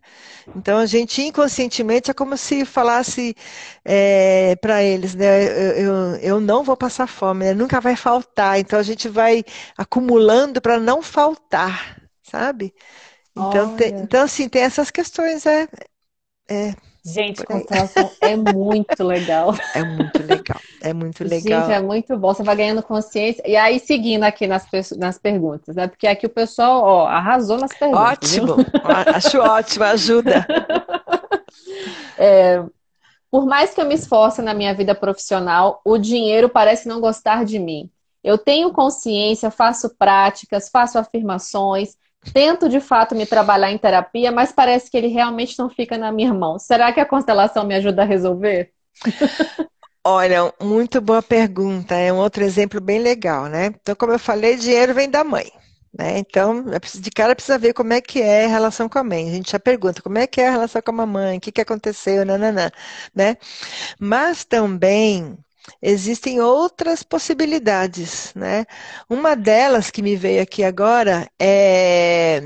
Então, 0.56 0.78
a 0.78 0.86
gente 0.86 1.24
inconscientemente 1.24 2.12
é 2.12 2.14
como 2.14 2.38
se 2.38 2.66
falasse 2.66 3.36
é, 3.84 4.56
para 4.58 4.84
eles, 4.84 5.16
né? 5.16 5.44
Eu, 5.44 5.72
eu, 5.72 6.16
eu, 6.18 6.40
não 6.40 6.64
vou 6.64 6.78
passar 6.78 7.08
fome, 7.08 7.46
né? 7.46 7.54
nunca 7.56 7.82
vai 7.82 7.96
faltar. 7.96 8.60
Então, 8.60 8.78
a 8.78 8.84
gente 8.84 9.10
vai 9.10 9.44
acumulando 9.76 10.62
para 10.62 10.80
não 10.80 11.02
faltar, 11.02 12.00
sabe? 12.22 12.76
Então, 13.36 13.76
tem, 13.76 13.90
então, 14.02 14.24
assim, 14.24 14.48
tem 14.48 14.62
essas 14.62 14.92
questões, 14.92 15.48
é, 15.48 15.68
é 16.48 16.76
Gente, 17.04 17.44
constelação 17.44 18.12
é 18.22 18.36
muito 18.36 19.04
legal. 19.04 19.56
É 19.74 19.84
muito 19.84 20.24
legal, 20.24 20.62
é 20.82 20.94
muito 20.94 21.24
legal. 21.24 21.62
Gente, 21.62 21.74
é 21.74 21.82
muito 21.82 22.18
bom. 22.18 22.34
Você 22.34 22.44
vai 22.44 22.56
ganhando 22.56 22.84
consciência. 22.84 23.44
E 23.48 23.56
aí, 23.56 23.80
seguindo 23.80 24.24
aqui 24.24 24.46
nas, 24.46 24.68
nas 24.98 25.18
perguntas, 25.18 25.76
né? 25.76 25.88
Porque 25.88 26.08
aqui 26.08 26.28
o 26.28 26.30
pessoal, 26.30 26.84
ó, 26.84 27.08
arrasou 27.08 27.58
nas 27.58 27.76
perguntas. 27.78 28.38
Ótimo, 28.38 28.56
acho 29.16 29.40
ótimo, 29.40 29.86
ajuda. 29.86 30.48
É, 32.18 32.64
por 33.32 33.48
mais 33.48 33.74
que 33.74 33.82
eu 33.82 33.86
me 33.86 33.96
esforce 33.96 34.42
na 34.42 34.54
minha 34.54 34.76
vida 34.76 34.94
profissional, 34.94 35.82
o 35.84 35.98
dinheiro 35.98 36.50
parece 36.50 36.88
não 36.88 37.02
gostar 37.02 37.44
de 37.44 37.58
mim. 37.58 37.90
Eu 38.24 38.38
tenho 38.38 38.72
consciência, 38.72 39.50
faço 39.50 39.96
práticas, 39.98 40.70
faço 40.70 41.00
afirmações, 41.00 41.98
Tento 42.34 42.70
de 42.70 42.80
fato 42.80 43.16
me 43.16 43.26
trabalhar 43.26 43.72
em 43.72 43.78
terapia, 43.78 44.32
mas 44.32 44.52
parece 44.52 44.90
que 44.90 44.98
ele 44.98 45.08
realmente 45.08 45.58
não 45.58 45.70
fica 45.70 45.98
na 45.98 46.12
minha 46.12 46.34
mão. 46.34 46.60
Será 46.60 46.92
que 46.92 47.00
a 47.00 47.06
constelação 47.06 47.66
me 47.66 47.76
ajuda 47.76 48.04
a 48.04 48.06
resolver? 48.06 48.72
Olha, 50.04 50.52
muito 50.62 51.00
boa 51.00 51.22
pergunta. 51.22 51.96
É 51.96 52.12
um 52.12 52.18
outro 52.18 52.44
exemplo 52.44 52.82
bem 52.82 53.00
legal, 53.00 53.46
né? 53.48 53.68
Então, 53.68 53.96
como 53.96 54.12
eu 54.14 54.20
falei, 54.20 54.56
dinheiro 54.56 54.94
vem 54.94 55.10
da 55.10 55.24
mãe. 55.24 55.52
Né? 55.94 56.20
Então, 56.20 56.66
é 56.72 56.80
de 56.80 57.12
cara 57.12 57.36
precisa 57.36 57.58
ver 57.58 57.74
como 57.74 57.94
é 57.94 58.02
que 58.02 58.22
é 58.22 58.46
a 58.46 58.48
relação 58.48 58.88
com 58.88 58.98
a 58.98 59.04
mãe. 59.04 59.30
A 59.30 59.32
gente 59.34 59.52
já 59.52 59.60
pergunta 59.60 60.02
como 60.02 60.18
é 60.18 60.26
que 60.26 60.40
é 60.42 60.48
a 60.48 60.52
relação 60.52 60.82
com 60.82 60.92
a 60.92 60.94
mamãe, 60.94 61.38
o 61.38 61.42
que, 61.42 61.52
que 61.52 61.62
aconteceu, 61.62 62.26
nananã, 62.26 62.72
né? 63.14 63.38
Mas 64.00 64.46
também 64.46 65.38
existem 65.82 66.42
outras 66.42 67.04
possibilidades, 67.04 68.34
né? 68.36 68.66
Uma 69.10 69.36
delas 69.36 69.92
que 69.92 70.02
me 70.02 70.16
veio 70.16 70.42
aqui 70.42 70.64
agora 70.64 71.30
é, 71.40 72.42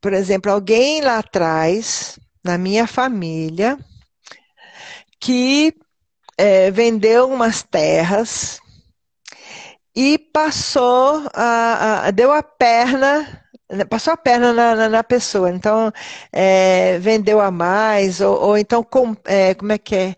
por 0.00 0.12
exemplo, 0.12 0.50
alguém 0.50 1.00
lá 1.00 1.18
atrás, 1.18 2.18
na 2.44 2.56
minha 2.56 2.86
família, 2.86 3.78
que 5.20 5.74
é, 6.36 6.70
vendeu 6.70 7.28
umas 7.28 7.62
terras 7.62 8.60
e 9.94 10.18
passou, 10.18 11.28
a, 11.34 12.06
a, 12.06 12.10
deu 12.10 12.32
a 12.32 12.42
perna 12.42 13.44
passou 13.90 14.14
a 14.14 14.16
perna 14.16 14.52
na, 14.52 14.74
na, 14.74 14.88
na 14.88 15.04
pessoa, 15.04 15.50
então 15.50 15.92
é, 16.32 16.98
vendeu 17.00 17.38
a 17.40 17.50
mais, 17.50 18.20
ou, 18.20 18.40
ou 18.40 18.58
então 18.58 18.82
com, 18.82 19.14
é, 19.24 19.54
como 19.54 19.72
é 19.72 19.78
que 19.78 19.94
é? 19.94 20.16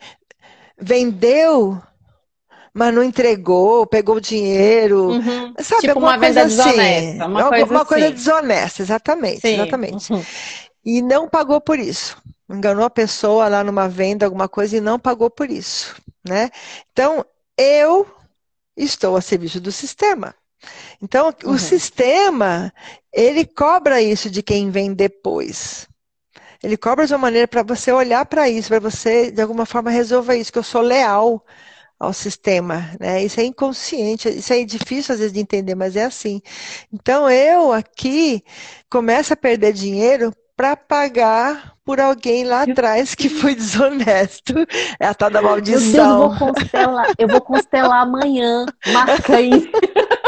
Vendeu, 0.81 1.81
mas 2.73 2.95
não 2.95 3.03
entregou, 3.03 3.87
pegou 3.87 4.17
o 4.17 4.21
dinheiro. 4.21 5.11
Uhum. 5.11 5.55
Sabe, 5.61 5.83
tipo 5.83 5.99
uma 5.99 6.17
venda 6.17 6.43
assim. 6.43 6.57
desonesta. 6.57 7.27
Uma, 7.27 7.49
coisa, 7.49 7.65
uma 7.67 7.85
coisa 7.85 8.07
assim. 8.07 8.15
desonesta, 8.15 8.83
exatamente. 8.83 9.41
Sim. 9.41 9.55
exatamente. 9.55 10.13
Uhum. 10.13 10.25
E 10.85 11.03
não 11.03 11.29
pagou 11.29 11.61
por 11.61 11.79
isso. 11.79 12.17
Enganou 12.49 12.85
a 12.85 12.91
pessoa 12.91 13.49
lá 13.49 13.63
numa 13.63 13.89
venda, 13.89 14.25
alguma 14.27 14.49
coisa, 14.49 14.77
e 14.77 14.81
não 14.81 14.99
pagou 14.99 15.31
por 15.31 15.51
isso. 15.51 15.95
Né? 16.27 16.51
Então, 16.93 17.25
eu 17.57 18.07
estou 18.77 19.17
a 19.17 19.21
serviço 19.21 19.61
do 19.61 19.71
sistema. 19.71 20.35
Então, 21.03 21.35
uhum. 21.45 21.53
o 21.53 21.59
sistema, 21.59 22.73
ele 23.13 23.45
cobra 23.45 24.03
isso 24.03 24.31
de 24.31 24.43
quem 24.43 24.71
vem 24.71 24.93
depois. 24.93 25.89
Ele 26.63 26.77
cobra 26.77 27.07
de 27.07 27.13
uma 27.13 27.19
maneira 27.19 27.49
para 27.49 27.63
você 27.63 27.91
olhar 27.91 28.25
para 28.27 28.49
isso, 28.49 28.69
para 28.69 28.81
você, 28.81 29.31
de 29.31 29.41
alguma 29.41 29.65
forma, 29.65 29.91
resolver 29.91 30.37
isso, 30.37 30.53
que 30.53 30.59
eu 30.59 30.63
sou 30.63 30.83
leal 30.83 31.45
ao 31.99 32.13
sistema, 32.15 32.91
né? 32.99 33.23
Isso 33.23 33.41
é 33.41 33.45
inconsciente, 33.45 34.29
isso 34.29 34.53
é 34.53 34.65
difícil 34.65 35.13
às 35.13 35.19
vezes 35.19 35.35
de 35.35 35.41
entender, 35.41 35.75
mas 35.75 35.97
é 35.97 36.05
assim. 36.05 36.41
Então 36.91 37.31
eu 37.31 37.73
aqui 37.73 38.43
começo 38.89 39.35
a 39.35 39.37
perder 39.37 39.75
dinheiro 39.75 40.33
para 40.57 40.77
pagar 40.77 41.75
por 41.85 42.01
alguém 42.01 42.45
lá 42.45 42.63
atrás 42.63 43.15
que 43.15 43.29
foi 43.29 43.55
desonesto. 43.55 44.55
É 44.99 45.07
a 45.07 45.15
tal 45.15 45.31
da 45.31 45.43
maldição. 45.43 45.81
Deus, 45.91 45.99
eu 45.99 46.39
vou 46.39 46.39
constelar, 46.39 47.15
eu 47.19 47.29
vou 47.29 47.41
constelar 47.41 48.03
amanhã. 48.03 48.67
Marca 48.93 49.37
aí. 49.37 49.51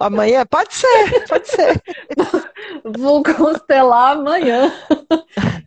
Amanhã? 0.00 0.46
Pode 0.46 0.74
ser, 0.74 1.26
pode 1.28 1.48
ser. 1.48 1.82
Vou 2.98 3.22
constelar 3.22 4.16
amanhã. 4.16 4.72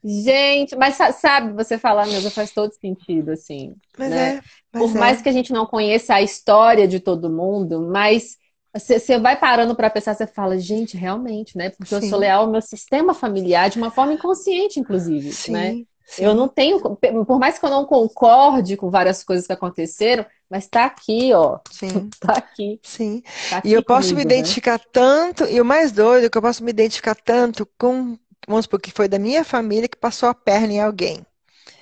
Gente, 0.04 0.76
mas 0.76 0.96
sabe, 0.96 1.54
você 1.54 1.78
falar 1.78 2.08
mesmo 2.08 2.30
faz 2.32 2.52
todo 2.52 2.74
sentido, 2.74 3.32
assim. 3.32 3.76
Mas 3.98 4.10
né? 4.10 4.36
é. 4.38 4.42
Mas 4.74 4.82
Por 4.82 4.96
mais 4.96 5.20
é. 5.20 5.24
que 5.24 5.30
a 5.30 5.32
gente 5.32 5.54
não 5.54 5.66
conheça 5.66 6.16
a 6.16 6.22
história 6.22 6.88
de 6.88 7.00
todo 7.00 7.30
mundo, 7.30 7.80
mas 7.82 8.38
você 8.74 9.20
vai 9.20 9.40
parando 9.40 9.76
para 9.76 9.90
pensar, 9.90 10.16
você 10.16 10.26
fala, 10.26 10.58
gente, 10.58 10.98
realmente, 10.98 11.56
né? 11.56 11.70
Porque 11.70 11.86
Sim. 11.86 11.96
eu 11.96 12.10
sou 12.10 12.18
leal 12.18 12.46
ao 12.46 12.52
meu 12.52 12.62
sistema 12.62 13.14
familiar 13.14 13.70
de 13.70 13.78
uma 13.78 13.92
forma 13.92 14.14
inconsciente, 14.14 14.80
inclusive, 14.80 15.32
Sim. 15.32 15.52
né? 15.52 15.76
Sim. 16.06 16.26
Eu 16.26 16.36
não 16.36 16.48
tenho, 16.48 16.80
por 16.80 17.40
mais 17.40 17.58
que 17.58 17.66
eu 17.66 17.70
não 17.70 17.86
concorde 17.86 18.78
com 18.78 18.90
várias 18.90 19.24
coisas 19.24 19.48
que 19.48 19.54
aconteceram, 19.54 20.26
mas 20.50 20.68
tá 20.68 20.86
aqui, 20.86 21.34
ó. 21.34 21.60
Sim. 21.72 22.10
Tá 22.20 22.34
aqui. 22.34 22.80
Sim. 22.84 23.24
Tá 23.50 23.58
aqui 23.58 23.70
e 23.70 23.74
eu 23.74 23.84
posso 23.84 24.10
comigo, 24.10 24.28
me 24.28 24.34
né? 24.34 24.40
identificar 24.40 24.78
né? 24.78 24.86
tanto, 24.92 25.46
e 25.46 25.60
o 25.60 25.66
mais 25.66 25.92
doido 25.92 26.26
é 26.26 26.30
que 26.30 26.38
eu 26.38 26.42
posso 26.42 26.64
me 26.64 26.70
identificar 26.70 27.16
tanto 27.16 27.68
com, 27.78 28.18
vamos 28.48 28.66
supor, 28.66 28.80
que 28.80 28.92
foi 28.92 29.08
da 29.08 29.18
minha 29.18 29.44
família 29.44 29.88
que 29.88 29.98
passou 29.98 30.30
a 30.30 30.34
perna 30.34 30.74
em 30.74 30.82
alguém. 30.82 31.26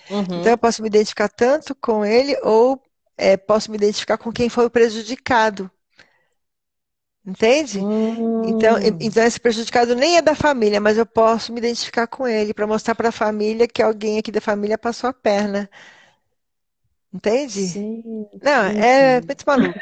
Uhum. 0.10 0.22
Então 0.22 0.52
eu 0.52 0.58
posso 0.58 0.82
me 0.82 0.88
identificar 0.88 1.30
tanto 1.30 1.76
com 1.76 2.06
ele, 2.06 2.38
ou 2.44 2.82
é, 3.18 3.38
posso 3.38 3.72
me 3.72 3.78
identificar 3.78 4.18
com 4.18 4.32
quem 4.32 4.50
foi 4.50 4.66
o 4.66 4.70
prejudicado. 4.70 5.70
Entende? 7.26 7.80
Hum. 7.80 8.44
Então, 8.48 8.78
então, 9.00 9.24
esse 9.24 9.40
prejudicado 9.40 9.96
nem 9.96 10.18
é 10.18 10.22
da 10.22 10.34
família, 10.34 10.82
mas 10.82 10.98
eu 10.98 11.06
posso 11.06 11.54
me 11.54 11.60
identificar 11.60 12.08
com 12.08 12.28
ele 12.28 12.54
para 12.54 12.66
mostrar 12.66 12.96
para 12.96 13.10
a 13.10 13.12
família 13.12 13.68
que 13.68 13.82
alguém 13.82 14.18
aqui 14.18 14.32
da 14.32 14.42
família 14.42 14.78
passou 14.78 15.10
a 15.10 15.14
perna. 15.14 15.70
Entende? 17.14 17.68
Sim, 17.68 18.26
Não, 18.42 18.66
sim, 18.66 18.80
é 18.80 19.22
muito 19.22 19.44
maluco. 19.46 19.80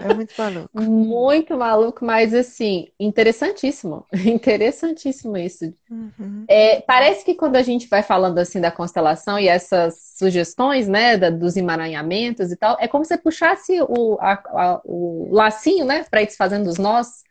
É 0.00 0.14
muito 0.14 0.34
maluco. 0.36 0.70
muito 0.80 1.56
maluco, 1.56 2.04
mas 2.04 2.34
assim, 2.34 2.88
interessantíssimo. 2.98 4.04
Interessantíssimo 4.26 5.36
isso. 5.36 5.72
Uhum. 5.88 6.44
É, 6.48 6.80
parece 6.80 7.24
que 7.24 7.34
quando 7.34 7.56
a 7.56 7.62
gente 7.62 7.88
vai 7.88 8.02
falando 8.02 8.38
assim 8.38 8.60
da 8.60 8.70
constelação 8.70 9.38
e 9.38 9.48
essas 9.48 10.11
sugestões, 10.22 10.88
né, 10.88 11.16
da, 11.18 11.30
dos 11.30 11.56
emaranhamentos 11.56 12.52
e 12.52 12.56
tal, 12.56 12.76
é 12.80 12.88
como 12.88 13.04
se 13.04 13.10
você 13.14 13.18
puxasse 13.18 13.80
o, 13.82 14.18
a, 14.20 14.32
a, 14.34 14.80
o 14.84 15.28
lacinho, 15.34 15.84
né, 15.86 16.04
para 16.10 16.22
ir 16.22 16.26
desfazendo 16.26 16.68
os 16.70 16.78
nós. 16.78 17.22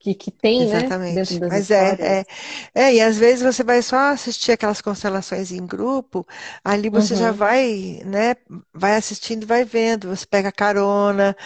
que, 0.00 0.14
que 0.14 0.30
tem, 0.32 0.66
Exatamente. 0.66 0.94
né? 0.94 0.94
Dentro 1.06 1.38
das 1.40 1.52
Mas 1.52 1.70
é, 1.70 2.22
é, 2.22 2.24
é, 2.74 2.94
e 2.94 3.00
às 3.00 3.16
vezes 3.16 3.42
você 3.42 3.62
vai 3.62 3.80
só 3.80 3.96
assistir 4.12 4.50
aquelas 4.52 4.80
constelações 4.80 5.52
em 5.52 5.64
grupo, 5.64 6.26
ali 6.64 6.90
você 6.90 7.14
já 7.14 7.30
Uhum, 7.30 7.32
vai, 7.32 8.00
né, 8.04 8.34
vai 8.74 8.96
assistindo, 8.96 9.46
vai 9.46 9.64
vendo, 9.64 10.08
você 10.08 10.26
pega 10.26 10.50
carona, 10.50 11.36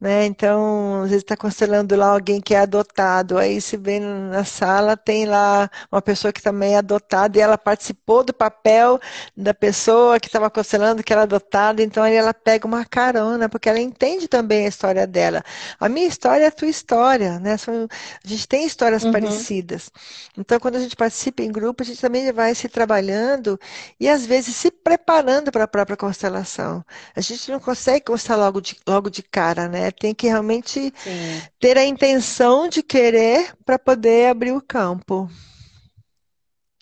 né? 0.00 0.26
Então, 0.26 1.02
às 1.02 1.10
vezes 1.10 1.24
está 1.24 1.36
constelando 1.36 1.96
lá 1.96 2.08
alguém 2.08 2.40
que 2.40 2.54
é 2.54 2.60
adotado, 2.60 3.36
aí 3.36 3.60
se 3.60 3.76
vê 3.76 3.98
na 3.98 4.44
sala, 4.44 4.96
tem 4.96 5.26
lá 5.26 5.68
uma 5.90 6.00
pessoa 6.00 6.32
que 6.32 6.40
também 6.42 6.74
é 6.74 6.78
adotada 6.78 7.36
e 7.36 7.40
ela 7.40 7.58
participou 7.58 8.22
do 8.22 8.32
papel 8.32 9.00
da 9.36 9.52
pessoa 9.52 10.20
que 10.20 10.28
estava 10.28 10.48
constelando 10.50 11.02
que 11.02 11.12
era 11.12 11.22
adotada, 11.22 11.82
então 11.82 12.02
aí 12.02 12.14
ela 12.14 12.32
pega 12.32 12.66
uma 12.66 12.84
carona, 12.84 13.48
porque 13.48 13.68
ela 13.68 13.80
entende 13.80 14.28
também 14.28 14.66
a 14.66 14.68
história 14.68 15.06
dela. 15.06 15.42
A 15.80 15.88
minha 15.88 16.06
história 16.06 16.44
é 16.44 16.48
a 16.48 16.52
tua 16.52 16.68
história, 16.68 17.38
né? 17.40 17.54
A 17.54 18.28
gente 18.28 18.46
tem 18.46 18.66
histórias 18.66 19.02
uhum, 19.02 19.12
parecidas. 19.12 19.90
Então, 20.36 20.60
quando 20.60 20.76
a 20.76 20.80
gente 20.80 20.94
participa 20.96 21.42
em 21.42 21.50
grupo, 21.50 21.82
a 21.82 21.86
gente 21.86 22.00
também 22.00 22.30
vai 22.32 22.54
se 22.54 22.68
trabalhando 22.68 23.58
e 23.98 24.08
às 24.08 24.24
vezes 24.24 24.54
se 24.56 24.70
preparando 24.70 25.50
para 25.50 25.64
a 25.64 25.68
própria 25.68 25.96
constelação. 25.96 26.84
A 27.14 27.20
gente 27.20 27.50
não 27.50 27.60
consegue 27.60 28.04
constelar 28.06 28.46
logo 28.46 28.60
de, 28.60 28.76
logo 28.86 29.10
de 29.10 29.22
cara, 29.22 29.68
né? 29.68 29.87
Tem 29.92 30.14
que 30.14 30.26
realmente 30.28 30.92
sim. 31.04 31.48
ter 31.60 31.78
a 31.78 31.84
intenção 31.84 32.68
de 32.68 32.82
querer 32.82 33.54
para 33.64 33.78
poder 33.78 34.28
abrir 34.30 34.52
o 34.52 34.62
campo, 34.62 35.28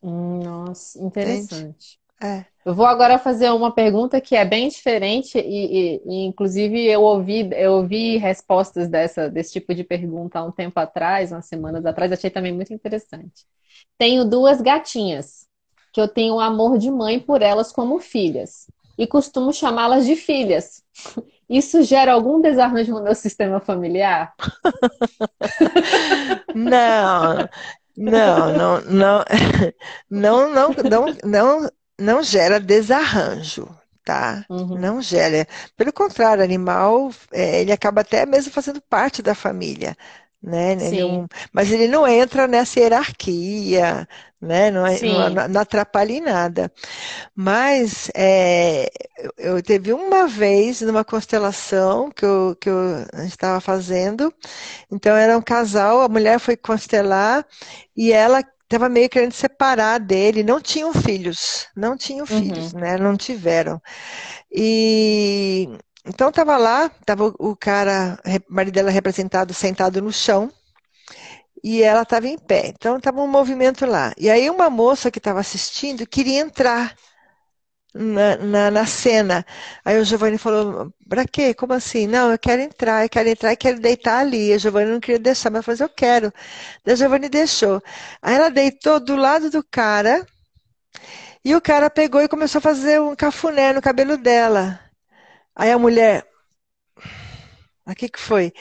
nossa, 0.03 0.99
interessante. 1.03 1.99
É. 2.23 2.47
Eu 2.65 2.75
vou 2.75 2.87
agora 2.87 3.19
fazer 3.19 3.51
uma 3.51 3.75
pergunta 3.75 4.21
que 4.21 4.37
é 4.37 4.45
bem 4.45 4.69
diferente 4.69 5.39
e, 5.39 5.97
e- 5.97 6.03
e, 6.07 6.27
inclusive 6.27 6.85
eu 6.87 7.03
ouvi, 7.03 7.49
eu 7.55 7.75
ouvi 7.75 8.19
respostas 8.19 8.89
dessa, 8.89 9.31
desse 9.31 9.53
tipo 9.55 9.75
de 9.75 9.85
pergunta 9.85 10.39
há 10.41 10.45
um 10.45 10.53
tempo 10.53 10.79
atrás, 10.81 11.33
umas 11.33 11.47
semanas 11.47 11.87
atrás, 11.87 12.13
achei 12.13 12.31
também 12.31 12.53
muito 12.55 12.73
interessante. 12.75 13.47
Tenho 13.99 14.25
duas 14.25 14.61
gatinhas, 14.63 15.47
que 15.93 16.01
eu 16.01 16.09
tenho 16.09 16.41
amor 16.41 16.79
de 16.79 16.91
mãe 16.91 17.21
por 17.21 17.43
elas 17.43 17.73
como 17.73 18.01
filhas, 18.01 18.67
e 18.99 19.07
costumo 19.07 19.53
chamá-las 19.53 20.07
de 20.07 20.17
filhas. 20.17 20.83
Isso 21.49 21.83
gera 21.83 22.13
algum 22.13 22.41
desarranjo 22.41 22.93
no 22.95 23.03
meu 23.03 23.15
sistema 23.15 23.61
familiar? 23.61 24.35
Não, 26.55 27.49
não, 27.97 28.51
não, 28.53 28.81
não, 28.83 29.25
não, 30.11 30.51
não, 30.51 30.71
não, 30.85 31.07
não, 31.25 31.71
não 31.99 32.23
gera 32.23 32.59
desarranjo, 32.61 33.69
tá? 34.05 34.47
Uhum, 34.49 34.79
Não 34.79 35.01
gera. 35.03 35.47
Pelo 35.77 35.93
contrário, 35.93 36.41
o 36.43 36.45
animal, 36.45 37.11
é, 37.33 37.61
ele 37.61 37.73
acaba 37.73 38.01
até 38.03 38.25
mesmo 38.27 38.53
fazendo 38.53 38.81
parte 38.83 39.23
da 39.23 39.35
família, 39.35 39.97
né? 40.47 40.73
Ele 40.75 41.05
não- 41.05 41.29
mas 41.53 41.73
ele 41.73 41.89
não 41.89 42.07
entra 42.09 42.47
nessa 42.49 42.81
hierarquia, 42.81 44.09
né? 44.41 44.71
Não, 44.71 44.87
é- 44.87 45.03
não, 45.03 45.49
não 45.49 45.61
atrapalha 45.61 46.13
em 46.13 46.21
nada. 46.23 46.73
Mas 47.35 48.11
é, 48.15 48.89
eu, 49.19 49.33
eu 49.57 49.63
teve 49.63 49.93
uma 49.93 50.27
vez 50.27 50.81
numa 50.83 51.05
constelação 51.05 52.11
que 52.11 52.25
eu, 52.25 52.57
que 52.61 52.69
eu 52.69 52.79
estava 53.27 53.61
fazendo. 53.61 54.33
Então 54.91 55.17
era 55.17 55.37
um 55.39 55.43
casal, 55.43 56.01
a 56.03 56.09
mulher 56.09 56.39
foi 56.41 56.57
constelar 56.57 57.47
e 57.97 58.13
ela 58.13 58.41
estava 58.65 58.89
meio 58.89 59.09
querendo 59.09 59.33
separar 59.33 59.99
dele. 60.01 60.43
Não 60.43 60.61
tinham 60.61 60.93
filhos, 60.95 61.69
não 61.77 61.97
tinham 61.97 62.27
filhos, 62.27 62.73
Uhum, 62.73 62.75
né? 62.75 62.97
Não 62.99 63.17
tiveram. 63.17 63.81
E 64.51 65.69
então 66.07 66.29
estava 66.31 66.57
lá, 66.57 66.87
estava 67.01 67.27
o 67.39 67.57
cara, 67.57 68.19
o 68.49 68.55
marido 68.55 68.75
dela 68.75 68.91
representado, 68.91 69.53
sentado 69.55 70.01
no 70.03 70.13
chão. 70.13 70.51
E 71.63 71.83
ela 71.83 72.03
estava 72.03 72.29
em 72.29 72.39
pé, 72.39 72.69
então 72.69 72.97
estava 72.97 73.21
um 73.21 73.27
movimento 73.27 73.87
lá. 73.87 74.13
E 74.17 74.31
aí 74.31 74.49
uma 74.51 74.71
moça 74.71 75.11
que 75.11 75.19
estava 75.19 75.41
assistindo 75.41 76.07
queria 76.07 76.41
entrar 76.41 76.95
na, 77.95 78.37
na, 78.37 78.71
na 78.71 78.87
cena. 78.87 79.45
Aí 79.85 79.99
o 79.99 80.05
Giovanni 80.05 80.39
falou, 80.39 80.93
pra 81.09 81.27
quê? 81.27 81.55
Como 81.55 81.73
assim? 81.73 82.07
Não, 82.07 82.31
eu 82.31 82.39
quero 82.39 82.63
entrar, 82.63 83.05
eu 83.05 83.09
quero 83.09 83.29
entrar 83.29 83.53
e 83.53 83.57
quero 83.57 83.81
deitar 83.81 84.19
ali. 84.21 84.53
A 84.53 84.59
Giovanni 84.59 84.91
não 84.93 85.01
queria 85.01 85.19
deixar, 85.19 85.51
mas 85.51 85.65
falou, 85.65 85.81
eu 85.83 85.89
quero. 85.89 86.33
Daí 86.85 86.95
a 86.95 86.97
Giovanni 86.97 87.29
deixou. 87.29 87.83
Aí 88.23 88.35
ela 88.35 88.51
deitou 88.51 89.01
do 89.01 89.17
lado 89.17 89.51
do 89.51 89.65
cara 89.65 90.27
e 91.45 91.55
o 91.55 91.61
cara 91.61 91.89
pegou 91.89 92.21
e 92.21 92.29
começou 92.29 92.59
a 92.59 92.63
fazer 92.63 93.01
um 93.01 93.15
cafuné 93.17 93.73
no 93.73 93.81
cabelo 93.83 94.17
dela. 94.17 94.81
Aí 95.57 95.71
a 95.73 95.79
mulher, 95.79 96.27
o 97.87 97.95
que 97.95 98.09
que 98.09 98.19
foi? 98.21 98.53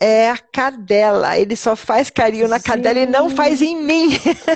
É 0.00 0.30
a 0.30 0.38
cadela. 0.38 1.38
Ele 1.38 1.56
só 1.56 1.76
faz 1.76 2.10
carinho 2.10 2.48
na 2.48 2.60
cadela 2.60 3.00
e 3.00 3.06
não 3.06 3.30
faz 3.30 3.60
Gente, 3.60 3.64
em 3.64 3.76
mim. 3.82 4.10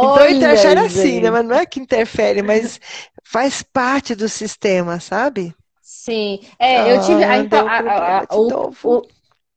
Então 0.00 0.28
interfere 0.28 0.80
olha, 0.80 0.86
assim, 0.86 1.20
né? 1.20 1.30
Mas 1.30 1.44
gente. 1.44 1.46
não 1.46 1.56
é 1.56 1.66
que 1.66 1.80
interfere, 1.80 2.42
mas 2.42 2.80
faz 3.24 3.62
parte 3.62 4.14
do 4.14 4.28
sistema, 4.28 5.00
sabe? 5.00 5.54
Sim, 5.80 6.40
é, 6.58 6.90
eu 6.92 6.98
tive 7.00 7.22
Ah, 7.24 7.42
deu 7.42 7.66
a- 7.68 8.20
a- 8.30 8.36
o, 8.36 8.70
o- 8.82 9.02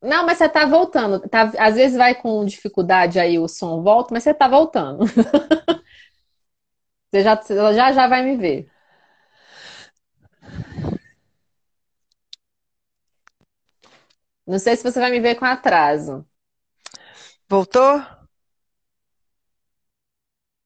não, 0.02 0.24
mas 0.26 0.38
você 0.38 0.48
tá 0.48 0.64
voltando. 0.66 1.20
Tá, 1.28 1.52
às 1.58 1.74
vezes 1.74 1.96
vai 1.96 2.14
com 2.14 2.44
dificuldade 2.44 3.18
aí 3.18 3.38
o 3.38 3.48
som 3.48 3.82
volta, 3.82 4.14
mas 4.14 4.22
você 4.24 4.34
tá 4.34 4.46
voltando. 4.48 5.04
Você 7.10 7.22
já, 7.22 7.36
você 7.36 7.54
já 7.74 7.92
já 7.92 8.08
vai 8.08 8.22
me 8.22 8.36
ver. 8.36 8.70
Não 14.46 14.58
sei 14.58 14.74
se 14.76 14.82
você 14.82 14.98
vai 14.98 15.10
me 15.12 15.20
ver 15.20 15.36
com 15.36 15.44
atraso. 15.44 16.26
Voltou? 17.48 18.00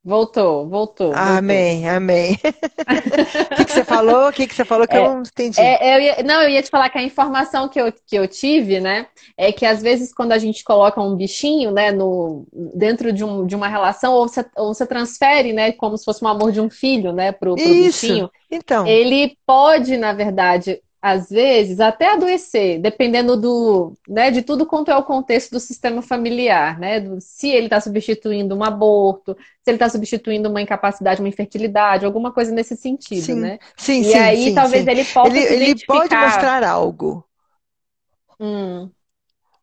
Voltou, 0.05 0.69
voltou, 0.69 1.19
voltou. 1.21 1.67
Amém, 1.67 1.89
amém. 1.89 2.37
O 2.45 2.63
que 3.55 3.65
que 3.67 3.73
você 3.73 3.85
falou? 3.85 4.29
O 4.29 4.33
que 4.33 4.47
que 4.47 4.55
você 4.55 4.65
falou 4.65 4.87
que 4.89 4.97
eu 4.97 5.03
É, 5.03 5.17
não 5.17 5.23
entendi? 5.23 5.79
é, 5.81 5.97
eu 5.97 6.01
ia- 6.03 6.23
não, 6.23 6.43
eu 6.43 6.49
ia 6.51 6.63
te 6.63 6.71
falar 6.71 6.89
que 6.91 6.99
a 6.99 7.03
informação 7.03 7.69
que 7.69 7.81
eu, 7.81 7.93
que 7.93 8.17
eu 8.17 8.27
tive, 8.29 8.81
né, 8.81 9.07
é 9.37 9.53
que 9.53 9.67
às 9.67 9.83
vezes 9.83 10.13
quando 10.15 10.33
a 10.33 10.39
gente 10.39 10.65
coloca 10.65 11.01
um 11.01 11.17
bichinho, 11.17 11.71
né, 11.73 11.93
no, 11.93 12.47
dentro 12.75 13.13
de, 13.13 13.25
um, 13.25 13.47
de 13.47 13.55
uma 13.57 13.69
relação, 13.69 14.15
ou 14.15 14.29
você, 14.29 14.45
ou 14.57 14.75
você 14.75 14.87
transfere, 14.87 15.53
né, 15.53 15.73
como 15.73 15.97
se 15.99 16.05
fosse 16.05 16.25
um 16.25 16.29
amor 16.29 16.53
de 16.53 16.61
um 16.61 16.71
filho, 16.71 17.13
né, 17.13 17.33
pro, 17.33 17.59
pro 17.59 17.75
Isso. 17.77 17.77
bichinho, 17.77 18.31
Então, 18.51 18.85
ele 18.85 19.37
pode, 19.47 19.97
na 19.97 20.13
verdade, 20.15 20.83
às 21.03 21.29
vezes, 21.31 21.81
até 21.81 22.13
adoecer, 22.13 22.81
dependendo 22.81 23.37
do, 23.37 23.95
né, 24.09 24.31
de 24.31 24.43
tudo 24.43 24.65
quanto 24.67 24.91
é 24.91 24.97
o 24.97 25.03
contexto 25.05 25.51
do 25.53 25.61
sistema 25.61 26.01
familiar, 26.03 26.79
né, 26.79 27.01
do- 27.01 27.21
se 27.21 27.49
ele 27.51 27.67
está 27.67 27.81
substituindo 27.81 28.55
um 28.57 28.63
aborto, 28.65 29.35
se 29.37 29.71
ele 29.71 29.77
está 29.77 29.89
substituindo 29.89 30.49
uma 30.49 30.63
incapacidade, 30.63 31.21
uma 31.21 31.29
infertilidade, 31.29 32.05
alguma 32.07 32.33
coisa 32.33 32.53
nesse 32.53 32.77
sentido, 32.77 33.35
sim, 33.35 33.37
né? 33.37 33.59
sim, 33.77 34.03
E 34.03 34.15
sim, 34.15 34.15
aí 34.15 34.53
sim, 34.53 34.53
talvez 34.53 34.87
sim. 34.87 34.89
ele 34.89 35.05
possa 35.05 35.23
Ele, 35.23 35.39
ele 35.41 35.75
pode 35.77 36.17
mostrar 36.17 36.63
algo. 36.65 37.25
Hum, 38.39 38.95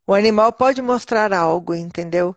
O 0.06 0.14
animal 0.14 0.52
pode 0.52 0.82
mostrar 0.82 1.32
algo, 1.34 1.74
entendeu? 1.74 2.36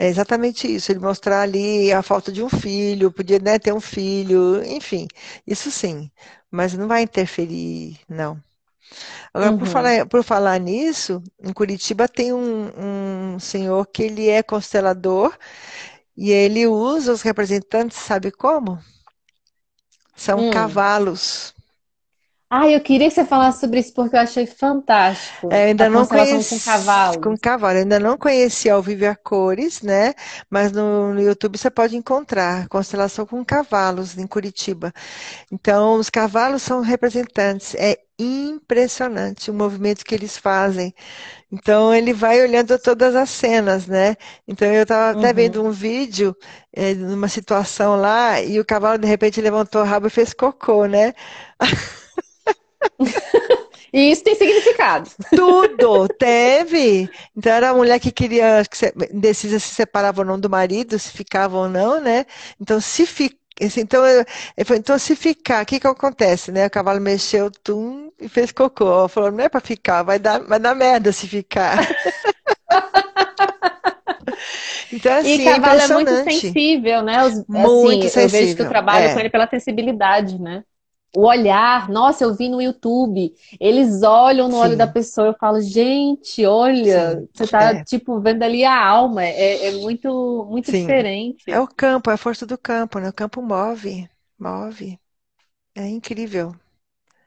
É 0.00 0.06
exatamente 0.08 0.66
isso. 0.66 0.90
Ele 0.90 0.98
mostrar 1.00 1.42
ali 1.42 1.92
a 1.92 2.02
falta 2.02 2.32
de 2.32 2.42
um 2.42 2.48
filho, 2.48 3.12
podia, 3.12 3.38
né, 3.38 3.58
ter 3.58 3.72
um 3.74 3.80
filho, 3.80 4.62
enfim, 4.64 5.06
isso 5.46 5.70
sim. 5.70 6.10
Mas 6.50 6.72
não 6.74 6.88
vai 6.88 7.02
interferir, 7.02 7.98
não. 8.08 8.42
Agora, 9.34 9.52
por 9.52 9.66
uhum. 9.66 9.66
falar, 9.66 10.06
por 10.06 10.24
falar 10.24 10.58
nisso, 10.60 11.22
em 11.42 11.52
Curitiba 11.52 12.08
tem 12.08 12.32
um, 12.32 13.34
um 13.34 13.38
senhor 13.40 13.86
que 13.86 14.04
ele 14.04 14.28
é 14.28 14.42
constelador 14.42 15.36
e 16.16 16.30
ele 16.32 16.66
usa 16.66 17.12
os 17.12 17.22
representantes, 17.22 17.98
sabe 17.98 18.30
como? 18.32 18.78
São 20.14 20.38
Hum. 20.38 20.50
cavalos. 20.50 21.52
Ah, 22.50 22.68
eu 22.68 22.80
queria 22.82 23.08
que 23.08 23.14
você 23.14 23.24
falasse 23.24 23.60
sobre 23.60 23.80
isso 23.80 23.94
porque 23.94 24.14
eu 24.16 24.20
achei 24.20 24.46
É, 25.48 25.64
fantástico 25.66 25.72
a 25.78 25.86
ainda 25.86 25.88
não 25.90 26.06
constelação 26.06 26.44
com 26.44 26.60
conheci 26.60 27.16
com 27.20 27.36
cavalos. 27.38 27.38
cavalo, 27.38 27.76
eu 27.78 27.82
ainda 27.82 27.98
não 28.00 28.16
conheci 28.16 28.70
ao 28.70 28.82
vivo 28.82 29.06
a 29.06 29.16
cores, 29.16 29.82
né? 29.82 30.14
Mas 30.48 30.72
no, 30.72 31.12
no 31.14 31.20
YouTube 31.20 31.58
você 31.58 31.70
pode 31.70 31.96
encontrar 31.96 32.68
constelação 32.68 33.26
com 33.26 33.44
cavalos 33.44 34.16
em 34.16 34.26
Curitiba. 34.26 34.92
Então, 35.52 35.94
os 35.96 36.10
cavalos 36.10 36.62
são 36.62 36.80
representantes. 36.82 37.74
É 37.76 37.98
impressionante 38.18 39.50
o 39.50 39.54
movimento 39.54 40.04
que 40.04 40.14
eles 40.14 40.36
fazem. 40.38 40.94
Então, 41.52 41.94
ele 41.94 42.12
vai 42.14 42.40
olhando 42.42 42.78
todas 42.78 43.14
as 43.16 43.30
cenas, 43.30 43.86
né? 43.86 44.16
Então, 44.48 44.68
eu 44.72 44.82
estava 44.84 45.10
até 45.12 45.32
vendo 45.32 45.62
Uhum. 45.62 45.66
um 45.66 45.70
vídeo, 45.70 46.36
eh, 46.72 46.94
numa 46.94 47.28
situação 47.28 47.96
lá, 47.96 48.40
e 48.42 48.60
o 48.60 48.64
cavalo 48.64 48.98
de 48.98 49.06
repente 49.08 49.40
levantou 49.40 49.82
o 49.82 49.84
rabo 49.84 50.06
e 50.08 50.10
fez 50.10 50.32
cocô, 50.34 50.86
né? 50.86 51.14
E 54.00 54.10
isso 54.12 54.24
tem 54.24 54.34
significado. 54.34 55.10
Tudo 55.34 56.08
teve. 56.08 57.10
Então 57.36 57.52
era 57.52 57.70
a 57.70 57.74
mulher 57.74 57.98
que 58.00 58.10
queria, 58.10 58.64
que 58.68 58.76
se- 58.76 58.92
indecisa 59.12 59.58
se 59.58 59.74
separava 59.74 60.20
ou 60.22 60.26
não 60.26 60.38
do 60.40 60.48
marido, 60.50 60.98
se 60.98 61.10
ficava 61.10 61.56
ou 61.56 61.68
não, 61.68 62.00
né? 62.00 62.24
Então 62.60 62.80
se 62.80 63.06
fi- 63.06 63.38
então, 63.62 64.02
então 64.74 64.98
se 64.98 65.14
ficar, 65.14 65.62
o 65.62 65.66
que 65.66 65.78
que 65.78 65.86
acontece, 65.86 66.50
né? 66.50 66.66
O 66.66 66.70
cavalo 66.70 66.98
mexeu, 67.00 67.50
tum, 67.50 68.10
e 68.18 68.26
fez 68.28 68.50
cocô. 68.52 69.06
Falou, 69.08 69.30
não 69.30 69.44
é 69.44 69.48
para 69.50 69.60
ficar, 69.60 70.02
vai 70.02 70.18
dar, 70.18 70.40
vai 70.40 70.58
dar 70.58 70.74
merda 70.74 71.12
se 71.12 71.28
ficar. 71.28 71.76
Então, 74.92 75.12
assim, 75.16 75.32
e 75.34 75.44
cavalo 75.44 75.80
é, 75.80 75.84
é 75.84 75.88
muito 75.88 76.16
sensível, 76.24 77.02
né? 77.02 77.24
Os, 77.24 77.46
muito 77.48 78.06
assim, 78.06 78.10
sensível. 78.10 78.22
Eu 78.22 78.28
vejo 78.30 78.56
que 78.56 78.62
eu 78.62 78.68
trabalho 78.68 79.04
é. 79.06 79.14
com 79.14 79.20
ele 79.20 79.30
pela 79.30 79.48
sensibilidade, 79.48 80.40
né? 80.40 80.64
O 81.16 81.26
olhar, 81.26 81.88
nossa, 81.88 82.22
eu 82.22 82.34
vi 82.34 82.48
no 82.48 82.62
YouTube, 82.62 83.34
eles 83.58 84.02
olham 84.02 84.48
no 84.48 84.54
Sim. 84.54 84.60
olho 84.60 84.76
da 84.76 84.86
pessoa, 84.86 85.28
eu 85.28 85.34
falo, 85.34 85.60
gente, 85.60 86.46
olha, 86.46 87.18
Sim. 87.18 87.28
você 87.34 87.46
tá, 87.48 87.72
é. 87.72 87.84
tipo, 87.84 88.20
vendo 88.20 88.44
ali 88.44 88.64
a 88.64 88.86
alma, 88.86 89.24
é, 89.24 89.66
é 89.66 89.70
muito, 89.72 90.46
muito 90.48 90.70
Sim. 90.70 90.80
diferente. 90.80 91.50
É 91.50 91.58
o 91.58 91.66
campo, 91.66 92.10
é 92.10 92.14
a 92.14 92.16
força 92.16 92.46
do 92.46 92.56
campo, 92.56 93.00
né? 93.00 93.08
O 93.08 93.12
campo 93.12 93.42
move, 93.42 94.08
move. 94.38 94.98
É 95.74 95.88
incrível. 95.88 96.54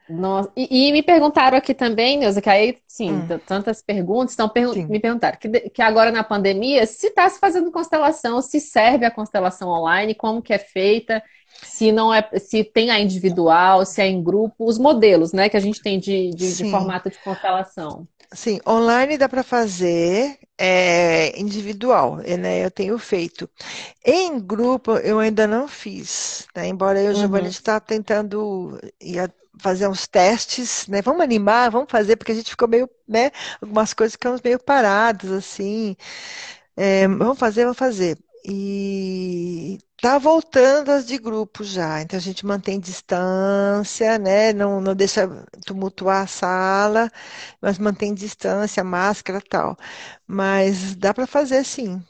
Nossa, 0.10 0.52
e, 0.56 0.90
e, 0.90 0.92
me 0.92 1.02
perguntaram 1.02 1.58
aqui 1.58 1.74
também, 1.74 2.18
Neuza, 2.18 2.42
que 2.42 2.50
aí, 2.50 2.78
sim, 2.86 3.12
hum. 3.14 3.40
tantas 3.48 3.82
perguntas, 3.82 4.34
então 4.34 4.52
me 4.90 5.00
perguntaram 5.00 5.38
que, 5.38 5.50
que 5.70 5.82
agora 5.82 6.12
na 6.12 6.24
pandemia, 6.24 6.86
se 6.86 7.08
está 7.08 7.30
se 7.30 7.40
fazendo 7.40 7.72
constelação, 7.72 8.42
se 8.42 8.60
serve 8.60 9.06
a 9.06 9.12
constelação 9.12 9.70
online, 9.70 10.14
como 10.14 10.42
que 10.42 10.54
é 10.54 10.58
feita, 10.60 11.24
se 11.62 11.92
não 11.92 12.14
é, 12.14 12.28
se 12.40 12.64
tem 12.64 12.90
a 12.90 13.00
individual, 13.00 13.86
se 13.86 14.02
é 14.02 14.08
em 14.08 14.24
grupo, 14.24 14.66
os 14.66 14.78
modelos, 14.78 15.34
né, 15.34 15.50
que 15.50 15.58
a 15.58 15.60
gente 15.60 15.82
tem 15.82 16.00
de, 16.00 16.32
de, 16.32 16.56
de 16.56 16.72
formato 16.72 17.10
de 17.10 17.18
constelação. 17.20 18.08
Sim, 18.34 18.60
online 18.68 19.18
dá 19.18 19.30
para 19.30 19.44
fazer 19.44 20.40
é, 20.58 21.40
individual, 21.40 22.18
né? 22.18 22.66
Eu 22.66 22.72
tenho 22.72 22.98
feito. 22.98 23.48
Em 24.04 24.40
grupo 24.40 24.94
eu 24.98 25.20
ainda 25.20 25.46
não 25.46 25.68
fiz, 25.68 26.48
né? 26.56 26.68
Embora 26.68 27.00
eu, 27.00 27.12
uhum. 27.12 27.20
Giovanni, 27.20 27.50
está 27.50 27.80
tentando 27.80 28.80
fazer 29.60 29.88
uns 29.88 30.08
testes, 30.08 30.88
né? 30.88 31.02
Vamos 31.04 31.22
animar, 31.22 31.70
vamos 31.70 31.92
fazer, 31.92 32.16
porque 32.16 32.32
a 32.32 32.36
gente 32.36 32.50
ficou 32.50 32.68
meio, 32.68 32.90
né? 33.08 33.30
Algumas 33.62 33.94
coisas 33.94 34.14
ficamos 34.14 34.42
meio 34.42 34.58
parados, 34.58 35.32
assim. 35.32 35.96
É, 36.76 37.08
vamos 37.08 37.38
fazer, 37.38 37.64
vamos 37.64 37.78
fazer. 37.78 38.18
E 38.46 39.80
tá 40.02 40.18
voltando 40.18 40.90
as 40.92 41.06
de 41.08 41.18
grupo 41.18 41.64
já. 41.64 42.02
Então 42.02 42.18
a 42.18 42.22
gente 42.22 42.46
mantém 42.46 42.80
distância, 42.80 44.18
né? 44.20 44.52
Não, 44.54 44.82
não 44.82 44.94
deixa 44.96 45.28
tumultuar 45.66 46.24
a 46.24 46.28
sala, 46.28 47.10
mas 47.62 47.78
mantém 47.80 48.14
distância, 48.14 48.84
máscara 48.84 49.42
tal. 49.42 49.78
Mas 50.28 50.96
dá 50.96 51.14
para 51.14 51.26
fazer 51.28 51.64
sim. 51.64 52.04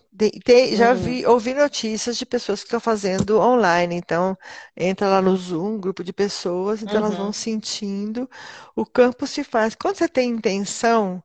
Já 0.75 0.93
uhum. 0.93 0.95
vi, 0.95 1.25
ouvi 1.25 1.53
notícias 1.53 2.17
de 2.17 2.25
pessoas 2.25 2.61
que 2.61 2.67
estão 2.67 2.79
fazendo 2.79 3.39
online, 3.39 3.95
então 3.95 4.37
entra 4.77 5.07
lá 5.07 5.21
no 5.21 5.35
Zoom, 5.35 5.75
um 5.75 5.79
grupo 5.79 6.03
de 6.03 6.13
pessoas, 6.13 6.83
então 6.83 6.99
uhum. 6.99 7.05
elas 7.05 7.17
vão 7.17 7.27
uhum. 7.27 7.33
sentindo, 7.33 8.29
o 8.75 8.85
campo 8.85 9.25
se 9.25 9.43
faz. 9.43 9.73
Quando 9.75 9.97
você 9.97 10.07
tem 10.07 10.29
intenção, 10.29 11.23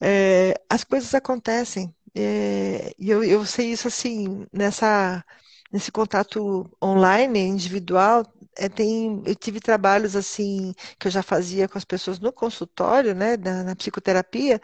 é, 0.00 0.54
as 0.68 0.84
coisas 0.84 1.14
acontecem. 1.14 1.94
É, 2.16 2.94
e 2.98 3.10
eu, 3.10 3.24
eu 3.24 3.44
sei 3.46 3.72
isso 3.72 3.88
assim, 3.88 4.46
nessa, 4.52 5.24
nesse 5.72 5.90
contato 5.92 6.70
online, 6.82 7.40
individual, 7.40 8.24
é, 8.56 8.68
tem, 8.68 9.22
eu 9.26 9.34
tive 9.34 9.60
trabalhos 9.60 10.14
assim 10.16 10.72
que 10.98 11.08
eu 11.08 11.10
já 11.10 11.22
fazia 11.22 11.68
com 11.68 11.76
as 11.78 11.84
pessoas 11.84 12.20
no 12.20 12.32
consultório, 12.32 13.14
né, 13.14 13.36
na, 13.36 13.64
na 13.64 13.76
psicoterapia, 13.76 14.60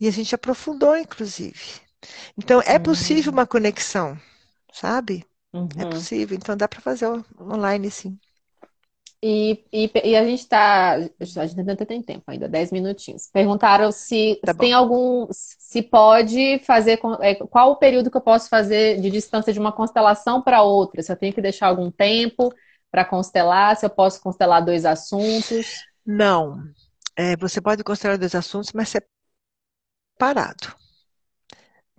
e 0.00 0.08
a 0.08 0.10
gente 0.10 0.34
aprofundou, 0.34 0.96
inclusive. 0.96 1.60
Então, 2.38 2.62
é 2.66 2.78
possível 2.78 3.32
uhum. 3.32 3.38
uma 3.38 3.46
conexão, 3.46 4.18
sabe? 4.72 5.24
É 5.76 5.84
uhum. 5.84 5.84
É 5.84 5.86
possível. 5.86 6.36
Então, 6.36 6.56
dá 6.56 6.68
para 6.68 6.80
fazer 6.80 7.06
online, 7.40 7.90
sim. 7.90 8.18
E, 9.22 9.64
e, 9.72 9.90
e, 10.04 10.16
a 10.16 10.24
gente 10.24 10.40
está. 10.40 10.94
A 10.94 11.46
gente 11.46 11.60
ainda 11.60 11.76
tem 11.76 12.02
tempo, 12.02 12.24
ainda, 12.26 12.48
10 12.48 12.72
minutinhos. 12.72 13.28
Perguntaram 13.32 13.92
se 13.92 14.40
tá 14.44 14.52
tem 14.52 14.72
algum. 14.72 15.28
Se 15.30 15.80
pode 15.80 16.58
fazer. 16.66 16.98
É, 17.20 17.36
qual 17.36 17.70
o 17.70 17.76
período 17.76 18.10
que 18.10 18.16
eu 18.16 18.22
posso 18.22 18.48
fazer 18.48 19.00
de 19.00 19.10
distância 19.10 19.52
de 19.52 19.60
uma 19.60 19.70
constelação 19.70 20.42
para 20.42 20.62
outra? 20.62 21.02
Se 21.02 21.12
eu 21.12 21.16
tenho 21.16 21.32
que 21.32 21.40
deixar 21.40 21.68
algum 21.68 21.90
tempo 21.90 22.52
para 22.90 23.04
constelar, 23.04 23.76
se 23.76 23.86
eu 23.86 23.90
posso 23.90 24.20
constelar 24.20 24.64
dois 24.64 24.84
assuntos? 24.84 25.84
Não. 26.04 26.60
É, 27.16 27.36
você 27.36 27.60
pode 27.60 27.84
constelar 27.84 28.18
dois 28.18 28.34
assuntos, 28.34 28.72
mas 28.72 28.88
separado 30.18 30.82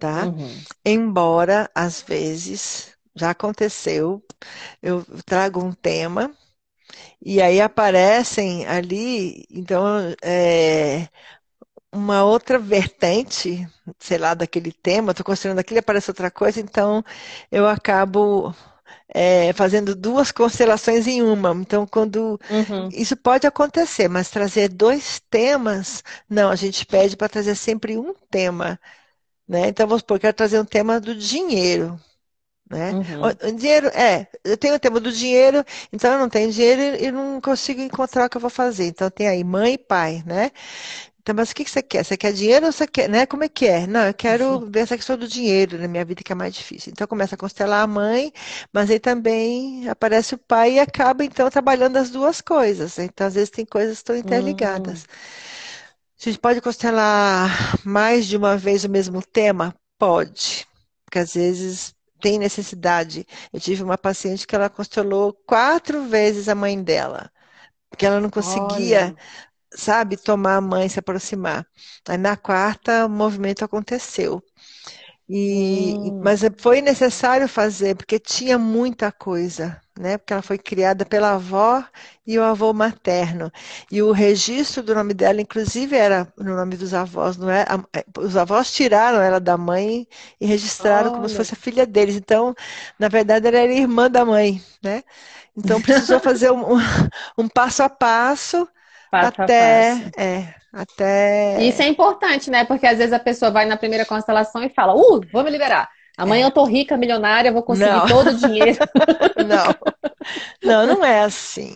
tá? 0.04 0.26
Uhum. 0.26 0.64
Embora, 0.84 1.72
às 1.74 2.02
vezes, 2.02 2.94
já 3.16 3.30
aconteceu, 3.30 4.22
eu 4.82 5.06
trago 5.26 5.64
um 5.64 5.72
tema 5.72 6.36
e 7.22 7.42
aí 7.42 7.62
aparecem 7.62 8.66
ali, 8.68 9.46
então, 9.50 9.86
é, 10.22 11.08
uma 11.92 12.24
outra 12.24 12.60
vertente, 12.60 13.68
sei 14.00 14.18
lá, 14.18 14.34
daquele 14.34 14.72
tema, 14.72 15.12
estou 15.12 15.26
considerando 15.26 15.60
aquilo, 15.60 15.80
aparece 15.80 16.10
outra 16.12 16.32
coisa, 16.32 16.60
então 16.60 17.04
eu 17.52 17.68
acabo 17.68 18.54
é, 19.10 19.54
fazendo 19.54 19.96
duas 19.96 20.32
constelações 20.32 21.08
em 21.08 21.22
uma. 21.22 21.52
Então, 21.54 21.86
quando 21.88 22.40
uhum. 22.50 22.90
isso 22.92 23.16
pode 23.18 23.48
acontecer, 23.48 24.08
mas 24.10 24.30
trazer 24.30 24.70
dois 24.70 25.22
temas, 25.30 26.04
não, 26.30 26.50
a 26.50 26.56
gente 26.56 26.86
pede 26.86 27.18
para 27.18 27.30
trazer 27.30 27.56
sempre 27.56 27.98
um 27.98 28.14
tema 28.30 28.80
né? 29.48 29.68
Então, 29.68 29.88
vamos 29.88 30.02
supor, 30.02 30.20
quero 30.20 30.34
trazer 30.36 30.60
um 30.60 30.66
tema 30.66 31.00
do 31.00 31.16
dinheiro. 31.16 32.00
Né? 32.70 32.92
Uhum. 32.92 33.50
O 33.50 33.52
dinheiro, 33.52 33.88
é, 33.90 34.28
eu 34.44 34.58
tenho 34.58 34.76
o 34.76 34.80
tema 34.80 35.00
do 35.00 35.12
dinheiro, 35.12 35.64
então 35.92 36.14
eu 36.14 36.20
não 36.20 36.30
tenho 36.30 36.52
dinheiro 36.52 37.04
e 37.04 37.12
não 37.12 37.40
consigo 37.40 37.82
encontrar 37.82 38.26
o 38.26 38.30
que 38.30 38.38
eu 38.38 38.42
vou 38.42 38.50
fazer. 38.50 38.88
Então 38.88 39.10
tem 39.10 39.28
aí 39.28 39.44
mãe 39.44 39.74
e 39.74 39.78
pai, 39.78 40.24
né? 40.26 40.52
Então, 41.24 41.34
mas 41.36 41.52
o 41.52 41.56
que 41.56 41.64
você 41.64 41.82
quer? 41.82 42.04
Você 42.04 42.18
quer 42.18 42.34
dinheiro 42.34 42.66
ou 42.66 42.72
você 42.72 42.86
quer, 42.86 43.08
né? 43.08 43.26
Como 43.26 43.46
é 43.46 43.50
que 43.50 43.66
é? 43.66 43.88
Não, 43.88 44.08
eu 44.08 44.14
quero 44.14 44.46
uhum. 44.46 44.70
ver 44.70 44.82
essa 44.82 44.98
questão 44.98 45.18
do 45.18 45.26
dinheiro 45.26 45.78
na 45.78 45.88
minha 45.88 46.04
vida 46.04 46.22
que 46.22 46.34
é 46.34 46.36
mais 46.36 46.54
difícil. 46.54 46.92
Então 46.92 47.08
começa 47.08 47.36
a 47.36 47.38
constelar 47.38 47.82
a 47.82 47.88
mãe, 47.88 48.34
mas 48.74 48.92
aí 48.92 49.00
também 49.00 49.88
aparece 49.88 50.36
o 50.36 50.38
pai 50.38 50.74
e 50.74 50.80
acaba 50.82 51.24
então 51.24 51.50
trabalhando 51.50 51.96
as 51.96 52.10
duas 52.10 52.42
coisas. 52.42 53.00
Então 53.00 53.26
às 53.26 53.36
vezes 53.36 53.50
tem 53.50 53.66
coisas 53.66 53.94
que 53.94 54.00
estão 54.00 54.18
interligadas. 54.18 55.04
Uhum. 55.04 55.08
A 56.20 56.30
gente 56.30 56.40
pode 56.40 56.60
constelar 56.60 57.80
mais 57.86 58.26
de 58.26 58.36
uma 58.36 58.58
vez 58.58 58.84
o 58.84 58.90
mesmo 58.90 59.22
tema? 59.22 59.74
Pode, 59.98 60.68
porque 61.06 61.20
às 61.20 61.34
vezes 61.36 61.96
tem 62.24 62.40
necessidade. 62.40 63.28
Eu 63.54 63.60
tive 63.62 63.84
uma 63.84 64.00
paciente 64.00 64.48
que 64.48 64.56
ela 64.56 64.70
constelou 64.72 65.34
quatro 65.46 66.06
vezes 66.06 66.50
a 66.50 66.56
mãe 66.56 66.82
dela, 66.82 67.32
porque 67.90 68.06
ela 68.06 68.22
não 68.22 68.30
conseguia, 68.32 69.14
Olha. 69.14 69.18
sabe, 69.76 70.18
tomar 70.18 70.58
a 70.58 70.62
mãe, 70.62 70.90
se 70.90 71.00
aproximar. 71.00 71.68
Aí 72.08 72.18
na 72.18 72.38
quarta 72.38 73.06
o 73.08 73.10
movimento 73.10 73.66
aconteceu. 73.66 74.44
E, 75.30 75.96
hum. 76.04 76.22
Mas 76.22 76.42
foi 76.60 76.82
necessário 76.82 77.48
fazer, 77.50 77.96
porque 77.98 78.20
tinha 78.20 78.60
muita 78.60 79.12
coisa, 79.12 79.82
né? 79.98 80.18
Porque 80.18 80.34
ela 80.34 80.42
foi 80.42 80.58
criada 80.58 81.06
pela 81.06 81.34
avó 81.34 81.84
e 82.26 82.38
o 82.40 82.44
avô 82.44 82.74
materno. 82.74 83.52
E 83.92 84.02
o 84.02 84.12
registro 84.12 84.82
do 84.82 84.96
nome 84.96 85.14
dela, 85.14 85.42
inclusive, 85.42 85.96
era 85.96 86.28
no 86.38 86.56
nome 86.56 86.76
dos 86.76 86.94
avós, 86.94 87.38
não 87.38 87.50
é? 87.50 87.66
é 87.94 88.04
os 88.18 88.36
avós 88.36 88.74
tiraram 88.74 89.22
ela 89.22 89.40
da 89.40 89.58
mãe 89.58 90.08
e 90.40 90.46
registraram 90.46 91.10
Olha. 91.10 91.16
como 91.16 91.30
se 91.30 91.36
fosse 91.36 91.54
a 91.54 91.58
filha 91.58 91.86
deles. 91.86 92.16
Então, 92.16 92.56
na 92.98 93.08
verdade, 93.08 93.48
ela 93.48 93.58
era 93.58 93.74
irmã 93.74 94.10
da 94.10 94.26
mãe, 94.26 94.62
né? 94.84 95.04
Então, 95.56 95.82
precisou 95.82 96.20
fazer 96.22 96.52
um, 96.52 96.78
um 97.38 97.48
passo 97.48 97.84
a 97.84 97.90
passo 97.90 98.68
passo 99.12 99.42
até, 99.42 99.92
a 99.92 99.96
passo. 99.96 100.12
É, 100.18 100.56
até. 100.74 101.64
Isso 101.64 101.82
é 101.84 101.88
importante, 101.88 102.50
né? 102.50 102.66
Porque 102.66 102.88
às 102.88 102.98
vezes 102.98 103.14
a 103.14 103.20
pessoa 103.20 103.52
vai 103.52 103.66
na 103.66 103.78
primeira 103.78 104.06
constelação 104.06 104.64
e 104.64 104.70
fala, 104.70 104.96
uh, 104.96 105.22
vou 105.32 105.44
me 105.44 105.52
liberar. 105.52 105.90
Amanhã 106.18 106.44
é. 106.44 106.48
eu 106.48 106.52
tô 106.52 106.64
rica, 106.64 106.96
milionária, 106.96 107.52
vou 107.52 107.64
conseguir 107.64 107.90
não. 107.90 108.08
todo 108.08 108.30
o 108.30 108.34
dinheiro. 108.36 108.78
Não. 109.44 109.76
Não, 110.64 110.88
não 110.88 111.04
é 111.04 111.22
assim. 111.22 111.76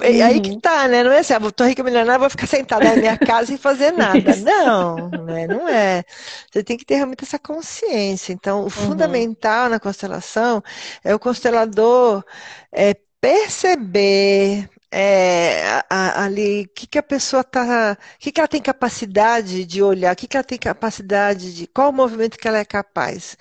Uhum. 0.00 0.24
Aí 0.24 0.40
que 0.40 0.60
tá, 0.60 0.86
né? 0.86 1.02
Não 1.02 1.10
é 1.10 1.18
assim, 1.18 1.32
ah, 1.32 1.40
tô 1.50 1.64
rica, 1.64 1.82
milionária, 1.82 2.20
vou 2.20 2.30
ficar 2.30 2.46
sentada 2.46 2.84
na 2.84 2.94
minha 2.94 3.18
casa 3.18 3.46
sem 3.46 3.56
fazer 3.56 3.90
nada. 3.90 4.20
Não, 4.36 5.08
né? 5.24 5.46
não 5.48 5.68
é. 5.68 6.04
Você 6.50 6.62
tem 6.62 6.76
que 6.76 6.84
ter 6.84 6.96
realmente 6.96 7.24
essa 7.24 7.38
consciência. 7.38 8.32
Então, 8.32 8.60
o 8.60 8.64
uhum. 8.64 8.70
fundamental 8.70 9.68
na 9.68 9.80
constelação 9.80 10.62
é 11.02 11.12
o 11.12 11.18
constelador 11.18 12.24
é, 12.72 12.94
perceber 13.20 14.68
é, 14.92 15.84
ali, 15.88 16.62
o 16.64 16.68
que, 16.68 16.86
que 16.86 16.98
a 16.98 17.02
pessoa 17.02 17.42
está, 17.42 17.96
o 18.16 18.18
que, 18.18 18.32
que 18.32 18.40
ela 18.40 18.48
tem 18.48 18.60
capacidade 18.60 19.64
de 19.64 19.82
olhar, 19.82 20.12
o 20.12 20.16
que, 20.16 20.26
que 20.26 20.36
ela 20.36 20.44
tem 20.44 20.58
capacidade 20.58 21.54
de, 21.54 21.66
qual 21.68 21.90
o 21.90 21.92
movimento 21.92 22.38
que 22.38 22.48
ela 22.48 22.58
é 22.58 22.64
capaz. 22.64 23.36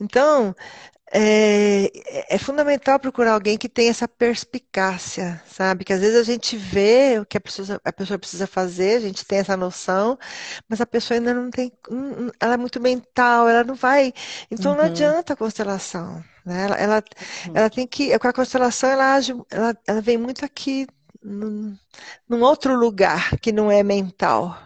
Então, 0.00 0.54
é, 1.14 2.34
é 2.34 2.38
fundamental 2.38 2.98
procurar 2.98 3.34
alguém 3.34 3.58
que 3.58 3.68
tenha 3.68 3.90
essa 3.90 4.08
perspicácia, 4.08 5.42
sabe? 5.46 5.84
Que 5.84 5.92
às 5.92 6.00
vezes 6.00 6.16
a 6.18 6.22
gente 6.24 6.56
vê 6.56 7.18
o 7.20 7.26
que 7.26 7.36
a 7.36 7.40
pessoa, 7.40 7.80
a 7.84 7.92
pessoa 7.92 8.18
precisa 8.18 8.46
fazer, 8.46 8.96
a 8.96 9.00
gente 9.00 9.24
tem 9.26 9.38
essa 9.38 9.56
noção, 9.56 10.18
mas 10.68 10.80
a 10.80 10.86
pessoa 10.86 11.18
ainda 11.18 11.34
não 11.34 11.50
tem. 11.50 11.72
Ela 12.40 12.54
é 12.54 12.56
muito 12.56 12.80
mental, 12.80 13.48
ela 13.48 13.64
não 13.64 13.74
vai. 13.74 14.12
Então 14.50 14.74
não 14.74 14.84
Uhum, 14.84 14.84
adianta 14.84 15.32
a 15.34 15.36
constelação. 15.36 16.22
Né? 16.44 16.64
Ela, 16.64 16.76
ela, 16.76 17.04
uhum, 17.44 17.54
ela 17.54 17.70
tem 17.70 17.86
que. 17.86 18.18
Com 18.18 18.28
a 18.28 18.32
constelação, 18.32 18.90
ela 18.90 19.14
age, 19.14 19.34
ela, 19.50 19.76
ela 19.86 20.00
vem 20.00 20.18
muito 20.18 20.44
aqui 20.44 20.86
num, 21.22 21.76
num 22.28 22.42
outro 22.42 22.74
lugar 22.76 23.38
que 23.40 23.52
não 23.52 23.70
é 23.70 23.82
mental, 23.82 24.56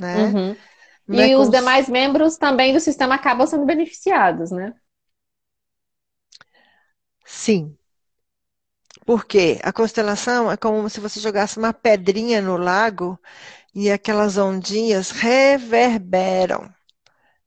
né? 0.00 0.36
uhum. 0.36 0.62
Não 1.08 1.22
é 1.24 1.30
E 1.30 1.36
os 1.36 1.48
cons... 1.50 1.50
demais 1.50 1.88
membros 1.88 2.36
também 2.36 2.72
do 2.72 2.80
sistema 2.80 3.14
acabam 3.16 3.46
sendo 3.46 3.64
beneficiados, 3.66 4.50
né? 4.50 4.74
Sim, 7.34 7.78
porque 9.06 9.58
a 9.62 9.72
constelação 9.72 10.50
é 10.50 10.56
como 10.56 10.88
se 10.90 11.00
você 11.00 11.20
jogasse 11.20 11.58
uma 11.58 11.72
pedrinha 11.72 12.40
no 12.42 12.56
lago 12.56 13.18
e 13.74 13.90
aquelas 13.90 14.38
ondinhas 14.38 15.10
reverberam. 15.10 16.72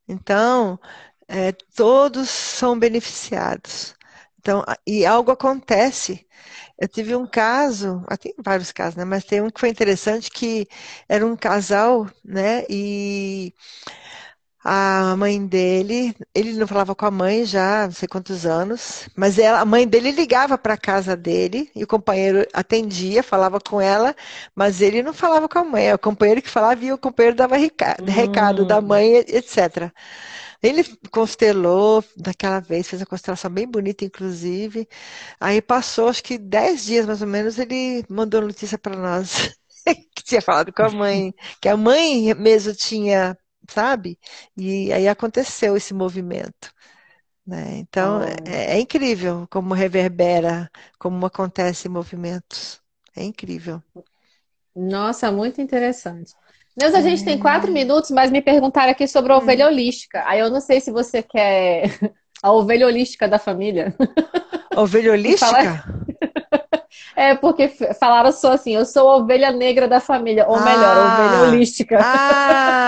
Então, 0.08 0.80
é, 1.28 1.52
todos 1.76 2.30
são 2.30 2.80
beneficiados. 2.80 3.96
Então, 4.40 4.64
e 4.88 5.06
algo 5.06 5.32
acontece. 5.32 6.28
Eu 6.80 6.88
tive 6.90 7.16
um 7.16 7.28
caso, 7.28 8.04
ah, 8.08 8.18
tem 8.18 8.34
vários 8.44 8.72
casos, 8.72 8.96
né? 8.98 9.06
Mas 9.06 9.26
tem 9.26 9.42
um 9.42 9.50
que 9.52 9.60
foi 9.62 9.70
interessante 9.70 10.32
que 10.32 10.68
era 11.10 11.26
um 11.26 11.36
casal, 11.38 12.10
né? 12.26 12.66
E 12.70 13.54
a 14.64 15.16
mãe 15.18 15.46
dele, 15.46 16.16
ele 16.36 16.54
não 16.54 16.68
falava 16.68 16.96
com 16.96 17.06
a 17.06 17.12
mãe 17.12 17.46
já, 17.46 17.86
não 17.88 17.94
sei 17.94 18.08
quantos 18.08 18.46
anos, 18.46 19.10
mas 19.16 19.40
ela, 19.40 19.60
a 19.60 19.66
mãe 19.66 19.88
dele 19.88 20.12
ligava 20.12 20.58
para 20.58 20.76
a 20.76 20.78
casa 20.78 21.16
dele 21.18 21.70
e 21.76 21.84
o 21.84 21.88
companheiro 21.88 22.46
atendia, 22.54 23.24
falava 23.24 23.60
com 23.60 23.82
ela, 23.82 24.16
mas 24.56 24.82
ele 24.82 25.02
não 25.04 25.14
falava 25.14 25.50
com 25.50 25.60
a 25.60 25.64
mãe, 25.64 25.88
é 25.90 25.96
o 25.96 26.00
companheiro 26.00 26.42
que 26.42 26.50
falava 26.50 26.84
e 26.86 26.92
o 26.94 26.98
companheiro 26.98 27.36
dava 27.36 27.58
recado, 27.58 28.04
recado 28.08 28.66
da 28.66 28.80
Hum, 28.80 28.82
mãe, 28.82 29.16
etc. 29.18 29.92
Ele 30.64 30.84
constelou 31.12 32.04
daquela 32.16 32.60
vez, 32.60 32.88
fez 32.88 33.02
uma 33.02 33.08
constelação 33.08 33.50
bem 33.52 33.68
bonita, 33.68 34.06
inclusive. 34.06 34.88
Aí 35.40 35.62
passou, 35.62 36.08
acho 36.10 36.24
que 36.24 36.38
dez 36.38 36.86
dias 36.86 37.06
mais 37.06 37.22
ou 37.22 37.28
menos, 37.28 37.58
ele 37.60 38.04
mandou 38.10 38.42
notícia 38.42 38.78
para 38.78 38.96
nós 38.96 39.56
que 40.16 40.24
tinha 40.24 40.42
falado 40.42 40.72
com 40.74 40.84
a 40.84 40.90
mãe, 40.92 41.34
que 41.62 41.68
a 41.70 41.78
mãe 41.78 42.34
mesmo 42.36 42.74
tinha, 42.76 43.38
sabe? 43.72 44.20
E 44.58 44.92
aí 44.94 45.08
aconteceu 45.08 45.76
esse 45.78 45.94
movimento, 45.94 46.74
né? 47.48 47.78
Então 47.80 48.22
é, 48.24 48.38
é 48.78 48.80
incrível 48.82 49.48
como 49.52 49.74
reverbera, 49.76 50.70
como 51.00 51.26
acontece 51.26 51.90
movimentos. 51.90 52.82
É 53.16 53.24
incrível. 53.24 53.84
Nossa, 54.76 55.32
muito 55.32 55.60
interessante. 55.62 56.34
Neuza, 56.76 57.00
a 57.00 57.02
gente 57.02 57.24
tem 57.24 57.38
quatro 57.38 57.72
É. 57.72 57.74
minutos, 57.74 58.10
mas 58.12 58.32
me 58.32 58.42
perguntaram 58.42 58.92
aqui 58.92 59.08
sobre 59.08 59.34
a 59.34 59.38
ovelha 59.38 59.68
Hum. 59.68 59.68
holística. 59.68 60.24
Aí 60.26 60.40
eu 60.40 60.50
não 60.50 60.62
sei 60.62 60.80
se 60.80 60.92
você 60.92 61.22
quer 61.22 61.84
a 62.42 62.52
ovelha 62.52 62.88
holística 62.88 63.28
da 63.28 63.38
família. 63.40 63.94
Ovelha 64.74 65.12
holística? 65.14 65.70
é 67.16 67.36
porque 67.36 67.68
falaram 68.00 68.32
só 68.32 68.54
assim, 68.54 68.76
eu 68.76 68.86
sou 68.86 69.10
a 69.10 69.18
ovelha 69.18 69.52
negra 69.52 69.88
da 69.88 70.00
família, 70.00 70.48
ou 70.48 70.60
melhor, 70.60 70.98
a 70.98 71.04
ovelha 71.04 71.40
holística. 71.40 72.08
ah, 72.10 72.81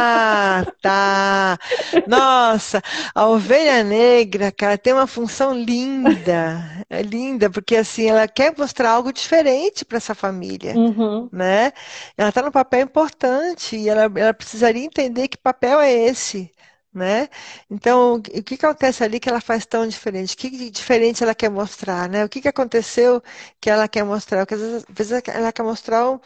tá. 0.81 1.57
Nossa, 2.05 2.81
a 3.15 3.27
ovelha 3.27 3.83
negra, 3.83 4.51
cara, 4.51 4.77
tem 4.77 4.93
uma 4.93 5.07
função 5.07 5.53
linda. 5.53 6.85
É 6.89 7.01
linda, 7.01 7.49
porque 7.49 7.75
assim, 7.75 8.09
ela 8.09 8.27
quer 8.27 8.53
mostrar 8.57 8.91
algo 8.91 9.11
diferente 9.13 9.85
para 9.85 9.97
essa 9.97 10.13
família, 10.15 10.73
Uhum, 10.73 11.29
né? 11.31 11.71
Ela 12.17 12.29
está 12.29 12.41
num 12.41 12.51
papel 12.51 12.81
importante 12.81 13.75
e 13.77 13.89
ela, 13.89 14.03
ela 14.19 14.33
precisaria 14.33 14.83
entender 14.83 15.27
que 15.27 15.37
papel 15.37 15.79
é 15.81 15.91
esse. 15.91 16.51
Né? 16.93 17.27
Então, 17.71 18.15
o 18.17 18.21
que 18.21 18.53
acontece 18.53 19.03
ali 19.03 19.19
que 19.19 19.27
ela 19.27 19.41
faz 19.41 19.65
tão 19.65 19.87
diferente? 19.87 20.35
O 20.35 20.37
que 20.37 20.69
diferente 20.69 21.23
ela 21.23 21.33
quer 21.33 21.49
mostrar, 21.49 22.07
né? 22.07 22.23
O 22.23 22.29
que 22.29 22.39
que 22.39 22.47
aconteceu 22.47 23.19
que 23.59 23.67
ela 23.67 23.87
quer 23.87 24.03
mostrar? 24.03 24.45
Porque 24.45 24.53
às 24.63 24.85
vezes, 24.87 25.23
ela 25.27 25.51
quer 25.51 25.63
mostrar 25.63 26.19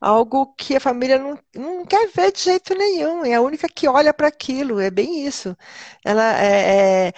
algo 0.00 0.54
que 0.56 0.76
a 0.76 0.80
família 0.80 1.18
não, 1.18 1.38
não 1.54 1.86
quer 1.86 2.08
ver 2.08 2.32
de 2.32 2.40
jeito 2.42 2.74
nenhum, 2.74 3.24
é 3.24 3.34
a 3.34 3.40
única 3.42 3.68
que 3.68 3.88
olha 3.88 4.14
para 4.14 4.28
aquilo, 4.28 4.80
é 4.80 4.90
bem 4.90 5.26
isso. 5.26 5.56
Ela 6.04 6.24
é, 6.42 7.08
é- 7.08 7.14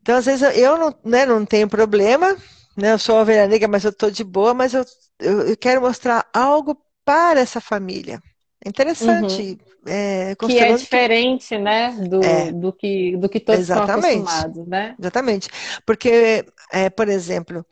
Então, 0.00 0.16
às 0.16 0.26
vezes, 0.26 0.56
eu 0.56 0.76
não, 0.78 0.94
né, 1.04 1.26
não 1.26 1.44
tenho 1.44 1.68
problema, 1.68 2.36
né, 2.76 2.92
eu 2.92 2.98
sou 2.98 3.16
ovelha 3.20 3.46
negra, 3.46 3.68
mas 3.68 3.84
eu 3.84 3.90
estou 3.90 4.10
de 4.10 4.24
boa, 4.24 4.54
mas 4.54 4.74
eu, 4.74 4.84
eu 5.20 5.56
quero 5.56 5.80
mostrar 5.82 6.26
algo 6.32 6.76
para 7.04 7.40
essa 7.40 7.60
família. 7.60 8.22
É 8.64 8.68
uhum. 8.98 9.48
interessante, 9.48 9.58
é, 9.86 10.34
Que 10.40 10.60
é 10.60 10.72
considerando 10.72 10.86
que. 10.86 11.00
diferente, 11.12 11.58
né, 11.58 11.92
do, 12.08 12.50
É, 12.50 12.54
do 12.60 12.72
que, 12.72 13.16
do 13.18 13.28
que 13.28 13.40
todos 13.40 13.66
estão 13.66 13.82
exatamente, 13.82 13.84
acostumados, 13.84 14.66
né? 14.66 14.98
exatamente. 14.98 15.48
Porque, 15.86 16.44
é, 16.72 16.90
por 16.90 17.08
exemplo, 17.08 17.66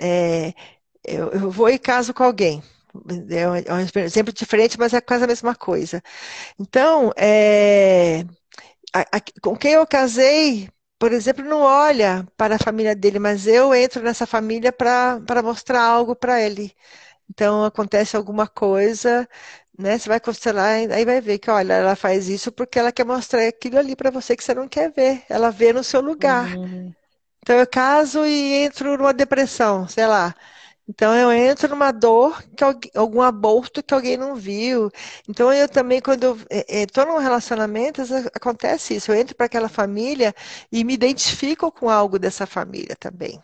é, 0.00 0.54
eu, 1.04 1.30
eu 1.32 1.50
vou 1.50 1.70
e 1.70 1.78
caso 1.78 2.14
com 2.14 2.24
alguém. 2.24 2.62
É 3.30 3.48
um 3.74 3.78
é 3.80 3.82
exemplo 4.04 4.32
diferente, 4.32 4.78
mas 4.78 4.92
é 4.94 5.00
quase 5.00 5.24
a 5.24 5.26
mesma 5.28 5.54
coisa. 5.56 6.02
Então, 6.60 7.12
é, 7.16 8.22
a- 8.94 9.00
a- 9.18 9.20
com 9.42 9.56
quem 9.56 9.72
eu 9.74 9.86
casei, 9.86 10.68
por 10.98 11.12
exemplo, 11.12 11.44
não 11.44 11.62
olha 11.62 12.26
para 12.36 12.56
a 12.56 12.58
família 12.58 12.94
dele, 12.96 13.18
mas 13.18 13.46
eu 13.46 13.74
entro 13.74 14.02
nessa 14.02 14.26
família 14.26 14.72
para 14.72 15.42
mostrar 15.42 15.82
algo 15.84 16.14
para 16.16 16.40
ele. 16.42 16.74
Então, 17.30 17.64
acontece 17.64 18.16
alguma 18.16 18.46
coisa, 18.46 19.28
né? 19.78 19.98
Você 19.98 20.08
vai 20.08 20.20
constelar, 20.20 20.68
aí 20.92 21.04
vai 21.04 21.20
ver 21.20 21.38
que, 21.38 21.50
olha, 21.50 21.72
ela 21.74 21.96
faz 21.96 22.28
isso 22.28 22.52
porque 22.52 22.78
ela 22.78 22.92
quer 22.92 23.04
mostrar 23.06 23.46
aquilo 23.46 23.78
ali 23.78 23.96
para 23.96 24.10
você 24.10 24.36
que 24.36 24.44
você 24.44 24.54
não 24.54 24.68
quer 24.68 24.92
ver. 24.92 25.24
Ela 25.28 25.50
vê 25.50 25.72
no 25.72 25.84
seu 25.84 26.00
lugar. 26.00 26.58
Hum, 26.58 26.94
Então, 27.42 27.56
eu 27.56 27.66
caso 27.66 28.24
e 28.26 28.54
entro 28.64 28.96
numa 28.96 29.12
depressão, 29.14 29.88
sei 29.88 30.06
lá. 30.06 30.34
Então 30.88 31.14
eu 31.16 31.32
entro 31.32 31.68
numa 31.68 31.92
dor, 31.92 32.42
que 32.56 32.64
algum 32.96 33.22
aborto 33.22 33.82
que 33.82 33.94
alguém 33.94 34.16
não 34.18 34.36
viu. 34.36 34.90
Então 35.28 35.52
eu 35.52 35.68
também, 35.68 36.00
quando 36.00 36.38
estou 36.68 37.06
num 37.06 37.18
relacionamento, 37.18 38.02
às 38.02 38.10
vezes 38.10 38.26
acontece 38.34 38.96
isso. 38.96 39.10
Eu 39.12 39.16
entro 39.16 39.36
para 39.36 39.46
aquela 39.46 39.68
família 39.68 40.34
e 40.72 40.84
me 40.84 40.94
identifico 40.94 41.72
com 41.72 41.88
algo 41.90 42.18
dessa 42.18 42.46
família 42.46 42.96
também, 42.96 43.42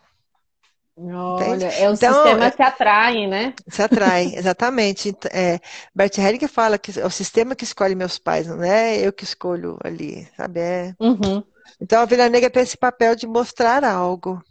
entende? 1.33 1.65
olha, 1.65 1.67
é 1.69 1.89
o 1.89 1.95
Então 1.95 2.35
sistema 2.35 2.51
que 2.51 2.61
atrai, 2.63 3.27
né? 3.27 3.57
se 3.69 3.81
atrai, 3.81 4.33
exatamente. 4.35 5.09
Ent- 5.09 5.25
É, 5.31 5.59
Bert 5.95 6.17
Hellinger 6.17 6.49
fala 6.49 6.77
que 6.77 6.99
é 6.99 7.05
o 7.05 7.09
sistema 7.09 7.55
que 7.55 7.63
escolhe 7.63 7.95
meus 7.95 8.17
pais, 8.19 8.47
não 8.47 8.63
é 8.63 8.97
eu 9.05 9.13
que 9.13 9.23
escolho 9.23 9.77
ali, 9.83 10.25
sabe? 10.35 10.59
É- 10.59 10.95
Uhum. 10.99 11.43
Então 11.81 11.99
a 12.01 12.03
ovelha 12.03 12.29
negra 12.29 12.49
tem 12.51 12.63
esse 12.63 12.77
papel 12.77 13.15
de 13.15 13.27
mostrar 13.27 13.83
algo. 13.85 14.43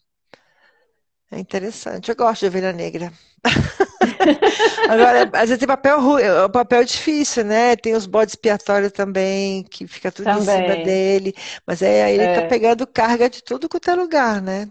É 1.31 1.39
interessante. 1.39 2.11
Eu 2.11 2.17
gosto 2.17 2.41
de 2.43 2.47
ovelha 2.49 2.73
negra. 2.73 3.13
Agora, 4.87 5.23
às 5.35 5.49
vezes 5.49 5.59
tem 5.59 5.69
papel, 5.69 6.01
ru- 6.01 6.19
é 6.19 6.47
um 6.47 6.51
papel 6.51 6.85
difícil, 6.85 7.45
né? 7.45 7.77
Tem 7.77 7.95
os 7.95 8.07
bodes 8.07 8.35
expiatórios 8.35 8.93
também, 8.93 9.63
que 9.65 9.87
fica 9.87 10.11
tudo 10.13 10.37
em 10.37 10.41
cima 10.41 10.77
Também. 10.77 10.77
dele. 10.77 11.35
Mas 11.67 11.83
é 11.83 12.05
aí 12.05 12.15
ele 12.15 12.29
tá 12.29 12.43
É, 12.43 12.43
pegando 12.43 12.87
carga 12.87 13.29
de 13.31 13.43
tudo 13.43 13.69
quanto 13.69 13.91
é 13.91 13.95
lugar, 13.95 14.41
né? 14.43 14.69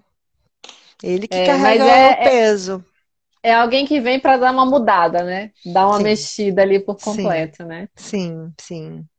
Ele 1.03 1.27
que 1.27 1.39
é, 1.39 1.41
carrega 1.41 1.97
o 1.97 2.13
é, 2.13 2.27
é, 2.29 2.39
peso. 2.39 2.83
é 3.43 3.53
alguém 3.53 3.85
que 3.85 3.99
vem 4.01 4.19
para 4.19 4.37
dar 4.37 4.51
uma 4.51 4.65
mudada, 4.65 5.23
né? 5.23 5.51
Dar 5.65 5.87
uma 5.87 5.99
Sim, 5.99 5.99
mexida 5.99 6.61
ali 6.61 6.79
por 6.79 6.97
sim, 6.97 6.97
completo, 6.99 7.63
né? 7.65 7.87
sim, 7.97 8.53
sim, 8.59 9.09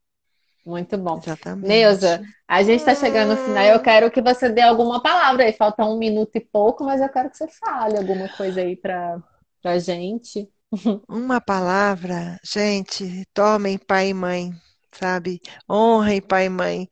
Muito 0.65 0.97
bom. 0.97 1.23
Neuza, 1.61 2.21
exatamente. 2.21 2.35
a 2.47 2.63
gente 2.63 2.79
está 2.79 2.95
chegando 2.95 3.31
no 3.31 3.37
final. 3.37 3.63
Eu 3.65 3.81
quero 3.81 4.11
que 4.11 4.21
você 4.21 4.49
dê 4.49 4.61
alguma 4.61 5.01
palavra 5.01 5.43
aí. 5.45 5.53
Falta 5.53 5.85
um 5.85 5.97
minuto 5.97 6.35
e 6.35 6.39
pouco, 6.41 6.83
mas 6.83 7.01
eu 7.01 7.09
quero 7.09 7.29
que 7.29 7.37
você 7.37 7.47
fale 7.47 7.97
alguma 7.97 8.29
coisa 8.29 8.61
aí 8.61 8.75
para 8.75 9.21
para 9.61 9.77
gente. 9.79 10.49
uma 11.07 11.41
palavra, 11.41 12.39
gente, 12.43 13.25
tomem 13.33 13.77
pai 13.77 14.09
e 14.09 14.13
mãe, 14.13 14.53
sabe? 14.91 15.41
Honrem 15.69 16.21
pai 16.21 16.45
e 16.45 16.49
mãe. 16.49 16.89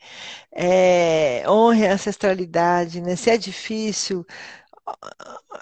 É, 0.54 1.44
honre 1.50 1.88
a 1.88 1.94
ancestralidade, 1.96 3.02
né? 3.02 3.16
Se 3.18 3.30
é 3.32 3.38
difícil, 3.38 4.26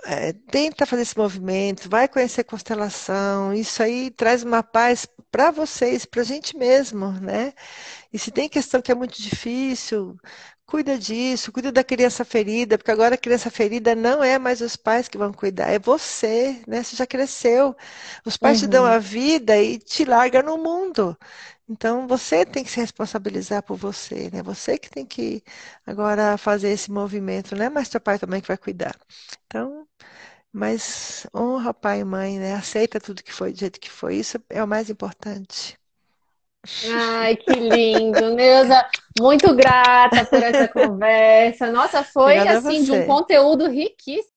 é, 0.06 0.34
tenta 0.34 0.86
fazer 0.86 1.02
esse 1.04 1.18
movimento, 1.18 1.90
vai 1.90 2.08
conhecer 2.08 2.44
constelação. 2.44 3.54
Isso 3.54 3.82
aí 3.84 4.12
traz 4.12 4.44
uma 4.44 4.64
paz 4.64 5.08
para 5.32 5.52
vocês, 5.52 6.06
para 6.06 6.22
a 6.22 6.26
gente 6.26 6.58
mesmo, 6.58 7.12
né? 7.14 7.54
E 8.14 8.20
se 8.20 8.32
tem 8.32 8.50
questão 8.50 8.82
que 8.82 8.92
é 8.92 8.96
muito 8.96 9.22
difícil, 9.22 10.18
Cuida 10.66 10.98
disso, 10.98 11.52
cuida 11.52 11.72
da 11.72 11.84
criança 11.84 12.26
ferida, 12.26 12.76
porque 12.76 12.90
agora 12.90 13.14
a 13.14 13.18
criança 13.18 13.52
ferida 13.52 13.94
não 13.94 14.24
é 14.24 14.40
mais 14.40 14.62
os 14.62 14.76
pais 14.76 15.08
que 15.08 15.18
vão 15.18 15.32
cuidar, 15.32 15.70
é 15.70 15.78
você, 15.78 16.60
né? 16.68 16.82
Você 16.82 16.96
já 16.96 17.06
cresceu. 17.06 17.76
Os 18.26 18.36
pais 18.36 18.62
uhum. 18.62 18.68
te 18.68 18.72
dão 18.72 18.84
a 18.84 18.98
vida 18.98 19.56
e 19.62 19.78
te 19.78 20.04
largam 20.04 20.42
no 20.42 20.58
mundo. 20.58 21.16
Então 21.68 22.08
você 22.08 22.46
tem 22.46 22.64
que 22.64 22.70
se 22.72 22.80
responsabilizar 22.80 23.64
por 23.64 23.76
você, 23.78 24.30
né? 24.32 24.44
Você 24.44 24.78
que 24.78 24.90
tem 24.90 25.06
que 25.06 25.44
agora 25.86 26.38
fazer 26.38 26.70
esse 26.70 26.92
movimento, 26.92 27.56
não 27.56 27.66
é 27.66 27.70
mais 27.70 27.90
teu 27.90 28.00
pai 28.02 28.20
também 28.20 28.42
que 28.42 28.48
vai 28.48 28.58
cuidar. 28.58 28.96
Então, 29.48 29.88
mas 30.54 31.28
honra 31.36 31.74
pai 31.74 32.02
e 32.02 32.06
mãe, 32.06 32.40
né? 32.40 32.56
Aceita 32.56 33.00
tudo 33.02 33.24
que 33.24 33.34
foi 33.34 33.54
do 33.54 33.60
jeito 33.60 33.80
que 33.80 33.92
foi. 33.92 34.18
Isso 34.18 34.40
é 34.50 34.64
o 34.64 34.68
mais 34.68 34.90
importante. 34.90 35.80
Ai, 36.84 37.36
que 37.38 37.52
lindo, 37.54 38.34
Neuza. 38.36 38.86
Muito 39.18 39.56
grata 39.56 40.26
por 40.26 40.44
essa 40.44 40.68
conversa. 40.68 41.72
Nossa, 41.72 42.04
foi 42.04 42.38
Obrigada 42.38 42.70
assim 42.70 42.84
de 42.84 42.92
um 42.92 43.02
conteúdo 43.04 43.68
riquíssimo. 43.70 44.35